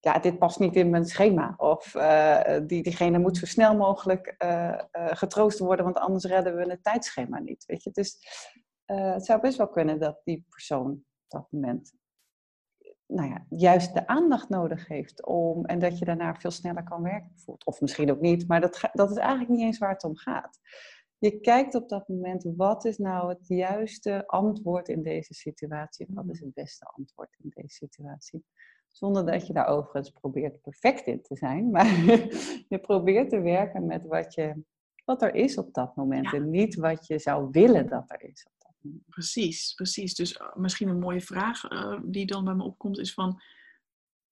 ja, 0.00 0.18
dit 0.18 0.38
past 0.38 0.58
niet 0.58 0.76
in 0.76 0.90
mijn 0.90 1.04
schema. 1.04 1.54
Of 1.56 1.94
uh, 1.94 2.58
die, 2.66 2.82
diegene 2.82 3.18
moet 3.18 3.36
zo 3.36 3.46
snel 3.46 3.76
mogelijk 3.76 4.34
uh, 4.44 4.78
getroost 4.92 5.58
worden, 5.58 5.84
want 5.84 5.98
anders 5.98 6.24
redden 6.24 6.56
we 6.56 6.70
het 6.70 6.82
tijdschema 6.82 7.38
niet. 7.38 7.64
Weet 7.64 7.82
je? 7.82 7.90
Dus 7.90 8.18
het 8.86 9.24
zou 9.24 9.40
best 9.40 9.56
wel 9.56 9.68
kunnen 9.68 9.98
dat 10.00 10.20
die 10.24 10.44
persoon 10.48 10.90
op 10.90 11.02
dat 11.28 11.46
moment 11.50 11.94
nou 13.06 13.28
ja, 13.28 13.46
juist 13.48 13.94
de 13.94 14.06
aandacht 14.06 14.48
nodig 14.48 14.88
heeft 14.88 15.26
om, 15.26 15.64
en 15.64 15.78
dat 15.78 15.98
je 15.98 16.04
daarna 16.04 16.34
veel 16.34 16.50
sneller 16.50 16.82
kan 16.82 17.02
werken 17.02 17.32
voelt. 17.36 17.64
Of 17.64 17.80
misschien 17.80 18.10
ook 18.10 18.20
niet, 18.20 18.48
maar 18.48 18.60
dat, 18.60 18.88
dat 18.92 19.10
is 19.10 19.16
eigenlijk 19.16 19.50
niet 19.50 19.60
eens 19.60 19.78
waar 19.78 19.92
het 19.92 20.04
om 20.04 20.16
gaat. 20.16 20.58
Je 21.18 21.40
kijkt 21.40 21.74
op 21.74 21.88
dat 21.88 22.08
moment, 22.08 22.52
wat 22.56 22.84
is 22.84 22.98
nou 22.98 23.28
het 23.28 23.48
juiste 23.48 24.26
antwoord 24.26 24.88
in 24.88 25.02
deze 25.02 25.34
situatie? 25.34 26.06
Wat 26.10 26.28
is 26.28 26.40
het 26.40 26.54
beste 26.54 26.84
antwoord 26.84 27.36
in 27.42 27.50
deze 27.54 27.74
situatie? 27.74 28.44
Zonder 28.90 29.26
dat 29.26 29.46
je 29.46 29.52
daar 29.52 29.66
overigens 29.66 30.10
probeert 30.10 30.60
perfect 30.60 31.06
in 31.06 31.22
te 31.22 31.36
zijn, 31.36 31.70
maar 31.74 31.86
je 32.68 32.78
probeert 32.80 33.30
te 33.30 33.40
werken 33.40 33.86
met 33.86 34.06
wat, 34.06 34.34
je, 34.34 34.62
wat 35.04 35.22
er 35.22 35.34
is 35.34 35.58
op 35.58 35.74
dat 35.74 35.96
moment 35.96 36.32
en 36.32 36.50
niet 36.50 36.74
wat 36.74 37.06
je 37.06 37.18
zou 37.18 37.48
willen 37.50 37.88
dat 37.88 38.10
er 38.10 38.22
is. 38.22 38.46
Precies, 39.08 39.74
precies. 39.74 40.14
Dus 40.14 40.36
eh, 40.36 40.56
misschien 40.56 40.88
een 40.88 40.98
mooie 40.98 41.20
vraag 41.20 41.70
uh, 41.70 41.98
die 42.04 42.26
dan 42.26 42.44
bij 42.44 42.54
me 42.54 42.62
opkomt 42.62 42.98
is 42.98 43.14
van, 43.14 43.42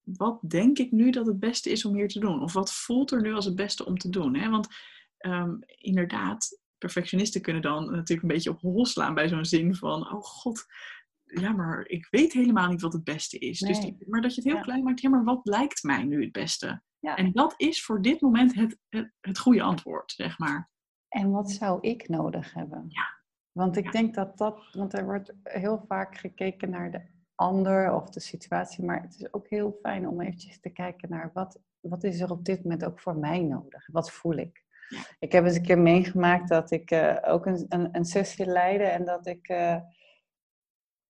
wat 0.01 0.39
denk 0.41 0.77
ik 0.77 0.91
nu 0.91 1.09
dat 1.09 1.25
het 1.25 1.39
beste 1.39 1.69
is 1.69 1.85
om 1.85 1.95
hier 1.95 2.07
te 2.07 2.19
doen? 2.19 2.41
Of 2.41 2.53
wat 2.53 2.73
voelt 2.73 3.11
er 3.11 3.21
nu 3.21 3.33
als 3.33 3.45
het 3.45 3.55
beste 3.55 3.85
om 3.85 3.97
te 3.97 4.09
doen? 4.09 4.35
Hè? 4.35 4.49
Want 4.49 4.67
um, 5.17 5.59
inderdaad, 5.65 6.59
perfectionisten 6.77 7.41
kunnen 7.41 7.61
dan 7.61 7.85
natuurlijk 7.85 8.21
een 8.21 8.27
beetje 8.27 8.49
op 8.49 8.61
hol 8.61 8.85
slaan 8.85 9.13
bij 9.13 9.27
zo'n 9.27 9.45
zin 9.45 9.75
van, 9.75 10.11
oh 10.11 10.23
god, 10.23 10.65
ja, 11.23 11.51
maar 11.51 11.87
ik 11.87 12.07
weet 12.09 12.33
helemaal 12.33 12.69
niet 12.69 12.81
wat 12.81 12.93
het 12.93 13.03
beste 13.03 13.37
is. 13.37 13.59
Dus 13.59 13.79
die, 13.79 13.97
maar 14.07 14.21
dat 14.21 14.35
je 14.35 14.41
het 14.41 14.51
heel 14.51 14.61
klein 14.61 14.83
maakt, 14.83 15.01
ja, 15.01 15.09
maar 15.09 15.23
wat 15.23 15.39
lijkt 15.43 15.83
mij 15.83 16.03
nu 16.03 16.21
het 16.21 16.31
beste? 16.31 16.81
Ja. 16.99 17.15
En 17.15 17.31
dat 17.31 17.53
is 17.57 17.83
voor 17.83 18.01
dit 18.01 18.21
moment 18.21 18.55
het, 18.55 18.77
het, 18.89 19.11
het 19.21 19.39
goede 19.39 19.61
antwoord, 19.61 20.11
zeg 20.11 20.39
maar. 20.39 20.69
En 21.07 21.31
wat 21.31 21.51
zou 21.51 21.81
ik 21.81 22.07
nodig 22.07 22.53
hebben? 22.53 22.85
Ja. 22.87 23.23
Want 23.57 23.77
ik 23.77 23.91
denk 23.91 24.15
dat 24.15 24.37
dat, 24.37 24.71
want 24.71 24.93
er 24.93 25.05
wordt 25.05 25.33
heel 25.43 25.83
vaak 25.87 26.17
gekeken 26.17 26.69
naar 26.69 26.91
de 26.91 27.01
ander 27.35 27.93
of 27.93 28.09
de 28.09 28.19
situatie, 28.19 28.83
maar 28.83 29.01
het 29.01 29.15
is 29.19 29.33
ook 29.33 29.47
heel 29.47 29.79
fijn 29.81 30.07
om 30.07 30.21
eventjes 30.21 30.59
te 30.59 30.69
kijken 30.69 31.09
naar 31.09 31.31
wat, 31.33 31.59
wat 31.79 32.03
is 32.03 32.19
er 32.19 32.31
op 32.31 32.45
dit 32.45 32.63
moment 32.63 32.85
ook 32.85 32.99
voor 32.99 33.17
mij 33.17 33.41
nodig? 33.41 33.87
Wat 33.91 34.11
voel 34.11 34.33
ik? 34.33 34.63
Ik 35.19 35.31
heb 35.31 35.45
eens 35.45 35.55
een 35.55 35.61
keer 35.61 35.79
meegemaakt 35.79 36.49
dat 36.49 36.71
ik 36.71 36.91
uh, 36.91 37.17
ook 37.21 37.45
een, 37.45 37.65
een, 37.69 37.89
een, 37.91 38.05
sessie 38.05 38.45
leidde 38.45 38.85
en 38.85 39.05
dat 39.05 39.27
ik 39.27 39.49
uh, 39.49 39.77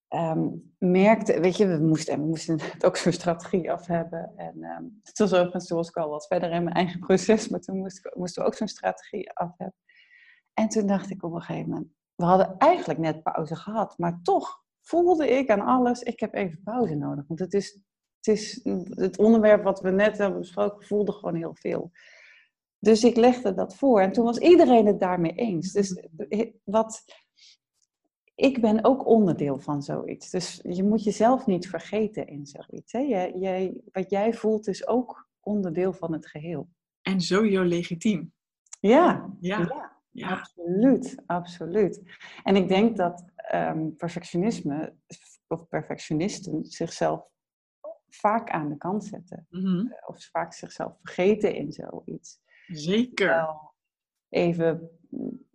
um, 0.10 0.76
merkte, 0.78 1.40
weet 1.40 1.58
je, 1.58 1.68
we 1.68 1.78
moesten, 1.78 2.20
we 2.20 2.26
moesten 2.26 2.60
ook 2.86 2.98
zo'n 2.98 3.12
strategie 3.12 3.72
af 3.72 3.86
hebben. 3.86 4.34
En 4.36 4.64
um, 4.64 5.00
het 5.04 5.18
was 5.18 5.34
overigens, 5.34 5.68
toen 5.68 5.78
was 5.78 5.90
ik 5.90 5.98
al 5.98 6.10
wat 6.10 6.28
verder 6.28 6.52
in 6.52 6.64
mijn 6.64 6.76
eigen 6.76 7.00
proces, 7.00 7.48
maar 7.48 7.60
toen 7.60 7.78
moesten, 7.78 8.12
moesten 8.16 8.42
we 8.42 8.48
ook 8.48 8.56
zo'n 8.56 8.68
strategie 8.68 9.32
af 9.32 9.52
hebben. 9.58 9.80
En 10.54 10.68
toen 10.68 10.88
dacht 10.88 11.10
ik 11.10 11.24
op 11.24 11.34
een 11.34 11.42
gegeven 11.42 11.70
moment, 11.70 11.94
we 12.16 12.26
hadden 12.26 12.58
eigenlijk 12.58 13.00
net 13.00 13.24
pauze 13.24 13.56
gehad, 13.56 13.98
maar 13.98 14.20
toch 14.24 14.64
voelde 14.82 15.30
ik 15.30 15.50
aan 15.50 15.62
alles, 15.62 16.02
ik 16.02 16.20
heb 16.20 16.34
even 16.34 16.62
pauze 16.64 16.96
nodig. 16.96 17.28
Want 17.28 17.40
het 17.40 17.54
is, 17.54 17.80
het 18.16 18.36
is 18.36 18.60
het 18.90 19.18
onderwerp 19.18 19.64
wat 19.64 19.82
we 19.82 19.92
net 19.92 20.18
hebben 20.18 20.40
besproken, 20.40 20.88
voelde 20.88 21.12
gewoon 21.12 21.36
heel 21.36 21.56
veel. 21.56 21.92
Dus 22.80 23.04
ik 23.04 23.16
legde 23.16 23.54
dat 23.54 23.76
voor 23.76 24.02
en 24.02 24.12
toen 24.12 24.26
was 24.26 24.38
iedereen 24.38 24.86
het 24.86 25.00
daarmee 25.00 25.34
eens. 25.34 25.72
Dus 25.72 26.04
wat, 26.64 27.04
ik 28.36 28.62
ben 28.62 28.84
ook 28.84 29.08
onderdeel 29.08 29.60
van 29.60 29.82
zoiets. 29.82 30.30
Dus 30.30 30.60
je 30.64 30.84
moet 30.84 31.04
jezelf 31.04 31.46
niet 31.46 31.70
vergeten 31.70 32.28
in 32.28 32.46
zoiets. 32.46 32.92
Hè? 32.92 33.00
Jij, 33.00 33.34
jij, 33.36 33.82
wat 33.92 34.10
jij 34.10 34.34
voelt 34.34 34.68
is 34.68 34.88
ook 34.88 35.30
onderdeel 35.40 35.94
van 35.94 36.14
het 36.14 36.28
geheel. 36.28 36.70
En 37.02 37.22
sowieso 37.22 37.64
legitiem. 37.64 38.34
Ja, 38.80 39.36
ja. 39.40 39.60
ja, 39.60 39.95
absoluut, 40.16 41.24
absoluut. 41.26 42.02
En 42.44 42.56
ik 42.56 42.68
denk 42.68 42.98
dat 42.98 43.26
um, 43.54 43.96
perfectionisme 43.96 44.94
of 45.48 45.68
perfectionisten 45.68 46.66
zichzelf 46.66 47.28
vaak 48.10 48.50
aan 48.50 48.70
de 48.70 48.78
kant 48.78 49.06
zetten. 49.06 49.48
Mm 49.50 49.96
Of 50.06 50.24
vaak 50.32 50.54
zichzelf 50.54 50.98
vergeten 51.02 51.56
in 51.56 51.72
zoiets. 51.72 52.40
Zeker. 52.68 53.48
even 54.30 54.90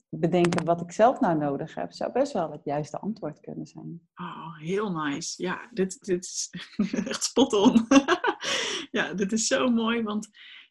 bedenken 0.09 0.65
wat 0.65 0.81
ik 0.81 0.93
zelf 0.93 1.21
nou 1.21 1.39
nodig 1.39 1.75
heb, 1.75 1.93
zou 1.93 2.13
best 2.13 2.33
wel 2.33 2.53
het 2.53 2.65
juiste 2.65 2.99
antwoord 2.99 3.41
kunnen 3.41 3.67
zijn. 3.67 4.09
Oh, 4.15 4.59
heel 4.59 4.93
nice. 4.93 5.43
Ja, 5.43 5.69
dit, 5.73 6.05
dit 6.05 6.25
is 6.25 6.51
echt 7.09 7.25
spot 7.25 7.53
on. 7.53 7.87
ja, 8.99 9.15
dit 9.15 9.33
is 9.33 9.47
zo 9.47 9.69
mooi, 9.69 10.03
want 10.03 10.29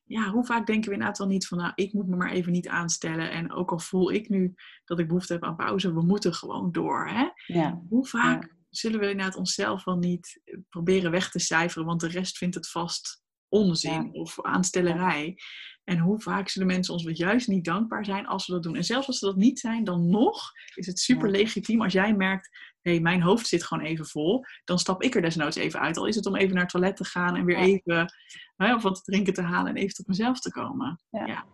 ja, 0.09 0.29
hoe 0.29 0.45
vaak 0.45 0.65
denken 0.65 0.87
we 0.87 0.95
inderdaad 0.95 1.17
wel 1.17 1.27
niet 1.27 1.47
van, 1.47 1.57
nou, 1.57 1.71
ik 1.75 1.93
moet 1.93 2.07
me 2.07 2.15
maar 2.15 2.31
even 2.31 2.51
niet 2.51 2.67
aanstellen. 2.67 3.31
En 3.31 3.51
ook 3.51 3.71
al 3.71 3.79
voel 3.79 4.11
ik 4.11 4.29
nu 4.29 4.53
dat 4.85 4.99
ik 4.99 5.07
behoefte 5.07 5.33
heb 5.33 5.43
aan 5.43 5.55
pauze, 5.55 5.93
we 5.93 6.01
moeten 6.01 6.33
gewoon 6.33 6.71
door. 6.71 7.07
Hè? 7.07 7.27
Ja. 7.45 7.81
Hoe 7.89 8.07
vaak 8.07 8.55
zullen 8.69 8.99
we 8.99 9.09
inderdaad 9.09 9.35
onszelf 9.35 9.83
wel 9.83 9.97
niet 9.97 10.41
proberen 10.69 11.11
weg 11.11 11.31
te 11.31 11.39
cijferen, 11.39 11.85
want 11.85 11.99
de 11.99 12.07
rest 12.07 12.37
vindt 12.37 12.55
het 12.55 12.69
vast 12.69 13.23
onzin 13.47 14.13
of 14.13 14.41
aanstellerij. 14.41 15.37
En 15.83 15.97
hoe 15.97 16.21
vaak 16.21 16.49
zullen 16.49 16.67
mensen 16.67 16.93
ons 16.93 17.03
juist 17.03 17.47
niet 17.47 17.65
dankbaar 17.65 18.05
zijn 18.05 18.27
als 18.27 18.47
we 18.47 18.53
dat 18.53 18.63
doen. 18.63 18.75
En 18.75 18.83
zelfs 18.83 19.07
als 19.07 19.19
ze 19.19 19.25
dat 19.25 19.35
niet 19.35 19.59
zijn, 19.59 19.83
dan 19.83 20.09
nog 20.09 20.51
is 20.75 20.85
het 20.85 20.99
super 20.99 21.29
legitiem 21.29 21.81
als 21.81 21.93
jij 21.93 22.15
merkt, 22.15 22.68
hey, 22.81 22.99
mijn 22.99 23.21
hoofd 23.21 23.47
zit 23.47 23.63
gewoon 23.63 23.83
even 23.83 24.05
vol. 24.05 24.43
Dan 24.63 24.79
stap 24.79 25.01
ik 25.01 25.15
er 25.15 25.21
desnoods 25.21 25.55
even 25.55 25.79
uit. 25.79 25.97
Al 25.97 26.05
is 26.05 26.15
het 26.15 26.25
om 26.25 26.35
even 26.35 26.53
naar 26.53 26.63
het 26.63 26.71
toilet 26.71 26.95
te 26.95 27.05
gaan 27.05 27.35
en 27.35 27.45
weer 27.45 27.57
even 27.57 28.13
hè, 28.55 28.75
of 28.75 28.83
wat 28.83 28.95
te 28.95 29.11
drinken 29.11 29.33
te 29.33 29.41
halen 29.41 29.75
en 29.75 29.81
even 29.81 29.95
tot 29.95 30.07
mezelf 30.07 30.39
te 30.39 30.51
komen. 30.51 31.01
Ja. 31.09 31.25
ja. 31.25 31.45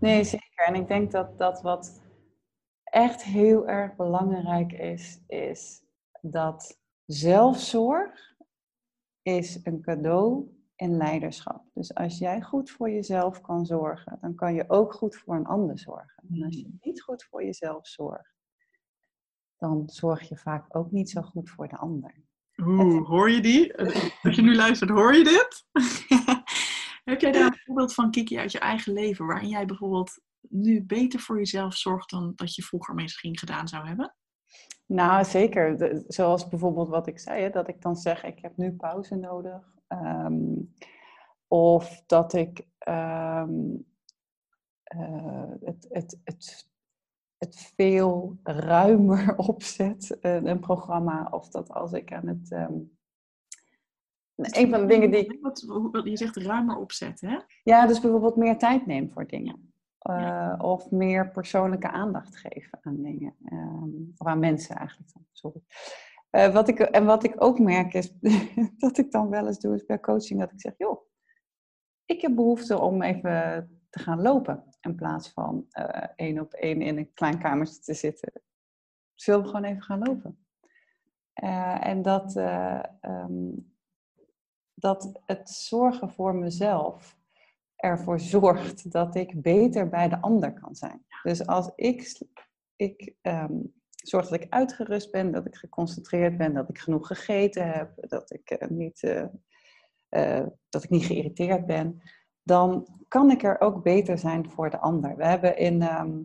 Nee, 0.00 0.24
zeker. 0.24 0.66
En 0.66 0.74
ik 0.74 0.88
denk 0.88 1.10
dat 1.10 1.38
dat 1.38 1.62
wat 1.62 2.02
echt 2.84 3.22
heel 3.22 3.68
erg 3.68 3.96
belangrijk 3.96 4.72
is, 4.72 5.20
is 5.26 5.82
dat 6.20 6.80
zelfzorg 7.06 8.34
is 9.22 9.60
een 9.62 9.82
cadeau 9.82 10.48
in 10.76 10.96
leiderschap. 10.96 11.64
Dus 11.74 11.94
als 11.94 12.18
jij 12.18 12.42
goed 12.42 12.70
voor 12.70 12.90
jezelf 12.90 13.40
kan 13.40 13.66
zorgen, 13.66 14.18
dan 14.20 14.34
kan 14.34 14.54
je 14.54 14.64
ook 14.68 14.92
goed 14.92 15.16
voor 15.16 15.34
een 15.34 15.46
ander 15.46 15.78
zorgen. 15.78 16.24
En 16.30 16.42
als 16.42 16.56
je 16.56 16.66
mm. 16.66 16.78
niet 16.80 17.02
goed 17.02 17.24
voor 17.24 17.44
jezelf 17.44 17.86
zorgt, 17.86 18.34
dan 19.64 19.82
zorg 19.86 20.28
je 20.28 20.36
vaak 20.36 20.76
ook 20.76 20.90
niet 20.90 21.10
zo 21.10 21.22
goed 21.22 21.50
voor 21.50 21.68
de 21.68 21.76
ander. 21.76 22.14
Oeh, 22.56 23.08
hoor 23.08 23.30
je 23.30 23.40
die? 23.40 23.76
Als 24.22 24.36
je 24.36 24.42
nu 24.42 24.54
luistert, 24.54 24.90
hoor 24.90 25.14
je 25.14 25.24
dit? 25.24 25.64
Heb 27.10 27.20
jij 27.20 27.32
daar 27.32 27.46
een 27.46 27.58
voorbeeld 27.64 27.94
van, 27.94 28.10
Kiki, 28.10 28.38
uit 28.38 28.52
je 28.52 28.58
eigen 28.58 28.92
leven, 28.92 29.26
waarin 29.26 29.48
jij 29.48 29.66
bijvoorbeeld 29.66 30.20
nu 30.40 30.82
beter 30.82 31.20
voor 31.20 31.36
jezelf 31.36 31.74
zorgt 31.74 32.10
dan 32.10 32.32
dat 32.34 32.54
je 32.54 32.62
vroeger 32.62 32.94
misschien 32.94 33.38
gedaan 33.38 33.68
zou 33.68 33.86
hebben? 33.86 34.14
Nou, 34.86 35.24
zeker. 35.24 36.02
zoals 36.06 36.48
bijvoorbeeld 36.48 36.88
wat 36.88 37.06
ik 37.06 37.18
zei, 37.18 37.42
hè, 37.42 37.50
dat 37.50 37.68
ik 37.68 37.82
dan 37.82 37.96
zeg, 37.96 38.24
ik 38.24 38.38
heb 38.38 38.56
nu 38.56 38.72
pauze 38.72 39.14
nodig. 39.14 39.74
Ehm, 39.86 40.60
of 41.48 42.02
dat 42.06 42.32
ik 42.32 42.66
um, 42.88 43.86
uh, 44.96 45.52
het, 45.60 45.86
het, 45.88 46.20
het, 46.24 46.68
het 47.38 47.72
veel 47.76 48.36
ruimer 48.42 49.36
opzet, 49.48 50.18
uh, 50.22 50.42
een 50.42 50.60
programma. 50.60 51.28
Of 51.30 51.48
dat 51.48 51.70
als 51.70 51.92
ik 51.92 52.12
aan 52.12 52.26
het... 52.26 52.52
Um, 52.52 52.92
een 54.36 54.70
van 54.70 54.80
de 54.80 54.86
dingen 54.86 55.10
die. 55.10 55.38
Wat, 55.40 55.64
je 56.04 56.16
zegt 56.16 56.36
ruimer 56.36 56.76
opzetten, 56.76 57.28
hè? 57.28 57.38
Ja, 57.62 57.86
dus 57.86 58.00
bijvoorbeeld 58.00 58.36
meer 58.36 58.58
tijd 58.58 58.86
neem 58.86 59.10
voor 59.12 59.26
dingen. 59.26 59.72
Uh, 60.10 60.54
Of 60.58 60.90
meer 60.90 61.30
persoonlijke 61.30 61.90
aandacht 61.90 62.36
geven 62.36 62.78
aan 62.82 63.02
dingen. 63.02 63.34
Um, 63.52 64.12
of 64.16 64.26
aan 64.26 64.38
mensen 64.38 64.76
eigenlijk. 64.76 65.10
Sorry. 65.32 65.62
Uh, 66.30 66.52
wat 66.52 66.68
ik, 66.68 66.80
en 66.80 67.04
wat 67.04 67.24
ik 67.24 67.34
ook 67.36 67.58
merk 67.58 67.94
is 67.94 68.12
dat 68.76 68.98
ik 68.98 69.10
dan 69.10 69.28
wel 69.28 69.46
eens 69.46 69.58
doe 69.58 69.74
is 69.74 69.86
bij 69.86 70.00
coaching 70.00 70.40
dat 70.40 70.52
ik 70.52 70.60
zeg, 70.60 70.72
joh, 70.76 71.06
ik 72.04 72.20
heb 72.20 72.34
behoefte 72.34 72.78
om 72.78 73.02
even 73.02 73.68
te 73.94 74.00
gaan 74.00 74.22
lopen 74.22 74.64
in 74.80 74.94
plaats 74.94 75.28
van 75.28 75.66
uh, 75.78 75.86
één 76.16 76.40
op 76.40 76.52
één 76.52 76.82
in 76.82 76.98
een 76.98 77.12
klein 77.12 77.38
kamertje 77.38 77.80
te 77.80 77.94
zitten. 77.94 78.32
Zullen 79.14 79.42
we 79.42 79.46
gewoon 79.46 79.64
even 79.64 79.82
gaan 79.82 79.98
lopen? 79.98 80.46
Uh, 81.42 81.86
en 81.86 82.02
dat, 82.02 82.36
um, 83.00 83.74
dat 84.74 85.20
het 85.26 85.50
zorgen 85.50 86.10
voor 86.10 86.34
mezelf 86.34 87.16
ervoor 87.76 88.20
zorgt 88.36 88.92
dat 88.92 89.14
ik 89.14 89.42
beter 89.42 89.88
bij 89.88 90.08
de 90.08 90.20
ander 90.20 90.52
kan 90.52 90.74
zijn. 90.74 91.06
Dus 91.22 91.46
als 91.46 91.70
ik, 91.76 92.18
ik 92.76 93.14
um, 93.22 93.74
zorg 93.94 94.28
dat 94.28 94.40
ik 94.40 94.52
uitgerust 94.52 95.10
ben, 95.10 95.32
dat 95.32 95.46
ik 95.46 95.56
geconcentreerd 95.56 96.36
ben, 96.36 96.54
dat 96.54 96.68
ik 96.68 96.78
genoeg 96.78 97.06
gegeten 97.06 97.72
heb, 97.72 98.08
dat 98.08 98.32
ik, 98.32 98.70
niet, 98.70 99.00
dat 100.68 100.84
ik 100.84 100.90
niet 100.90 101.04
geïrriteerd 101.04 101.66
ben. 101.66 102.02
Dan 102.44 102.86
kan 103.08 103.30
ik 103.30 103.42
er 103.42 103.60
ook 103.60 103.82
beter 103.82 104.18
zijn 104.18 104.50
voor 104.50 104.70
de 104.70 104.78
ander. 104.78 105.16
We 105.16 105.26
hebben 105.26 105.56
in, 105.56 105.82
ehm, 105.82 106.22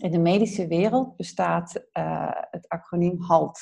in 0.00 0.10
de 0.10 0.18
medische 0.18 0.66
wereld 0.66 1.16
bestaat 1.16 1.86
uh, 1.92 2.30
het 2.50 2.68
acroniem 2.68 3.20
HALT. 3.20 3.60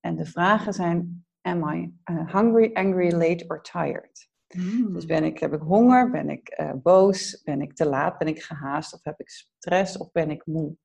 En 0.00 0.16
de 0.16 0.24
vragen 0.24 0.72
zijn: 0.72 1.26
Am 1.40 1.68
I 1.68 1.98
uh, 2.10 2.34
hungry, 2.34 2.70
angry, 2.72 3.12
late 3.12 3.44
or 3.48 3.62
tired? 3.62 4.30
Mm. 4.54 4.92
Dus 4.92 5.06
ben 5.06 5.24
ik, 5.24 5.38
heb 5.38 5.52
ik 5.52 5.60
honger, 5.60 6.10
ben 6.10 6.30
ik 6.30 6.58
uh, 6.60 6.72
boos, 6.82 7.42
ben 7.42 7.60
ik 7.60 7.74
te 7.74 7.86
laat, 7.86 8.18
ben 8.18 8.28
ik 8.28 8.42
gehaast 8.42 8.94
of 8.94 9.04
heb 9.04 9.20
ik 9.20 9.28
stress 9.28 9.98
of 9.98 10.12
ben 10.12 10.30
ik 10.30 10.46
moe? 10.46 10.76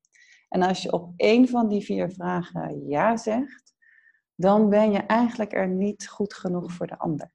En 0.48 0.62
als 0.62 0.82
je 0.82 0.92
op 0.92 1.12
één 1.16 1.48
van 1.48 1.68
die 1.68 1.84
vier 1.84 2.10
vragen 2.10 2.88
ja 2.88 3.16
zegt, 3.16 3.74
dan 4.34 4.68
ben 4.68 4.92
je 4.92 4.98
eigenlijk 4.98 5.52
er 5.52 5.68
niet 5.68 6.08
goed 6.08 6.34
genoeg 6.34 6.72
voor 6.72 6.86
de 6.86 6.98
ander. 6.98 7.32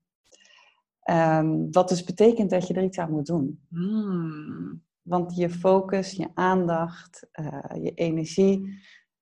Um, 1.09 1.71
wat 1.71 1.89
dus 1.89 2.03
betekent 2.03 2.49
dat 2.49 2.67
je 2.67 2.73
er 2.73 2.83
iets 2.83 2.97
aan 2.97 3.11
moet 3.11 3.25
doen. 3.25 3.65
Mm. 3.69 4.83
Want 5.01 5.35
je 5.35 5.49
focus, 5.49 6.11
je 6.11 6.27
aandacht, 6.33 7.27
uh, 7.39 7.83
je 7.83 7.93
energie, 7.93 8.79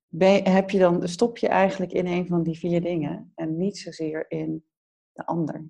ben, 0.08 0.48
heb 0.48 0.70
je 0.70 0.78
dan, 0.78 1.08
stop 1.08 1.38
je 1.38 1.48
eigenlijk 1.48 1.92
in 1.92 2.06
een 2.06 2.26
van 2.26 2.42
die 2.42 2.58
vier 2.58 2.80
dingen 2.80 3.32
en 3.34 3.56
niet 3.56 3.78
zozeer 3.78 4.24
in 4.28 4.64
de 5.12 5.26
ander. 5.26 5.68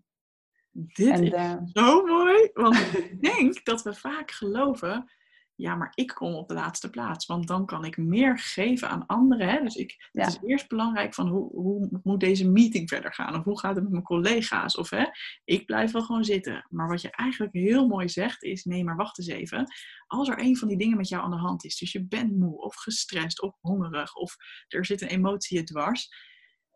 Dit 0.70 1.08
en, 1.08 1.22
is 1.22 1.32
uh, 1.32 1.56
zo 1.72 2.04
mooi, 2.04 2.50
want 2.52 2.76
ik 2.76 3.20
denk 3.20 3.64
dat 3.64 3.82
we 3.82 3.94
vaak 3.94 4.30
geloven 4.30 5.10
ja, 5.56 5.74
maar 5.74 5.92
ik 5.94 6.08
kom 6.08 6.34
op 6.34 6.48
de 6.48 6.54
laatste 6.54 6.90
plaats, 6.90 7.26
want 7.26 7.46
dan 7.46 7.66
kan 7.66 7.84
ik 7.84 7.96
meer 7.96 8.38
geven 8.38 8.88
aan 8.88 9.06
anderen. 9.06 9.48
Hè? 9.48 9.60
Dus 9.60 9.74
ik, 9.74 10.08
het 10.12 10.26
is 10.26 10.38
eerst 10.42 10.68
belangrijk 10.68 11.14
van 11.14 11.28
hoe, 11.28 11.50
hoe 11.50 12.00
moet 12.02 12.20
deze 12.20 12.48
meeting 12.48 12.88
verder 12.88 13.12
gaan? 13.14 13.38
Of 13.38 13.44
hoe 13.44 13.58
gaat 13.58 13.74
het 13.74 13.82
met 13.82 13.92
mijn 13.92 14.04
collega's? 14.04 14.76
Of 14.76 14.90
hè, 14.90 15.04
ik 15.44 15.66
blijf 15.66 15.92
wel 15.92 16.02
gewoon 16.02 16.24
zitten. 16.24 16.66
Maar 16.70 16.88
wat 16.88 17.00
je 17.00 17.10
eigenlijk 17.10 17.54
heel 17.54 17.86
mooi 17.86 18.08
zegt 18.08 18.42
is, 18.42 18.64
nee, 18.64 18.84
maar 18.84 18.96
wacht 18.96 19.18
eens 19.18 19.28
even. 19.28 19.66
Als 20.06 20.28
er 20.28 20.38
een 20.38 20.56
van 20.56 20.68
die 20.68 20.78
dingen 20.78 20.96
met 20.96 21.08
jou 21.08 21.24
aan 21.24 21.30
de 21.30 21.36
hand 21.36 21.64
is, 21.64 21.78
dus 21.78 21.92
je 21.92 22.06
bent 22.06 22.36
moe 22.36 22.58
of 22.58 22.74
gestrest 22.74 23.42
of 23.42 23.56
hongerig 23.60 24.14
of 24.14 24.36
er 24.68 24.84
zit 24.84 25.02
een 25.02 25.08
emotie 25.08 25.62
dwars, 25.62 26.08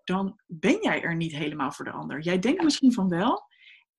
dan 0.05 0.41
ben 0.47 0.79
jij 0.81 1.03
er 1.03 1.17
niet 1.17 1.33
helemaal 1.33 1.73
voor 1.73 1.85
de 1.85 1.91
ander. 1.91 2.21
Jij 2.21 2.39
denkt 2.39 2.63
misschien 2.63 2.93
van 2.93 3.09
wel, 3.09 3.49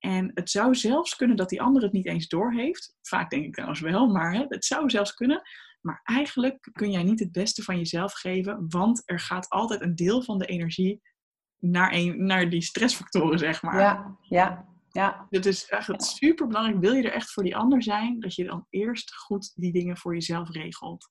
en 0.02 0.30
het 0.34 0.50
zou 0.50 0.74
zelfs 0.74 1.16
kunnen 1.16 1.36
dat 1.36 1.48
die 1.48 1.62
ander 1.62 1.82
het 1.82 1.92
niet 1.92 2.06
eens 2.06 2.28
doorheeft. 2.28 2.96
Vaak 3.02 3.30
denk 3.30 3.44
ik 3.44 3.52
trouwens 3.52 3.80
wel, 3.80 4.06
maar 4.06 4.34
hè, 4.34 4.44
het 4.48 4.64
zou 4.64 4.90
zelfs 4.90 5.14
kunnen. 5.14 5.42
Maar 5.80 6.00
eigenlijk 6.02 6.68
kun 6.72 6.90
jij 6.90 7.02
niet 7.02 7.20
het 7.20 7.32
beste 7.32 7.62
van 7.62 7.76
jezelf 7.76 8.12
geven, 8.12 8.64
want 8.68 9.02
er 9.04 9.20
gaat 9.20 9.48
altijd 9.48 9.80
een 9.80 9.94
deel 9.94 10.22
van 10.22 10.38
de 10.38 10.46
energie 10.46 11.02
naar, 11.58 11.92
een, 11.92 12.26
naar 12.26 12.50
die 12.50 12.62
stressfactoren, 12.62 13.38
zeg 13.38 13.62
maar. 13.62 13.80
Ja, 13.80 14.18
ja, 14.20 14.68
ja. 14.88 15.26
Het 15.30 15.46
is 15.46 15.66
echt 15.66 16.02
super 16.02 16.46
belangrijk. 16.46 16.80
Wil 16.80 16.92
je 16.92 17.02
er 17.02 17.12
echt 17.12 17.32
voor 17.32 17.42
die 17.42 17.56
ander 17.56 17.82
zijn, 17.82 18.20
dat 18.20 18.34
je 18.34 18.44
dan 18.44 18.66
eerst 18.70 19.14
goed 19.14 19.52
die 19.54 19.72
dingen 19.72 19.96
voor 19.96 20.14
jezelf 20.14 20.50
regelt. 20.50 21.08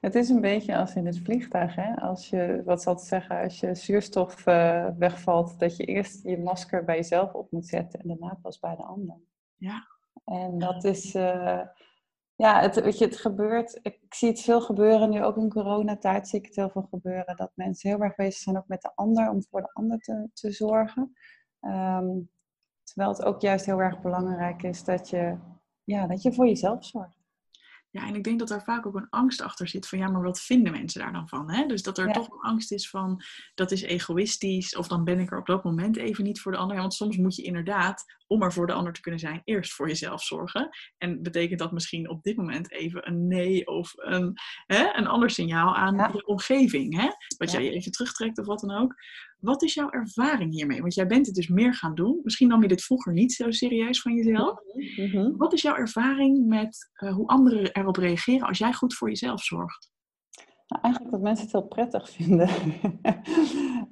Het 0.00 0.14
is 0.14 0.28
een 0.28 0.40
beetje 0.40 0.76
als 0.76 0.94
in 0.94 1.06
het 1.06 1.18
vliegtuig, 1.18 1.74
hè? 1.74 1.94
Als 1.94 2.28
je, 2.28 2.62
wat 2.64 2.82
zal 2.82 2.94
het 2.94 3.02
zeggen, 3.02 3.42
als 3.42 3.60
je 3.60 3.74
zuurstof 3.74 4.46
uh, 4.46 4.88
wegvalt, 4.98 5.58
dat 5.58 5.76
je 5.76 5.84
eerst 5.84 6.22
je 6.22 6.38
masker 6.38 6.84
bij 6.84 6.96
jezelf 6.96 7.32
op 7.32 7.50
moet 7.50 7.66
zetten 7.66 8.00
en 8.00 8.08
daarna 8.08 8.38
pas 8.42 8.58
bij 8.58 8.76
de 8.76 8.82
ander. 8.82 9.16
Ja. 9.56 9.86
En 10.24 10.58
dat 10.58 10.84
is, 10.84 11.14
uh, 11.14 11.60
ja, 12.34 12.60
het, 12.60 12.80
weet 12.80 12.98
je, 12.98 13.04
het 13.04 13.16
gebeurt, 13.16 13.78
ik 13.82 13.98
zie 14.08 14.28
het 14.28 14.40
veel 14.40 14.60
gebeuren, 14.60 15.10
nu 15.10 15.24
ook 15.24 15.36
in 15.36 15.48
coronatijd 15.48 16.28
zie 16.28 16.38
ik 16.38 16.46
het 16.46 16.56
heel 16.56 16.70
veel 16.70 16.86
gebeuren, 16.90 17.36
dat 17.36 17.50
mensen 17.54 17.90
heel 17.90 18.00
erg 18.00 18.14
bezig 18.14 18.40
zijn 18.40 18.56
ook 18.56 18.68
met 18.68 18.82
de 18.82 18.92
ander, 18.94 19.30
om 19.30 19.42
voor 19.42 19.60
de 19.60 19.72
ander 19.72 19.98
te, 19.98 20.28
te 20.32 20.50
zorgen. 20.52 21.12
Um, 21.60 22.30
terwijl 22.82 23.08
het 23.10 23.24
ook 23.24 23.40
juist 23.40 23.66
heel 23.66 23.80
erg 23.80 24.00
belangrijk 24.00 24.62
is 24.62 24.84
dat 24.84 25.08
je, 25.08 25.38
ja, 25.84 26.06
dat 26.06 26.22
je 26.22 26.32
voor 26.32 26.46
jezelf 26.46 26.84
zorgt. 26.84 27.17
Ja, 27.90 28.06
en 28.06 28.14
ik 28.14 28.24
denk 28.24 28.38
dat 28.38 28.48
daar 28.48 28.62
vaak 28.62 28.86
ook 28.86 28.94
een 28.94 29.08
angst 29.10 29.40
achter 29.40 29.68
zit 29.68 29.88
van 29.88 29.98
ja, 29.98 30.08
maar 30.08 30.22
wat 30.22 30.40
vinden 30.40 30.72
mensen 30.72 31.00
daar 31.00 31.12
dan 31.12 31.28
van? 31.28 31.50
Hè? 31.50 31.66
Dus 31.66 31.82
dat 31.82 31.98
er 31.98 32.12
toch 32.12 32.30
een 32.30 32.40
angst 32.40 32.72
is 32.72 32.90
van 32.90 33.22
dat 33.54 33.70
is 33.70 33.82
egoïstisch 33.82 34.76
of 34.76 34.88
dan 34.88 35.04
ben 35.04 35.18
ik 35.18 35.30
er 35.30 35.38
op 35.38 35.46
dat 35.46 35.64
moment 35.64 35.96
even 35.96 36.24
niet 36.24 36.40
voor 36.40 36.52
de 36.52 36.58
ander. 36.58 36.76
want 36.76 36.94
soms 36.94 37.16
moet 37.16 37.36
je 37.36 37.42
inderdaad, 37.42 38.04
om 38.28 38.42
er 38.42 38.52
voor 38.52 38.66
de 38.66 38.72
ander 38.72 38.92
te 38.92 39.00
kunnen 39.00 39.20
zijn, 39.20 39.42
eerst 39.44 39.72
voor 39.72 39.88
jezelf 39.88 40.22
zorgen. 40.22 40.68
En 40.98 41.22
betekent 41.22 41.58
dat 41.58 41.72
misschien 41.72 42.08
op 42.08 42.22
dit 42.22 42.36
moment 42.36 42.72
even 42.72 43.08
een 43.08 43.26
nee 43.26 43.66
of 43.66 43.92
een, 43.96 44.34
hè, 44.66 44.96
een 44.96 45.06
ander 45.06 45.30
signaal 45.30 45.74
aan 45.74 46.12
je 46.12 46.26
omgeving. 46.26 47.00
Hè? 47.00 47.08
Wat 47.36 47.50
jij 47.50 47.64
je 47.64 47.70
even 47.70 47.92
terugtrekt 47.92 48.38
of 48.38 48.46
wat 48.46 48.60
dan 48.60 48.70
ook. 48.70 48.94
Wat 49.38 49.62
is 49.62 49.74
jouw 49.74 49.90
ervaring 49.90 50.52
hiermee? 50.52 50.80
Want 50.80 50.94
jij 50.94 51.06
bent 51.06 51.26
het 51.26 51.34
dus 51.34 51.48
meer 51.48 51.74
gaan 51.74 51.94
doen. 51.94 52.20
Misschien 52.22 52.48
nam 52.48 52.62
je 52.62 52.68
dit 52.68 52.82
vroeger 52.82 53.12
niet 53.12 53.32
zo 53.32 53.50
serieus 53.50 54.00
van 54.00 54.14
jezelf. 54.14 54.60
Mm-hmm. 54.72 55.36
Wat 55.36 55.52
is 55.52 55.62
jouw 55.62 55.74
ervaring 55.74 56.46
met 56.46 56.90
uh, 56.94 57.14
hoe 57.14 57.26
anderen 57.26 57.72
erop 57.72 57.96
reageren 57.96 58.46
als 58.46 58.58
jij 58.58 58.72
goed 58.72 58.94
voor 58.94 59.08
jezelf 59.08 59.42
zorgt? 59.42 59.90
Nou, 60.66 60.82
eigenlijk 60.82 61.12
dat 61.12 61.22
mensen 61.22 61.44
het 61.44 61.52
heel 61.52 61.68
prettig 61.68 62.10
vinden. 62.10 62.48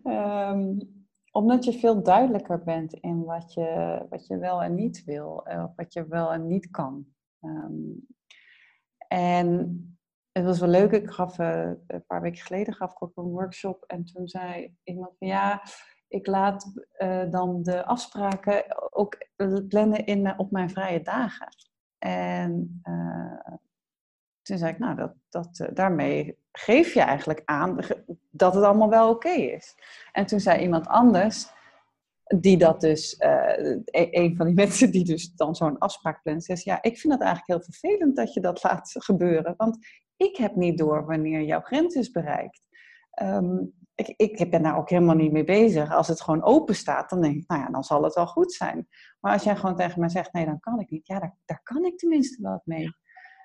um, 0.04 0.78
omdat 1.36 1.64
je 1.64 1.72
veel 1.72 2.02
duidelijker 2.02 2.62
bent 2.62 2.92
in 2.92 3.24
wat 3.24 3.52
je, 3.52 4.00
wat 4.10 4.26
je 4.26 4.38
wel 4.38 4.62
en 4.62 4.74
niet 4.74 5.04
wil. 5.04 5.46
Uh, 5.48 5.64
wat 5.76 5.92
je 5.92 6.06
wel 6.06 6.32
en 6.32 6.46
niet 6.46 6.70
kan. 6.70 7.06
Um, 7.40 8.06
en 9.08 9.80
het 10.32 10.44
was 10.44 10.60
wel 10.60 10.68
leuk. 10.68 10.92
Ik 10.92 11.10
gaf 11.10 11.38
uh, 11.38 11.70
een 11.86 12.04
paar 12.06 12.20
weken 12.20 12.44
geleden 12.44 12.74
gaf 12.74 12.92
ik 12.92 13.02
ook 13.02 13.16
een 13.16 13.24
workshop. 13.24 13.84
En 13.86 14.04
toen 14.04 14.28
zei 14.28 14.76
iemand 14.82 15.16
van 15.18 15.28
ja, 15.28 15.62
ik 16.08 16.26
laat 16.26 16.72
uh, 16.98 17.30
dan 17.30 17.62
de 17.62 17.84
afspraken 17.84 18.64
ook 18.92 19.16
plannen 19.68 20.06
in, 20.06 20.38
op 20.38 20.50
mijn 20.50 20.70
vrije 20.70 21.02
dagen. 21.02 21.48
En 21.98 22.80
toen 24.46 24.58
zei 24.58 24.72
ik, 24.72 24.78
nou, 24.78 24.96
dat, 24.96 25.14
dat, 25.28 25.68
daarmee 25.72 26.38
geef 26.52 26.94
je 26.94 27.00
eigenlijk 27.00 27.42
aan 27.44 27.78
dat 28.30 28.54
het 28.54 28.64
allemaal 28.64 28.88
wel 28.88 29.08
oké 29.08 29.28
okay 29.28 29.40
is. 29.40 29.74
En 30.12 30.26
toen 30.26 30.40
zei 30.40 30.60
iemand 30.60 30.86
anders, 30.86 31.46
die 32.24 32.56
dat 32.56 32.80
dus, 32.80 33.20
uh, 33.20 33.76
een 33.90 34.36
van 34.36 34.46
die 34.46 34.54
mensen 34.64 34.90
die 34.90 35.04
dus 35.04 35.32
dan 35.34 35.54
zo'n 35.54 35.78
afspraak 35.78 36.22
plant, 36.22 36.44
zegt, 36.44 36.62
ja, 36.62 36.82
ik 36.82 36.98
vind 36.98 37.12
het 37.12 37.22
eigenlijk 37.22 37.50
heel 37.50 37.72
vervelend 37.72 38.16
dat 38.16 38.34
je 38.34 38.40
dat 38.40 38.62
laat 38.62 38.94
gebeuren. 38.98 39.54
Want 39.56 39.78
ik 40.16 40.36
heb 40.36 40.54
niet 40.54 40.78
door 40.78 41.06
wanneer 41.06 41.42
jouw 41.42 41.60
grens 41.60 41.94
is 41.94 42.10
bereikt. 42.10 42.62
Um, 43.22 43.74
ik, 43.94 44.14
ik 44.16 44.50
ben 44.50 44.62
daar 44.62 44.76
ook 44.76 44.90
helemaal 44.90 45.14
niet 45.14 45.32
mee 45.32 45.44
bezig. 45.44 45.92
Als 45.92 46.08
het 46.08 46.20
gewoon 46.20 46.42
open 46.42 46.74
staat, 46.74 47.10
dan 47.10 47.20
denk 47.20 47.36
ik, 47.36 47.48
nou 47.48 47.60
ja, 47.60 47.70
dan 47.70 47.84
zal 47.84 48.02
het 48.02 48.14
wel 48.14 48.26
goed 48.26 48.52
zijn. 48.52 48.88
Maar 49.20 49.32
als 49.32 49.42
jij 49.42 49.56
gewoon 49.56 49.76
tegen 49.76 50.00
mij 50.00 50.08
zegt, 50.08 50.32
nee, 50.32 50.44
dan 50.44 50.60
kan 50.60 50.80
ik 50.80 50.90
niet. 50.90 51.06
Ja, 51.06 51.18
daar, 51.18 51.36
daar 51.44 51.60
kan 51.62 51.84
ik 51.84 51.98
tenminste 51.98 52.42
wat 52.42 52.62
mee. 52.64 52.88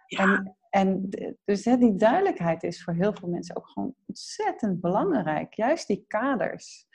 En, 0.08 0.56
en 0.72 1.09
dus 1.45 1.65
hè, 1.65 1.78
die 1.78 1.95
duidelijkheid 1.95 2.63
is 2.63 2.84
voor 2.84 2.93
heel 2.93 3.13
veel 3.13 3.30
mensen 3.30 3.55
ook 3.55 3.67
gewoon 3.69 3.95
ontzettend 4.07 4.82
belangrijk. 4.82 5.53
Juist 5.53 5.88
die 5.88 6.05
kaders. 6.07 6.88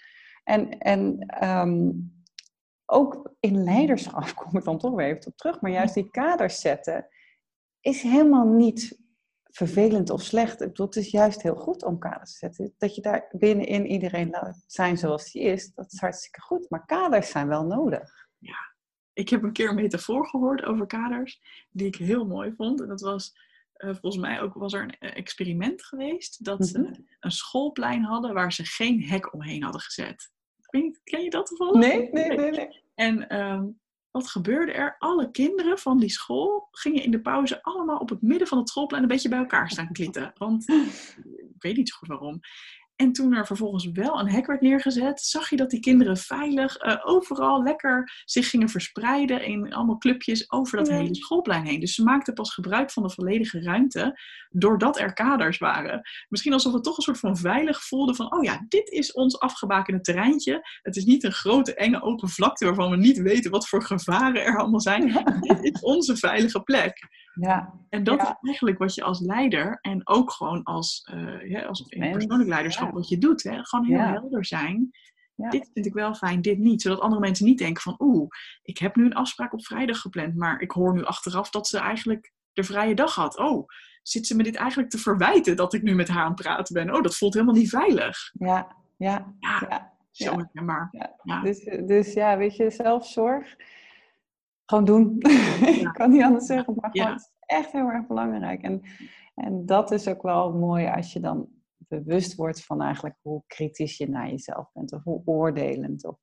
En, 0.45 0.79
en 0.79 1.35
um, 1.45 2.13
ook 2.85 3.35
in 3.41 3.65
leiderschap 3.65 4.35
kom 4.35 4.59
ik 4.59 4.65
dan 4.65 4.79
toch 4.79 4.95
weer 4.95 5.07
even 5.07 5.27
op 5.27 5.37
terug. 5.37 5.61
Maar 5.61 5.71
juist 5.71 5.95
die 5.95 6.11
kaders 6.11 6.61
zetten 6.61 7.07
is 7.81 8.03
helemaal 8.03 8.47
niet 8.47 9.01
vervelend 9.45 10.11
of 10.11 10.23
slecht. 10.23 10.61
Ik 10.61 10.69
bedoel, 10.69 10.87
het 10.87 10.97
is 10.97 11.11
juist 11.11 11.43
heel 11.43 11.57
goed 11.57 11.85
om 11.85 11.99
kaders 11.99 12.33
te 12.33 12.39
zetten. 12.39 12.75
Dat 12.79 12.95
je 12.95 13.01
daar 13.01 13.29
binnenin 13.31 13.87
iedereen 13.87 14.31
laat 14.31 14.65
zijn 14.67 14.99
zoals 14.99 15.33
die 15.33 15.43
is, 15.43 15.75
dat 15.75 15.93
is 15.93 16.01
hartstikke 16.01 16.41
goed. 16.41 16.71
Maar 16.71 16.87
kaders 16.87 17.31
zijn 17.31 17.49
wel 17.49 17.65
nodig. 17.65 18.29
Ja, 18.39 18.75
ik 19.13 19.29
heb 19.29 19.43
een 19.43 19.53
keer 19.53 19.69
een 19.69 19.75
metafoor 19.75 20.27
gehoord 20.27 20.65
over 20.65 20.87
kaders, 20.87 21.41
die 21.71 21.87
ik 21.87 21.97
heel 21.97 22.27
mooi 22.27 22.55
vond. 22.57 22.81
En 22.81 22.89
dat 22.89 23.01
was, 23.01 23.35
uh, 23.79 23.91
volgens 23.91 24.17
mij 24.17 24.41
ook 24.41 24.55
was 24.55 24.73
er 24.73 24.83
een 24.83 24.99
eh, 24.99 25.17
experiment 25.17 25.85
geweest, 25.85 26.45
dat 26.45 26.67
ze 26.67 26.79
mhm. 26.79 27.01
een 27.21 27.31
schoolplein 27.31 28.03
hadden 28.03 28.35
waar 28.35 28.53
ze 28.53 28.65
geen 28.65 29.03
hek 29.03 29.35
omheen 29.35 29.63
hadden 29.63 29.81
gezet. 29.81 30.31
ken 31.05 31.23
je 31.23 31.31
dat 31.31 31.47
toevallig? 31.47 31.81
Nee, 31.81 32.09
nee, 32.13 32.29
nee. 32.29 32.51
nee. 32.51 32.85
En 32.95 33.41
um, 33.41 33.81
wat 34.11 34.29
gebeurde 34.29 34.73
er? 34.73 34.97
Alle 34.99 35.31
kinderen 35.31 35.79
van 35.79 35.99
die 35.99 36.11
school 36.11 36.69
gingen 36.71 37.03
in 37.03 37.11
de 37.11 37.21
pauze 37.21 37.63
allemaal 37.63 37.99
op 37.99 38.09
het 38.09 38.23
midden 38.23 38.49
van 38.49 38.59
het 38.59 38.69
schoolplein 38.69 39.03
een 39.03 39.09
beetje 39.09 39.29
bij 39.29 39.39
elkaar 39.39 39.71
staan 39.71 39.93
klitten. 39.93 40.33
Want 40.35 40.69
ik 41.55 41.63
weet 41.63 41.77
niet 41.77 41.89
zo 41.89 41.97
goed 41.97 42.09
waarom. 42.09 42.41
En 42.97 43.13
toen 43.13 43.35
er 43.35 43.47
vervolgens 43.47 43.91
wel 43.93 44.21
een 44.21 44.31
hek 44.31 44.47
werd 44.47 44.61
neergezet, 44.61 45.21
zag 45.21 45.51
je 45.51 45.57
dat 45.57 45.71
die 45.71 45.81
kinderen 45.81 46.17
veilig 46.17 46.85
uh, 46.85 46.97
overal 47.05 47.63
lekker 47.63 48.23
zich 48.25 48.51
gingen 48.51 48.69
verspreiden 48.69 49.45
in 49.45 49.75
allemaal 49.75 49.99
clubjes 49.99 50.51
over 50.51 50.79
dat 50.79 50.89
hele 50.89 51.15
schoolplein 51.15 51.65
heen. 51.65 51.81
Dus 51.81 51.95
ze 51.95 52.03
maakten 52.03 52.35
pas 52.35 52.55
gebruik 52.55 52.91
van 52.91 53.03
de 53.03 53.11
volledige 53.11 53.61
ruimte 53.61 54.21
doordat 54.51 54.99
er 54.99 55.13
kaders 55.13 55.59
waren. 55.59 56.01
Misschien 56.29 56.53
alsof 56.53 56.73
het 56.73 56.85
toch 56.85 56.97
een 56.97 57.03
soort 57.03 57.19
van 57.19 57.37
veilig 57.37 57.83
voelde 57.83 58.15
van, 58.15 58.33
oh 58.33 58.43
ja, 58.43 58.65
dit 58.69 58.89
is 58.89 59.13
ons 59.13 59.39
afgebakende 59.39 60.01
terreintje. 60.01 60.61
Het 60.83 60.97
is 60.97 61.05
niet 61.05 61.25
een 61.25 61.33
grote 61.33 61.75
enge 61.75 62.03
open 62.03 62.29
vlakte 62.29 62.65
waarvan 62.65 62.91
we 62.91 62.97
niet 62.97 63.19
weten 63.19 63.51
wat 63.51 63.69
voor 63.69 63.83
gevaren 63.83 64.45
er 64.45 64.59
allemaal 64.59 64.81
zijn. 64.81 65.07
dit 65.41 65.75
is 65.75 65.81
onze 65.81 66.17
veilige 66.17 66.63
plek. 66.63 67.25
Ja. 67.41 67.75
En 67.89 68.05
dat 68.05 68.23
is 68.23 68.35
eigenlijk 68.41 68.79
wat 68.79 68.95
je 68.95 69.03
als 69.03 69.21
leider 69.21 69.79
en 69.81 70.09
ook 70.09 70.33
gewoon 70.33 70.63
als, 70.63 71.09
uh, 71.15 71.51
ja, 71.51 71.63
als 71.63 71.83
persoonlijk 71.83 72.49
leiderschap 72.49 72.93
wat 72.93 73.09
je 73.09 73.19
doet. 73.19 73.43
Hè? 73.43 73.65
Gewoon 73.65 73.85
heel 73.85 73.99
helder 73.99 74.45
zijn 74.45 74.91
ja. 75.37 75.51
dit 75.51 75.71
vind 75.75 75.87
ik 75.87 75.95
wel 75.95 76.15
fijn, 76.15 76.43
dit 76.43 76.59
niet. 76.59 76.83
Zodat 76.83 77.01
andere 77.01 77.21
mensen 77.21 77.45
niet 77.45 77.59
denken 77.59 77.83
van, 77.83 77.95
oeh, 77.99 78.29
ik 78.63 78.79
heb 78.79 78.97
nu 78.97 79.05
een 79.05 79.15
afspraak 79.15 79.53
op 79.53 79.65
vrijdag 79.65 80.01
gepland, 80.01 80.37
maar 80.37 80.61
ik 80.61 80.71
hoor 80.71 80.95
nu 80.95 81.05
achteraf 81.05 81.51
dat 81.51 81.69
ze 81.69 81.79
eigenlijk 81.79 82.33
de 82.53 82.65
vrije 82.65 82.95
dag 82.95 83.15
had. 83.15 83.39
Oh, 83.39 83.67
zit 84.03 84.27
ze 84.27 84.37
me 84.37 84.43
dit 84.43 84.55
eigenlijk 84.55 84.91
te 84.91 84.99
verwijten 84.99 85.57
dat 85.57 85.75
ik 85.75 85.83
nu 85.83 85.95
met 85.95 86.09
haar 86.09 86.23
aan 86.23 86.33
het 86.33 86.43
praten 86.43 86.75
ben? 86.75 86.95
Oh, 86.95 87.03
dat 87.03 87.17
voelt 87.17 87.35
helemaal 87.35 87.55
niet 87.55 87.69
veilig. 87.69 88.33
Ja, 88.33 88.77
ja, 88.97 89.35
Ja, 89.39 89.93
zo. 90.11 90.47
Ja. 91.23 91.41
Dus, 91.43 91.65
dus 91.87 92.13
ja, 92.13 92.37
weet 92.37 92.57
je, 92.57 92.71
zelfzorg. 92.71 93.57
Gewoon 94.67 94.85
doen. 94.85 95.17
ik 95.83 95.91
kan 95.93 96.11
niet 96.11 96.23
anders 96.23 96.47
zeggen, 96.47 96.75
maar 96.75 96.91
gewoon, 96.91 97.13
het 97.13 97.21
is 97.21 97.31
echt 97.41 97.73
heel 97.73 97.89
erg 97.89 98.07
belangrijk. 98.07 98.63
En, 98.63 98.83
en 99.35 99.67
dat 99.67 99.91
is 99.91 100.09
ook 100.09 100.23
wel 100.23 100.53
mooi 100.53 100.87
als 100.87 101.13
je 101.13 101.21
dan 101.21 101.49
bewust 101.77 102.35
wordt 102.35 102.65
van 102.65 102.83
eigenlijk 102.83 103.17
hoe 103.23 103.43
kritisch 103.47 103.97
je 103.97 104.09
naar 104.09 104.29
jezelf 104.29 104.73
bent. 104.73 104.93
Of 104.93 105.03
hoe 105.03 105.23
oordelend. 105.25 106.05
Of 106.05 106.19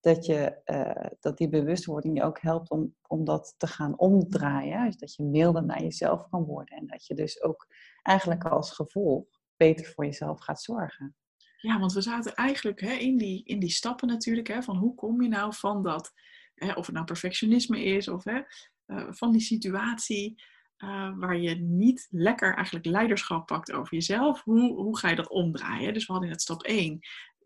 dat, 0.00 0.26
je, 0.26 0.62
eh, 0.64 1.10
dat 1.20 1.38
die 1.38 1.48
bewustwording 1.48 2.16
je 2.16 2.22
ook 2.22 2.40
helpt 2.40 2.70
om, 2.70 2.94
om 3.06 3.24
dat 3.24 3.54
te 3.56 3.66
gaan 3.66 3.98
omdraaien. 3.98 4.84
Dus 4.84 4.96
dat 4.96 5.14
je 5.14 5.22
milder 5.22 5.64
naar 5.64 5.82
jezelf 5.82 6.28
kan 6.28 6.44
worden. 6.44 6.76
En 6.76 6.86
dat 6.86 7.06
je 7.06 7.14
dus 7.14 7.42
ook 7.42 7.66
eigenlijk 8.02 8.44
als 8.44 8.72
gevolg 8.72 9.24
beter 9.56 9.86
voor 9.86 10.04
jezelf 10.04 10.40
gaat 10.40 10.62
zorgen. 10.62 11.16
Ja, 11.56 11.78
want 11.78 11.92
we 11.92 12.00
zaten 12.00 12.34
eigenlijk 12.34 12.80
hè, 12.80 12.92
in, 12.92 13.16
die, 13.16 13.44
in 13.44 13.58
die 13.58 13.70
stappen 13.70 14.08
natuurlijk, 14.08 14.48
hè, 14.48 14.62
van 14.62 14.76
hoe 14.76 14.94
kom 14.94 15.22
je 15.22 15.28
nou 15.28 15.54
van 15.54 15.82
dat, 15.82 16.12
hè, 16.54 16.72
of 16.72 16.86
het 16.86 16.94
nou 16.94 17.06
perfectionisme 17.06 17.82
is, 17.84 18.08
of 18.08 18.24
hè, 18.24 18.40
eh, 18.86 19.06
van 19.10 19.32
die 19.32 19.40
situatie 19.40 20.42
eh, 20.76 21.10
waar 21.16 21.36
je 21.38 21.54
niet 21.54 22.06
lekker 22.10 22.54
eigenlijk 22.54 22.86
leiderschap 22.86 23.46
pakt 23.46 23.72
over 23.72 23.94
jezelf, 23.94 24.42
hoe, 24.42 24.72
hoe 24.74 24.98
ga 24.98 25.08
je 25.08 25.16
dat 25.16 25.28
omdraaien? 25.28 25.94
Dus 25.94 26.06
we 26.06 26.12
hadden 26.12 26.30
net 26.30 26.42
stap 26.42 26.62
1, 26.62 26.98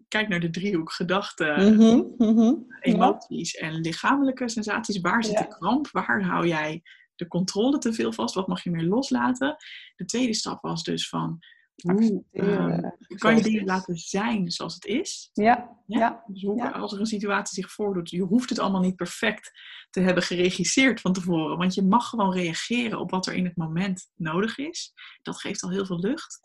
kijk 0.09 0.28
naar 0.28 0.40
de 0.40 0.50
driehoek 0.50 0.92
gedachten, 0.92 1.74
Mhm, 1.74 2.02
mhm. 2.16 2.54
emoties 2.80 3.54
en 3.54 3.74
lichamelijke 3.80 4.48
sensaties. 4.48 5.00
Waar 5.00 5.24
zit 5.24 5.32
Ja. 5.34 5.42
de 5.42 5.48
kramp? 5.48 5.88
Waar 5.90 6.22
hou 6.22 6.46
jij 6.46 6.82
de 7.14 7.26
controle 7.28 7.78
te 7.78 7.92
veel 7.92 8.12
vast? 8.12 8.34
Wat 8.34 8.46
mag 8.46 8.64
je 8.64 8.70
meer 8.70 8.84
loslaten? 8.84 9.56
De 9.96 10.04
tweede 10.04 10.34
stap 10.34 10.62
was 10.62 10.82
dus 10.82 11.09
van, 11.09 11.38
Accepteren, 11.87 12.83
ehm, 12.83 13.18
kan 13.18 13.37
je 13.37 13.43
dingen 13.43 13.64
laten 13.64 13.97
zijn 13.97 14.51
zoals 14.51 14.74
het 14.74 14.85
is? 14.85 15.31
Ja, 15.33 15.76
Ja. 15.87 15.99
ja. 15.99 16.22
Dus 16.26 16.43
hoe, 16.43 16.57
Ja. 16.57 16.70
als 16.70 16.93
er 16.93 17.01
een 17.01 17.07
situatie 17.07 17.62
zich 17.62 17.72
voordoet, 17.72 18.11
je 18.11 18.22
hoeft 18.22 18.49
het 18.49 18.59
allemaal 18.59 18.81
niet 18.81 18.97
perfect 18.97 19.51
te 19.91 20.01
hebben 20.01 20.22
geregisseerd 20.22 21.01
van 21.01 21.12
tevoren. 21.12 21.59
Want 21.59 21.74
je 21.74 21.83
mag 21.83 22.09
gewoon 22.09 22.33
reageren 22.33 22.99
op 22.99 23.11
wat 23.11 23.26
er 23.26 23.35
in 23.35 23.45
het 23.45 23.57
moment 23.57 24.11
nodig 24.14 24.59
is. 24.59 24.93
Dat 25.22 25.41
geeft 25.41 25.62
al 25.62 25.70
heel 25.70 25.87
veel 25.87 25.99
lucht. 26.01 26.39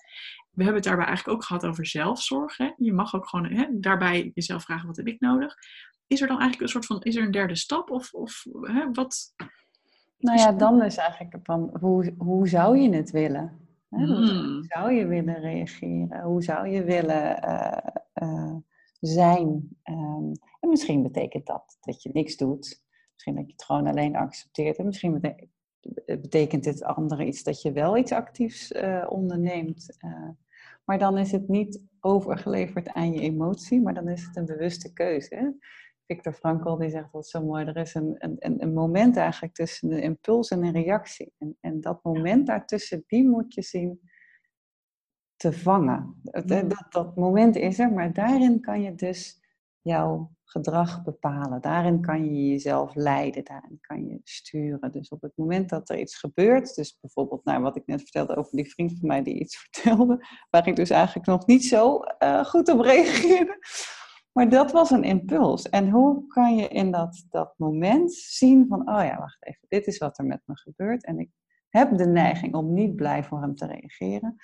We 0.52 0.64
hebben 0.64 0.82
het 0.82 0.90
daarbij 0.90 1.06
eigenlijk 1.08 1.38
ook 1.38 1.46
gehad 1.46 1.66
over 1.66 1.86
zelfzorg. 1.88 2.58
Hè? 2.58 2.72
Je 2.78 2.94
mag 2.94 3.16
ook 3.16 3.30
gewoon 3.30 3.46
hè, 3.46 3.66
daarbij 3.72 4.32
jezelf 4.34 4.64
vragen, 4.64 4.88
wat 4.88 4.98
heb 4.98 5.08
ik 5.08 5.20
nodig? 5.20 5.56
Is 6.08 6.22
er 6.22 6.28
dan 6.28 6.40
eigenlijk 6.40 6.62
een 6.62 6.82
soort 6.82 6.86
van, 6.86 7.02
is 7.02 7.16
er 7.16 7.24
een 7.24 7.32
derde 7.32 7.56
stap? 7.56 7.90
Of, 7.92 8.14
of 8.14 8.46
hè, 8.62 8.92
wat? 8.92 9.34
Nou 10.18 10.40
ja, 10.40 10.52
dan 10.52 10.84
is 10.84 10.98
eigenlijk 10.98 11.36
van 11.44 11.78
hoe, 11.80 12.14
hoe 12.18 12.48
zou 12.48 12.78
je 12.78 12.94
het 12.96 13.12
willen? 13.12 13.63
Hè? 13.94 14.06
Hoe 14.06 14.26
Hmm. 14.30 14.64
zou 14.64 14.92
je 14.94 15.06
willen 15.06 15.40
reageren? 15.40 16.22
Hoe 16.22 16.44
zou 16.44 16.68
je 16.68 16.84
willen 16.84 17.42
eh, 17.42 17.78
eh, 18.14 18.56
zijn? 19.00 19.78
Ehm, 19.84 20.32
en 20.60 20.70
misschien 20.70 21.04
betekent 21.04 21.46
dat 21.46 21.78
dat 21.82 22.04
je 22.04 22.10
niks 22.14 22.38
doet. 22.38 22.84
Misschien 23.14 23.36
dat 23.36 23.46
je 23.46 23.52
het 23.52 23.64
gewoon 23.64 23.88
alleen 23.88 24.16
accepteert. 24.16 24.78
En 24.78 24.86
misschien 24.86 25.20
bete- 25.20 25.48
betekent 26.06 26.66
het 26.66 26.84
andere 26.84 27.26
iets 27.26 27.44
dat 27.44 27.62
je 27.62 27.72
wel 27.72 27.98
iets 27.98 28.12
actiefs 28.12 28.72
eh, 28.72 29.06
onderneemt. 29.10 29.96
Eh, 29.98 30.30
maar 30.86 31.00
dan 31.00 31.18
is 31.18 31.32
het 31.32 31.48
niet 31.48 31.82
overgeleverd 32.00 32.90
aan 32.90 33.14
je 33.14 33.20
emotie, 33.22 33.82
maar 33.82 33.94
dan 33.94 34.08
is 34.10 34.26
het 34.26 34.36
een 34.36 34.46
bewuste 34.46 34.94
keuze. 34.94 35.56
Victor 36.06 36.34
Frankl 36.34 36.76
die 36.76 36.90
zegt 36.90 37.12
dat 37.12 37.28
zo 37.28 37.44
mooi. 37.44 37.66
Er 37.66 37.78
is 37.78 37.94
een, 37.94 38.16
een, 38.18 38.64
een 38.64 38.74
moment 38.74 39.18
eigenlijk 39.18 39.54
tussen 39.54 39.92
een 39.92 40.02
impuls 40.02 40.50
en 40.50 40.64
een 40.64 40.72
reactie. 40.74 41.34
En, 41.38 41.58
en 41.60 41.82
dat 41.82 42.04
moment 42.04 42.48
daartussen, 42.48 43.04
die 43.08 43.28
moet 43.30 43.54
je 43.54 43.62
zien 43.62 44.00
te 45.36 45.54
vangen. 45.54 46.20
Het- 46.24 46.50
Mm. 46.64 46.68
Dat, 46.68 46.86
dat 46.90 47.16
moment 47.16 47.56
is 47.56 47.80
er, 47.80 47.92
maar 47.92 48.14
daarin 48.14 48.60
kan 48.62 48.82
je 48.82 48.96
dus 48.96 49.42
jouw 49.82 50.32
gedrag 50.44 51.04
bepalen. 51.04 51.62
Daarin 51.62 52.02
kan 52.02 52.26
je 52.26 52.48
jezelf 52.50 52.96
leiden, 52.96 53.44
daarin 53.44 53.78
kan 53.82 54.06
je 54.08 54.20
sturen. 54.24 54.92
Dus 54.92 55.10
op 55.10 55.22
het 55.22 55.32
moment 55.36 55.70
dat 55.70 55.90
er 55.90 56.00
iets 56.00 56.16
gebeurt, 56.16 56.76
dus 56.76 56.98
bijvoorbeeld 57.02 57.44
nou, 57.46 57.62
wat 57.62 57.76
ik 57.76 57.86
net 57.86 58.02
vertelde 58.02 58.36
over 58.36 58.56
die 58.58 58.72
vriend 58.72 58.92
van 59.00 59.08
mij 59.08 59.24
die 59.24 59.40
iets 59.40 59.58
vertelde, 59.70 60.26
waar 60.50 60.68
ik 60.68 60.76
dus 60.76 60.90
eigenlijk 60.90 61.28
nog 61.28 61.46
niet 61.46 61.66
zo 61.66 62.00
eh, 62.00 62.46
goed 62.46 62.70
op 62.70 62.80
reageerde. 62.80 63.58
Maar 64.34 64.50
dat 64.50 64.72
was 64.72 64.92
een 64.92 65.04
impuls. 65.04 65.70
En 65.70 65.90
hoe 65.90 66.28
kan 66.28 66.56
je 66.56 66.68
in 66.68 66.92
dat, 66.92 67.26
dat 67.30 67.54
moment 67.58 68.14
zien 68.14 68.68
van, 68.68 68.80
oh 68.80 69.04
ja, 69.04 69.18
wacht 69.18 69.46
even, 69.46 69.66
dit 69.68 69.88
is 69.88 69.98
wat 69.98 70.18
er 70.18 70.26
met 70.26 70.42
me 70.46 70.58
gebeurt. 70.58 71.06
En 71.06 71.20
ik 71.20 71.30
heb 71.70 71.98
de 71.98 72.06
neiging 72.08 72.56
om 72.56 72.74
niet 72.74 72.96
blij 72.96 73.24
voor 73.24 73.42
hem 73.42 73.56
te 73.56 73.66
reageren. 73.66 74.36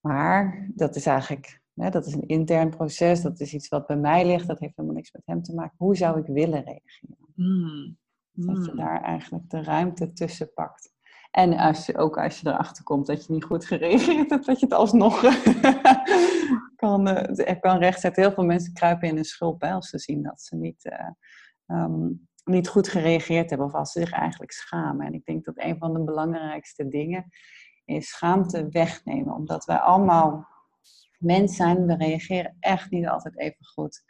Maar 0.00 0.70
dat 0.74 0.96
is 0.96 1.06
eigenlijk, 1.06 1.60
hè, 1.74 1.90
dat 1.90 2.06
is 2.06 2.14
een 2.14 2.26
intern 2.26 2.70
proces, 2.70 3.22
dat 3.22 3.40
is 3.40 3.54
iets 3.54 3.68
wat 3.68 3.86
bij 3.86 3.96
mij 3.96 4.26
ligt, 4.26 4.46
dat 4.46 4.58
heeft 4.58 4.76
helemaal 4.76 4.96
niks 4.96 5.12
met 5.12 5.22
hem 5.24 5.42
te 5.42 5.54
maken. 5.54 5.74
Hoe 5.78 5.96
zou 5.96 6.20
ik 6.20 6.26
willen 6.26 6.64
reageren? 6.64 7.32
Hmm. 7.34 7.98
Dat 8.32 8.64
je 8.64 8.70
Hmm. 8.70 8.76
daar 8.76 9.02
eigenlijk 9.02 9.50
de 9.50 9.62
ruimte 9.62 10.12
tussen 10.12 10.52
pakt. 10.52 10.92
En 11.30 11.56
als 11.56 11.96
ook 11.96 12.18
als 12.18 12.40
je 12.40 12.48
erachter 12.48 12.84
komt 12.84 13.06
dat 13.06 13.26
je 13.26 13.32
niet 13.32 13.44
goed 13.44 13.64
gereageerd 13.64 14.30
hebt, 14.30 14.46
dat 14.46 14.60
je 14.60 14.66
het 14.66 14.74
alsnog 14.74 15.20
kan, 16.76 17.08
eh, 17.08 17.60
kan 17.60 17.78
rechtzetten. 17.78 18.22
Heel 18.22 18.32
veel 18.32 18.44
mensen 18.44 18.72
kruipen 18.72 19.08
in 19.08 19.14
hun 19.14 19.24
schulp 19.24 19.60
hè, 19.60 19.72
als 19.72 19.88
ze 19.88 19.98
zien 19.98 20.22
dat 20.22 20.40
ze 20.40 20.56
niet, 20.56 20.84
eh, 20.84 21.08
ehm, 21.66 22.08
niet 22.44 22.68
goed 22.68 22.88
gereageerd 22.88 23.48
hebben 23.50 23.66
of 23.66 23.74
als 23.74 23.92
ze 23.92 24.00
zich 24.00 24.12
eigenlijk 24.12 24.52
schamen. 24.52 25.06
En 25.06 25.12
ik 25.12 25.24
denk 25.24 25.44
dat 25.44 25.58
een 25.58 25.78
van 25.78 25.92
de 25.92 26.04
belangrijkste 26.04 26.88
dingen 26.88 27.28
is 27.84 28.08
schaamte 28.08 28.68
wegnemen. 28.68 29.34
Omdat 29.34 29.64
wij 29.64 29.78
allemaal 29.78 30.48
mens 31.18 31.56
zijn, 31.56 31.86
we 31.86 31.96
reageren 31.96 32.56
echt 32.60 32.90
niet 32.90 33.06
altijd 33.06 33.38
even 33.38 33.66
goed. 33.66 34.02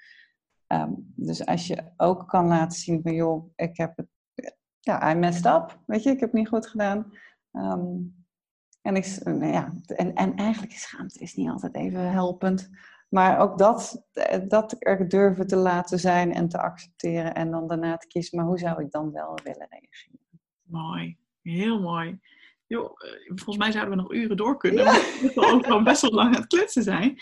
Ehm, 0.67 0.93
dus 0.99 1.47
als 1.47 1.67
je 1.67 1.93
ook 1.97 2.29
kan 2.29 2.47
laten 2.47 2.79
zien 2.79 3.03
van 3.03 3.15
joh, 3.15 3.53
ik 3.57 3.77
heb 3.77 3.97
het, 3.97 4.09
ja, 4.89 5.11
I 5.11 5.15
messed 5.15 5.47
up, 5.47 5.79
weet 5.87 6.03
je, 6.03 6.11
ik 6.11 6.21
heb 6.21 6.31
het 6.31 6.39
niet 6.39 6.49
goed 6.49 6.67
gedaan. 6.67 7.13
Ehm, 7.53 7.87
en, 8.83 8.97
ik, 8.97 9.05
s- 9.05 9.19
nou 9.23 9.47
ja, 9.47 9.73
en, 9.87 10.15
en 10.15 10.35
eigenlijk 10.35 10.73
is 10.73 10.81
schaamte 10.83 11.19
is 11.19 11.35
niet 11.35 11.49
altijd 11.49 11.75
even 11.77 12.11
helpend. 12.11 12.71
Maar 13.09 13.39
ook 13.39 13.59
dat, 13.59 14.07
eh, 14.13 14.39
dat 14.49 14.77
er 14.79 15.09
durven 15.09 15.47
te 15.47 15.57
laten 15.57 15.99
zijn 15.99 16.33
en 16.35 16.49
te 16.49 16.59
accepteren 16.61 17.35
en 17.35 17.51
dan 17.51 17.67
daarna 17.69 17.97
te 17.97 18.07
kiezen, 18.07 18.37
maar 18.39 18.47
hoe 18.47 18.59
zou 18.59 18.83
ik 18.85 18.91
dan 18.91 19.13
wel 19.13 19.39
willen 19.43 19.67
reageren? 19.71 20.21
Mooi, 20.63 21.17
heel 21.43 21.81
mooi. 21.81 22.21
Joh, 22.67 22.85
eh, 22.85 23.27
volgens 23.27 23.57
mij 23.57 23.73
zouden 23.73 23.97
we 23.97 24.03
nog 24.03 24.13
uren 24.13 24.37
door 24.37 24.57
kunnen. 24.59 24.85
maar 24.85 24.95
We 24.95 25.19
moeten 25.23 25.53
ook 25.53 25.67
wel 25.67 25.83
best 25.83 26.03
wel 26.03 26.11
lang 26.11 26.35
aan 26.35 26.41
het 26.41 26.47
kletsen 26.47 26.83
zijn. 26.83 27.19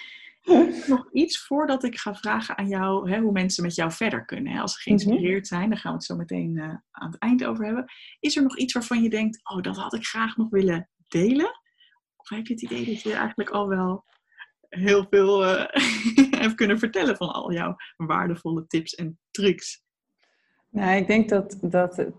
Nog 0.86 1.12
iets 1.12 1.46
voordat 1.46 1.84
ik 1.84 1.98
ga 1.98 2.14
vragen 2.14 2.58
aan 2.58 2.68
jou 2.68 3.10
hè, 3.10 3.20
hoe 3.20 3.32
mensen 3.32 3.62
met 3.62 3.74
jou 3.74 3.92
verder 3.92 4.24
kunnen. 4.24 4.52
Hè? 4.52 4.60
Als 4.60 4.72
ze 4.72 4.80
geïnspireerd 4.80 5.46
zijn, 5.46 5.68
daar 5.68 5.78
gaan 5.78 5.90
we 5.90 5.96
het 5.96 6.06
zo 6.06 6.16
meteen 6.16 6.58
eh, 6.58 6.74
aan 6.90 7.10
het 7.10 7.18
eind 7.18 7.44
over 7.44 7.64
hebben. 7.64 7.84
Is 8.20 8.36
er 8.36 8.42
nog 8.42 8.56
iets 8.56 8.72
waarvan 8.72 9.02
je 9.02 9.10
denkt, 9.10 9.40
oh, 9.50 9.62
dat 9.62 9.76
had 9.76 9.94
ik 9.94 10.06
graag 10.06 10.36
nog 10.36 10.50
willen 10.50 10.90
delen? 11.08 11.60
Of 12.16 12.28
heb 12.28 12.46
je 12.46 12.52
het 12.52 12.62
idee 12.62 12.84
dat 12.84 13.02
je 13.02 13.12
eigenlijk 13.12 13.50
al 13.50 13.68
wel 13.68 14.04
heel 14.68 15.06
veel 15.10 15.44
eh, 15.44 15.82
hebt 16.40 16.54
kunnen 16.54 16.78
vertellen 16.78 17.16
van 17.16 17.32
al 17.32 17.52
jouw 17.52 17.76
waardevolle 17.96 18.66
tips 18.66 18.94
en 18.94 19.18
trucs? 19.30 19.84
Nou, 20.70 20.96
ik 20.96 21.06
denk 21.06 21.28
dat, 21.28 21.58
dat, 21.60 21.96
het, 21.96 22.14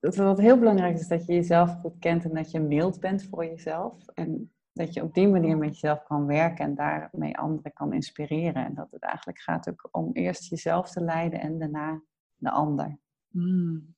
dat 0.00 0.16
wat 0.16 0.38
heel 0.38 0.58
belangrijk 0.58 0.98
is, 0.98 1.08
dat 1.08 1.26
je 1.26 1.34
jezelf 1.34 1.80
goed 1.80 1.98
kent 1.98 2.24
en 2.24 2.34
dat 2.34 2.50
je 2.50 2.60
mild 2.60 3.00
bent 3.00 3.26
voor 3.30 3.44
jezelf. 3.44 4.06
En 4.14 4.52
dat 4.78 4.94
je 4.94 5.02
op 5.02 5.14
die 5.14 5.28
manier 5.28 5.56
met 5.56 5.68
jezelf 5.68 6.02
kan 6.02 6.26
werken 6.26 6.64
en 6.64 6.74
daarmee 6.74 7.38
anderen 7.38 7.72
kan 7.72 7.92
inspireren. 7.92 8.64
En 8.64 8.74
dat 8.74 8.90
het 8.90 9.02
eigenlijk 9.02 9.38
gaat 9.38 9.68
ook 9.68 9.88
om 9.90 10.10
eerst 10.12 10.48
jezelf 10.48 10.90
te 10.90 11.00
leiden 11.00 11.40
en 11.40 11.58
daarna 11.58 12.02
de 12.36 12.50
ander. 12.50 12.98
Hmm. 13.30 13.96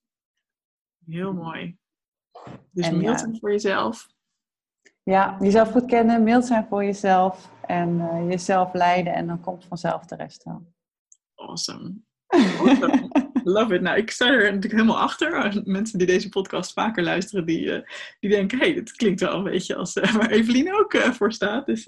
Heel 1.07 1.33
mooi. 1.33 1.78
Dus 2.70 2.87
En 2.87 2.97
mild 2.97 3.11
ja. 3.11 3.18
zijn 3.18 3.39
voor 3.39 3.51
jezelf. 3.51 4.09
Ja, 5.03 5.37
jezelf 5.41 5.70
goed 5.70 5.87
kennen, 5.87 6.22
mild 6.22 6.45
zijn 6.45 6.66
voor 6.66 6.85
jezelf 6.85 7.53
en 7.66 8.01
eh, 8.01 8.28
jezelf 8.28 8.72
leiden 8.72 9.14
en 9.14 9.26
dan 9.26 9.41
komt 9.41 9.64
vanzelf 9.64 10.07
de 10.07 10.16
rest 10.16 10.45
wel. 10.45 10.72
Awesome. 11.35 11.95
Awesome. 12.26 13.20
Love 13.45 13.74
it. 13.74 13.80
Nou, 13.80 13.97
ik 13.97 14.11
sta 14.11 14.26
er 14.26 14.43
natuurlijk 14.43 14.72
helemaal 14.72 14.99
achter. 14.99 15.62
Mensen 15.64 15.99
die 15.99 16.07
deze 16.07 16.28
podcast 16.28 16.72
vaker 16.72 17.03
luisteren, 17.03 17.47
die, 17.47 17.72
eh, 17.72 17.88
die 18.20 18.30
denken, 18.30 18.59
hé, 18.59 18.64
hey, 18.64 18.74
dit 18.74 18.93
klinkt 18.93 19.20
wel 19.20 19.34
een 19.34 19.45
beetje 19.45 19.74
als 19.74 19.97
eh, 19.97 20.14
waar 20.14 20.30
Evelien 20.30 20.74
ook 20.74 20.95
eh, 20.95 21.11
voor 21.11 21.32
staat. 21.32 21.66
Dus 21.66 21.86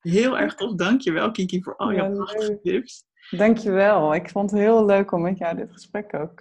heel 0.00 0.38
erg 0.38 0.54
tof. 0.54 0.74
Dank 0.74 1.00
je 1.00 1.12
wel, 1.12 1.30
Kiki, 1.30 1.62
voor 1.62 1.76
al 1.76 1.90
Ja, 1.90 1.96
jouw 1.96 2.14
prachtige 2.14 2.60
tips. 2.62 3.04
Dankjewel. 3.30 4.14
Ik 4.14 4.28
vond 4.28 4.50
het 4.50 4.60
heel 4.60 4.86
leuk 4.86 5.12
om 5.12 5.22
met 5.22 5.38
jou 5.38 5.56
dit 5.56 5.72
gesprek 5.72 6.14
ook 6.14 6.38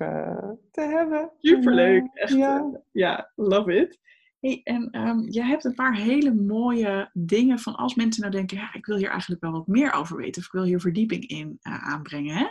te 0.72 0.82
hebben. 0.82 1.32
Superleuk. 1.40 2.10
Echt, 2.14 2.34
ja. 2.34 2.82
ja, 2.92 3.32
love 3.36 3.76
it. 3.76 4.00
Hey, 4.40 4.62
en 4.64 5.08
um, 5.08 5.30
jij 5.30 5.48
hebt 5.48 5.66
een 5.66 5.74
paar 5.74 5.96
hele 5.96 6.34
mooie 6.34 7.10
dingen 7.14 7.60
van 7.60 7.76
als 7.76 7.96
mensen 7.96 8.22
nou 8.22 8.34
denken, 8.34 8.58
ja, 8.58 8.74
ik 8.74 8.86
wil 8.86 8.98
hier 8.98 9.10
eigenlijk 9.10 9.42
wel 9.42 9.52
wat 9.52 9.68
meer 9.68 9.94
over 9.94 10.18
weten, 10.18 10.42
of 10.42 10.48
ik 10.48 10.54
wil 10.54 10.64
hier 10.64 10.80
verdieping 10.80 11.28
in 11.28 11.60
uh, 11.62 11.88
aanbrengen. 11.88 12.36
Hè? 12.36 12.46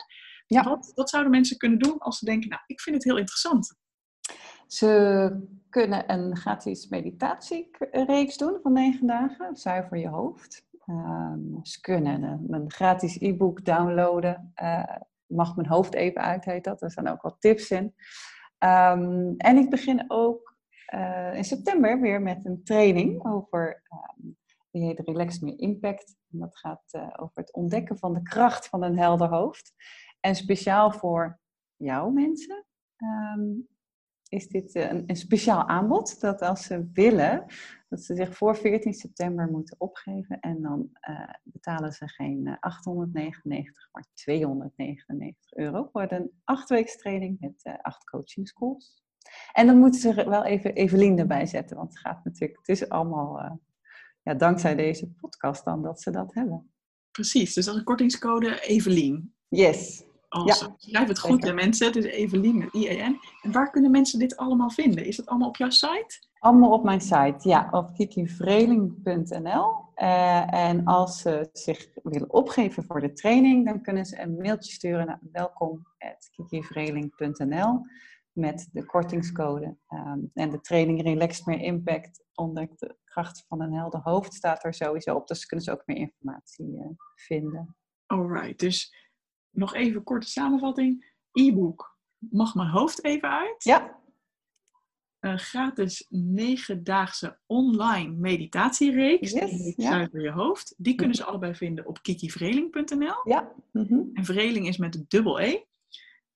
Ja. 0.54 0.62
Wat, 0.62 0.92
wat 0.94 1.10
zouden 1.10 1.32
mensen 1.32 1.56
kunnen 1.56 1.78
doen 1.78 1.98
als 1.98 2.18
ze 2.18 2.24
denken, 2.24 2.48
nou, 2.48 2.62
ik 2.66 2.80
vind 2.80 2.96
het 2.96 3.04
heel 3.04 3.18
interessant? 3.18 3.74
Ze 4.66 5.48
kunnen 5.68 6.12
een 6.12 6.36
gratis 6.36 6.88
meditatiereeks 6.88 8.36
doen 8.36 8.58
van 8.62 8.72
negen 8.72 9.06
dagen, 9.06 9.56
zuiver 9.56 9.96
je 9.96 10.08
hoofd. 10.08 10.66
Um, 10.86 11.58
ze 11.62 11.80
kunnen 11.80 12.46
een, 12.48 12.70
gratis 12.70 13.20
e-book 13.20 13.64
downloaden. 13.64 14.52
Uh, 14.62 14.96
mag 15.26 15.56
mijn 15.56 15.68
hoofd 15.68 15.94
even 15.94 16.20
uit, 16.20 16.44
heet 16.44 16.64
dat. 16.64 16.82
Er 16.82 16.90
staan 16.90 17.08
ook 17.08 17.22
wat 17.22 17.36
tips 17.40 17.70
in. 17.70 17.94
Um, 18.58 19.34
en 19.36 19.56
ik 19.56 19.70
begin 19.70 20.04
ook 20.08 20.56
uh, 20.94 21.36
in 21.36 21.44
september 21.44 22.00
weer 22.00 22.22
met 22.22 22.44
een 22.44 22.64
training 22.64 23.24
over, 23.24 23.82
um, 24.18 24.36
die 24.70 24.84
heet 24.84 25.00
Relax 25.04 25.38
Meer 25.38 25.58
Impact. 25.58 26.16
En 26.32 26.38
dat 26.38 26.58
gaat 26.58 26.84
uh, 26.92 27.06
over 27.16 27.32
het 27.34 27.52
ontdekken 27.52 27.98
van 27.98 28.14
de 28.14 28.22
kracht 28.22 28.68
van 28.68 28.82
een 28.82 28.98
helder 28.98 29.28
hoofd. 29.28 29.74
En 30.20 30.34
speciaal 30.34 30.90
voor 30.92 31.40
jouw 31.76 32.10
mensen 32.10 32.64
um, 32.96 33.68
is 34.30 34.48
dit 34.48 34.74
eh, 34.74 34.90
een, 34.90 35.02
een, 35.06 35.16
speciaal 35.16 35.68
aanbod. 35.68 36.20
Dat 36.20 36.40
als 36.40 36.64
ze 36.64 36.90
willen, 36.92 37.44
dat 37.88 38.00
ze 38.00 38.14
zich 38.14 38.36
voor 38.36 38.56
14 38.56 38.94
september 38.94 39.50
moeten 39.50 39.80
opgeven. 39.80 40.40
En 40.40 40.62
dan 40.62 40.90
uh, 41.08 41.28
betalen 41.42 41.92
ze 41.92 42.08
geen 42.08 42.56
899, 42.60 43.88
maar 43.92 44.04
299 44.14 45.52
euro 45.52 45.88
voor 45.92 46.12
een 46.12 46.30
achtweeks 46.44 46.96
training 46.96 47.36
met 47.40 47.60
uh, 47.64 47.74
acht 47.82 48.04
coaching 48.04 48.48
schools. 48.48 49.02
En 49.52 49.66
dan 49.66 49.78
moeten 49.78 50.00
ze 50.00 50.28
wel 50.28 50.44
even 50.44 50.74
Evelien 50.74 51.18
erbij 51.18 51.46
zetten, 51.46 51.76
want 51.76 51.88
het 51.88 51.98
gaat 51.98 52.24
natuurlijk, 52.24 52.58
het 52.58 52.68
is 52.68 52.88
allemaal 52.88 53.40
uh, 53.40 53.52
ja, 54.22 54.34
dankzij 54.34 54.74
deze 54.74 55.08
podcast 55.08 55.64
dan 55.64 55.82
dat 55.82 56.00
ze 56.00 56.10
dat 56.10 56.34
hebben. 56.34 56.72
Precies, 57.10 57.54
dus 57.54 57.68
als 57.68 57.76
een 57.76 57.84
kortingscode 57.84 58.60
Evelien. 58.60 59.34
Yes. 59.48 60.08
Awesome. 60.30 60.74
Ja. 60.76 60.90
Schrijf 60.90 61.08
het 61.08 61.18
goed, 61.18 61.44
hè, 61.44 61.52
mensen. 61.52 61.86
Het 61.86 61.96
is 61.96 62.04
Evelien 62.04 62.58
met 62.58 62.74
IEN. 62.74 63.18
En 63.42 63.52
waar 63.52 63.70
kunnen 63.70 63.90
mensen 63.90 64.18
dit 64.18 64.36
allemaal 64.36 64.70
vinden? 64.70 65.04
Is 65.04 65.16
het 65.16 65.26
allemaal 65.26 65.48
op 65.48 65.56
jouw 65.56 65.70
site? 65.70 66.28
Allemaal 66.38 66.72
op 66.72 66.84
mijn 66.84 67.00
site, 67.00 67.48
ja, 67.48 67.68
op 67.70 67.94
kikivreeling.nl. 67.94 69.88
Uh, 69.96 70.54
en 70.54 70.84
als 70.84 71.20
ze 71.20 71.48
zich 71.52 71.88
willen 72.02 72.32
opgeven 72.32 72.84
voor 72.84 73.00
de 73.00 73.12
training, 73.12 73.66
dan 73.66 73.82
kunnen 73.82 74.06
ze 74.06 74.20
een 74.20 74.36
mailtje 74.36 74.72
sturen 74.72 75.06
naar 75.06 75.20
welkom.kikivreeling.nl 75.32 77.80
met 78.32 78.68
de 78.72 78.84
kortingscode. 78.84 79.76
Um, 79.88 80.30
en 80.34 80.50
de 80.50 80.60
training 80.60 81.02
Relax 81.02 81.44
Meer 81.44 81.60
Impact 81.60 82.24
onder 82.34 82.68
de 82.76 82.96
kracht 83.04 83.44
van 83.48 83.60
een 83.60 83.74
helder 83.74 84.00
hoofd 84.02 84.34
staat 84.34 84.64
er 84.64 84.74
sowieso 84.74 85.14
op. 85.14 85.26
Dus 85.26 85.46
kunnen 85.46 85.66
ze 85.66 85.72
ook 85.72 85.86
meer 85.86 85.96
informatie 85.96 86.66
uh, 86.66 86.86
vinden. 87.14 87.76
Alright, 88.06 88.58
dus 88.58 88.99
nog 89.50 89.74
even 89.74 90.02
korte 90.02 90.28
samenvatting. 90.28 91.14
E-book, 91.32 91.98
mag 92.18 92.54
mijn 92.54 92.68
hoofd 92.68 93.04
even 93.04 93.30
uit? 93.30 93.64
Ja. 93.64 93.98
Een 95.20 95.38
gratis 95.38 96.06
negendaagse 96.08 97.38
online 97.46 98.12
meditatiereeks. 98.16 99.32
Yes, 99.32 99.74
ja. 99.76 99.90
Zuiver 99.90 100.22
je 100.22 100.30
hoofd. 100.30 100.74
Die 100.76 100.94
kunnen 100.94 101.16
ze 101.16 101.24
allebei 101.24 101.54
vinden 101.54 101.86
op 101.86 102.02
kikivreeling.nl. 102.02 103.20
Ja. 103.24 103.52
Mm 103.72 103.86
-hmm. 103.88 104.10
En 104.12 104.24
Vreeling 104.24 104.66
is 104.66 104.76
met 104.76 105.04
dubbel 105.08 105.40
E. 105.40 105.64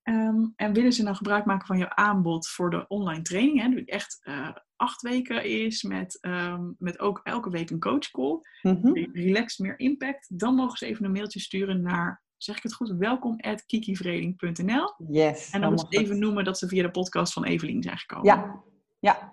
Um, 0.04 0.52
en 0.56 0.72
willen 0.72 0.92
ze 0.92 1.02
nou 1.02 1.16
gebruik 1.16 1.44
maken 1.44 1.66
van 1.66 1.78
jouw 1.78 1.88
aanbod 1.88 2.48
voor 2.48 2.70
de 2.70 2.88
online 2.88 3.22
training, 3.22 3.60
hè, 3.60 3.68
die 3.68 3.84
echt 3.84 4.20
uh, 4.22 4.50
acht 4.76 5.02
weken 5.02 5.44
is, 5.44 5.82
met, 5.82 6.18
um, 6.20 6.76
met 6.78 6.98
ook 6.98 7.20
elke 7.22 7.50
week 7.50 7.70
een 7.70 7.80
coachcall, 7.80 8.40
mm 8.62 8.78
-hmm. 8.82 9.08
relax 9.12 9.58
meer 9.58 9.78
impact, 9.78 10.38
dan 10.38 10.54
mogen 10.54 10.78
ze 10.78 10.86
even 10.86 11.04
een 11.04 11.12
mailtje 11.12 11.40
sturen 11.40 11.82
naar, 11.82 12.22
zeg 12.44 12.56
ik 12.56 12.62
het 12.62 12.74
goed, 12.74 12.90
welkom 12.98 13.40
at 13.40 13.66
kikivreding.nl. 13.66 14.94
Yes. 15.08 15.50
En 15.50 15.60
dan 15.60 15.70
moet 15.70 15.86
even 15.88 16.18
noemen 16.18 16.44
dat 16.44 16.58
ze 16.58 16.68
via 16.68 16.82
de 16.82 16.90
podcast 16.90 17.32
van 17.32 17.44
Evelien 17.44 17.82
zijn 17.82 17.98
gekomen. 17.98 18.26
Ja, 18.26 18.62
ja. 18.98 19.32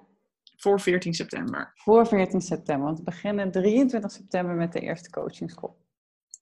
Voor 0.58 0.80
14 0.80 1.14
september. 1.14 1.72
Voor 1.74 2.08
14 2.08 2.42
september, 2.42 2.86
want 2.86 2.98
we 2.98 3.04
beginnen 3.04 3.52
23 3.52 4.12
september 4.12 4.56
met 4.56 4.74
de 4.74 4.80
eerste 4.80 5.10
coachingscall. 5.10 5.70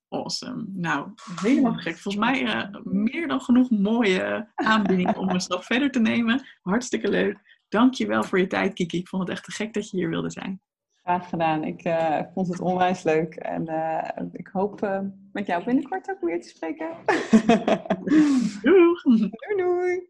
Awesome. 0.09 0.65
Nou, 0.67 1.11
helemaal 1.41 1.74
gek. 1.74 1.97
Volgens 1.97 2.26
mij 2.26 2.41
uh, 2.41 2.82
meer 2.84 3.28
dan 3.28 3.41
genoeg 3.41 3.70
mooie 3.70 4.51
aanbiedingen 4.55 5.17
om 5.17 5.30
een 5.30 5.41
stap 5.41 5.63
verder 5.63 5.91
te 5.91 5.99
nemen. 5.99 6.45
Hartstikke 6.61 7.09
leuk. 7.09 7.63
Dank 7.67 7.93
je 7.93 8.07
wel 8.07 8.24
voor 8.24 8.39
je 8.39 8.47
tijd, 8.47 8.74
Kiki. 8.74 8.97
Ik 8.97 9.07
vond 9.07 9.22
het 9.22 9.32
echt 9.32 9.43
te 9.43 9.51
gek 9.51 9.74
dat 9.74 9.89
je 9.89 9.97
hier 9.97 10.09
wilde 10.09 10.32
zijn. 10.32 10.61
Graag 11.10 11.30
gedaan. 11.30 11.64
Ik 11.64 11.86
uh, 11.86 12.20
vond 12.34 12.47
het 12.47 12.60
onwijs 12.60 13.03
leuk. 13.03 13.36
En 13.36 13.70
uh, 13.70 14.28
ik 14.32 14.47
hoop 14.47 15.01
met 15.32 15.45
jou 15.45 15.64
binnenkort 15.64 16.10
ook 16.10 16.22
weer 16.22 16.41
te 16.41 16.47
spreken. 16.47 16.88
Doeg! 18.62 19.01
Doei 19.03 19.55
doei! 19.57 20.10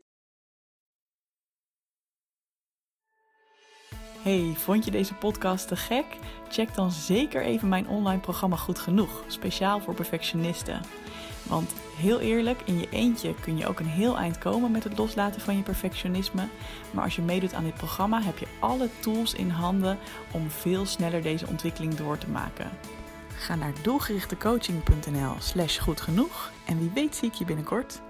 Hey, 4.24 4.54
vond 4.56 4.86
je 4.86 4.92
deze 4.92 5.14
podcast 5.14 5.68
te 5.68 5.76
gek? 5.76 6.06
Check 6.50 6.76
dan 6.76 6.92
zeker 6.92 7.42
even 7.42 7.70
mijn 7.70 7.88
online 7.88 8.22
programma 8.22 8.56
Goed 8.56 8.80
Genoeg, 8.80 9.24
speciaal 9.28 9.80
voor 9.80 9.94
perfectionisten. 9.94 10.82
Want 11.50 11.74
heel 11.96 12.20
eerlijk, 12.20 12.62
in 12.66 12.80
je 12.80 12.88
eentje 12.90 13.34
kun 13.42 13.58
je 13.58 13.68
ook 13.68 13.80
een 13.80 13.86
heel 13.86 14.18
eind 14.18 14.38
komen 14.38 14.72
met 14.72 14.84
het 14.84 14.98
loslaten 14.98 15.42
van 15.42 15.58
je 15.58 15.64
perfectionisme. 15.64 16.48
Maar 16.92 17.04
als 17.04 17.16
je 17.16 17.22
meedoet 17.22 17.54
aan 17.54 17.64
dit 17.64 17.74
programma, 17.74 18.22
heb 18.22 18.38
je 18.38 18.48
alle 18.60 18.90
tools 19.00 19.34
in 19.34 19.50
handen 19.50 19.98
om 20.32 20.50
veel 20.50 20.86
sneller 20.86 21.22
deze 21.22 21.48
ontwikkeling 21.48 21.96
door 21.96 22.18
te 22.18 22.30
maken. 22.30 22.70
Ga 23.36 23.56
naar 23.56 23.74
doelgerichtecoaching.nl/slash 23.82 25.80
goed 25.80 26.02
genoeg 26.02 26.52
en 26.66 26.80
wie 26.80 26.92
weet 26.94 27.16
zie 27.16 27.28
ik 27.28 27.34
je 27.34 27.46
binnenkort. 27.46 28.02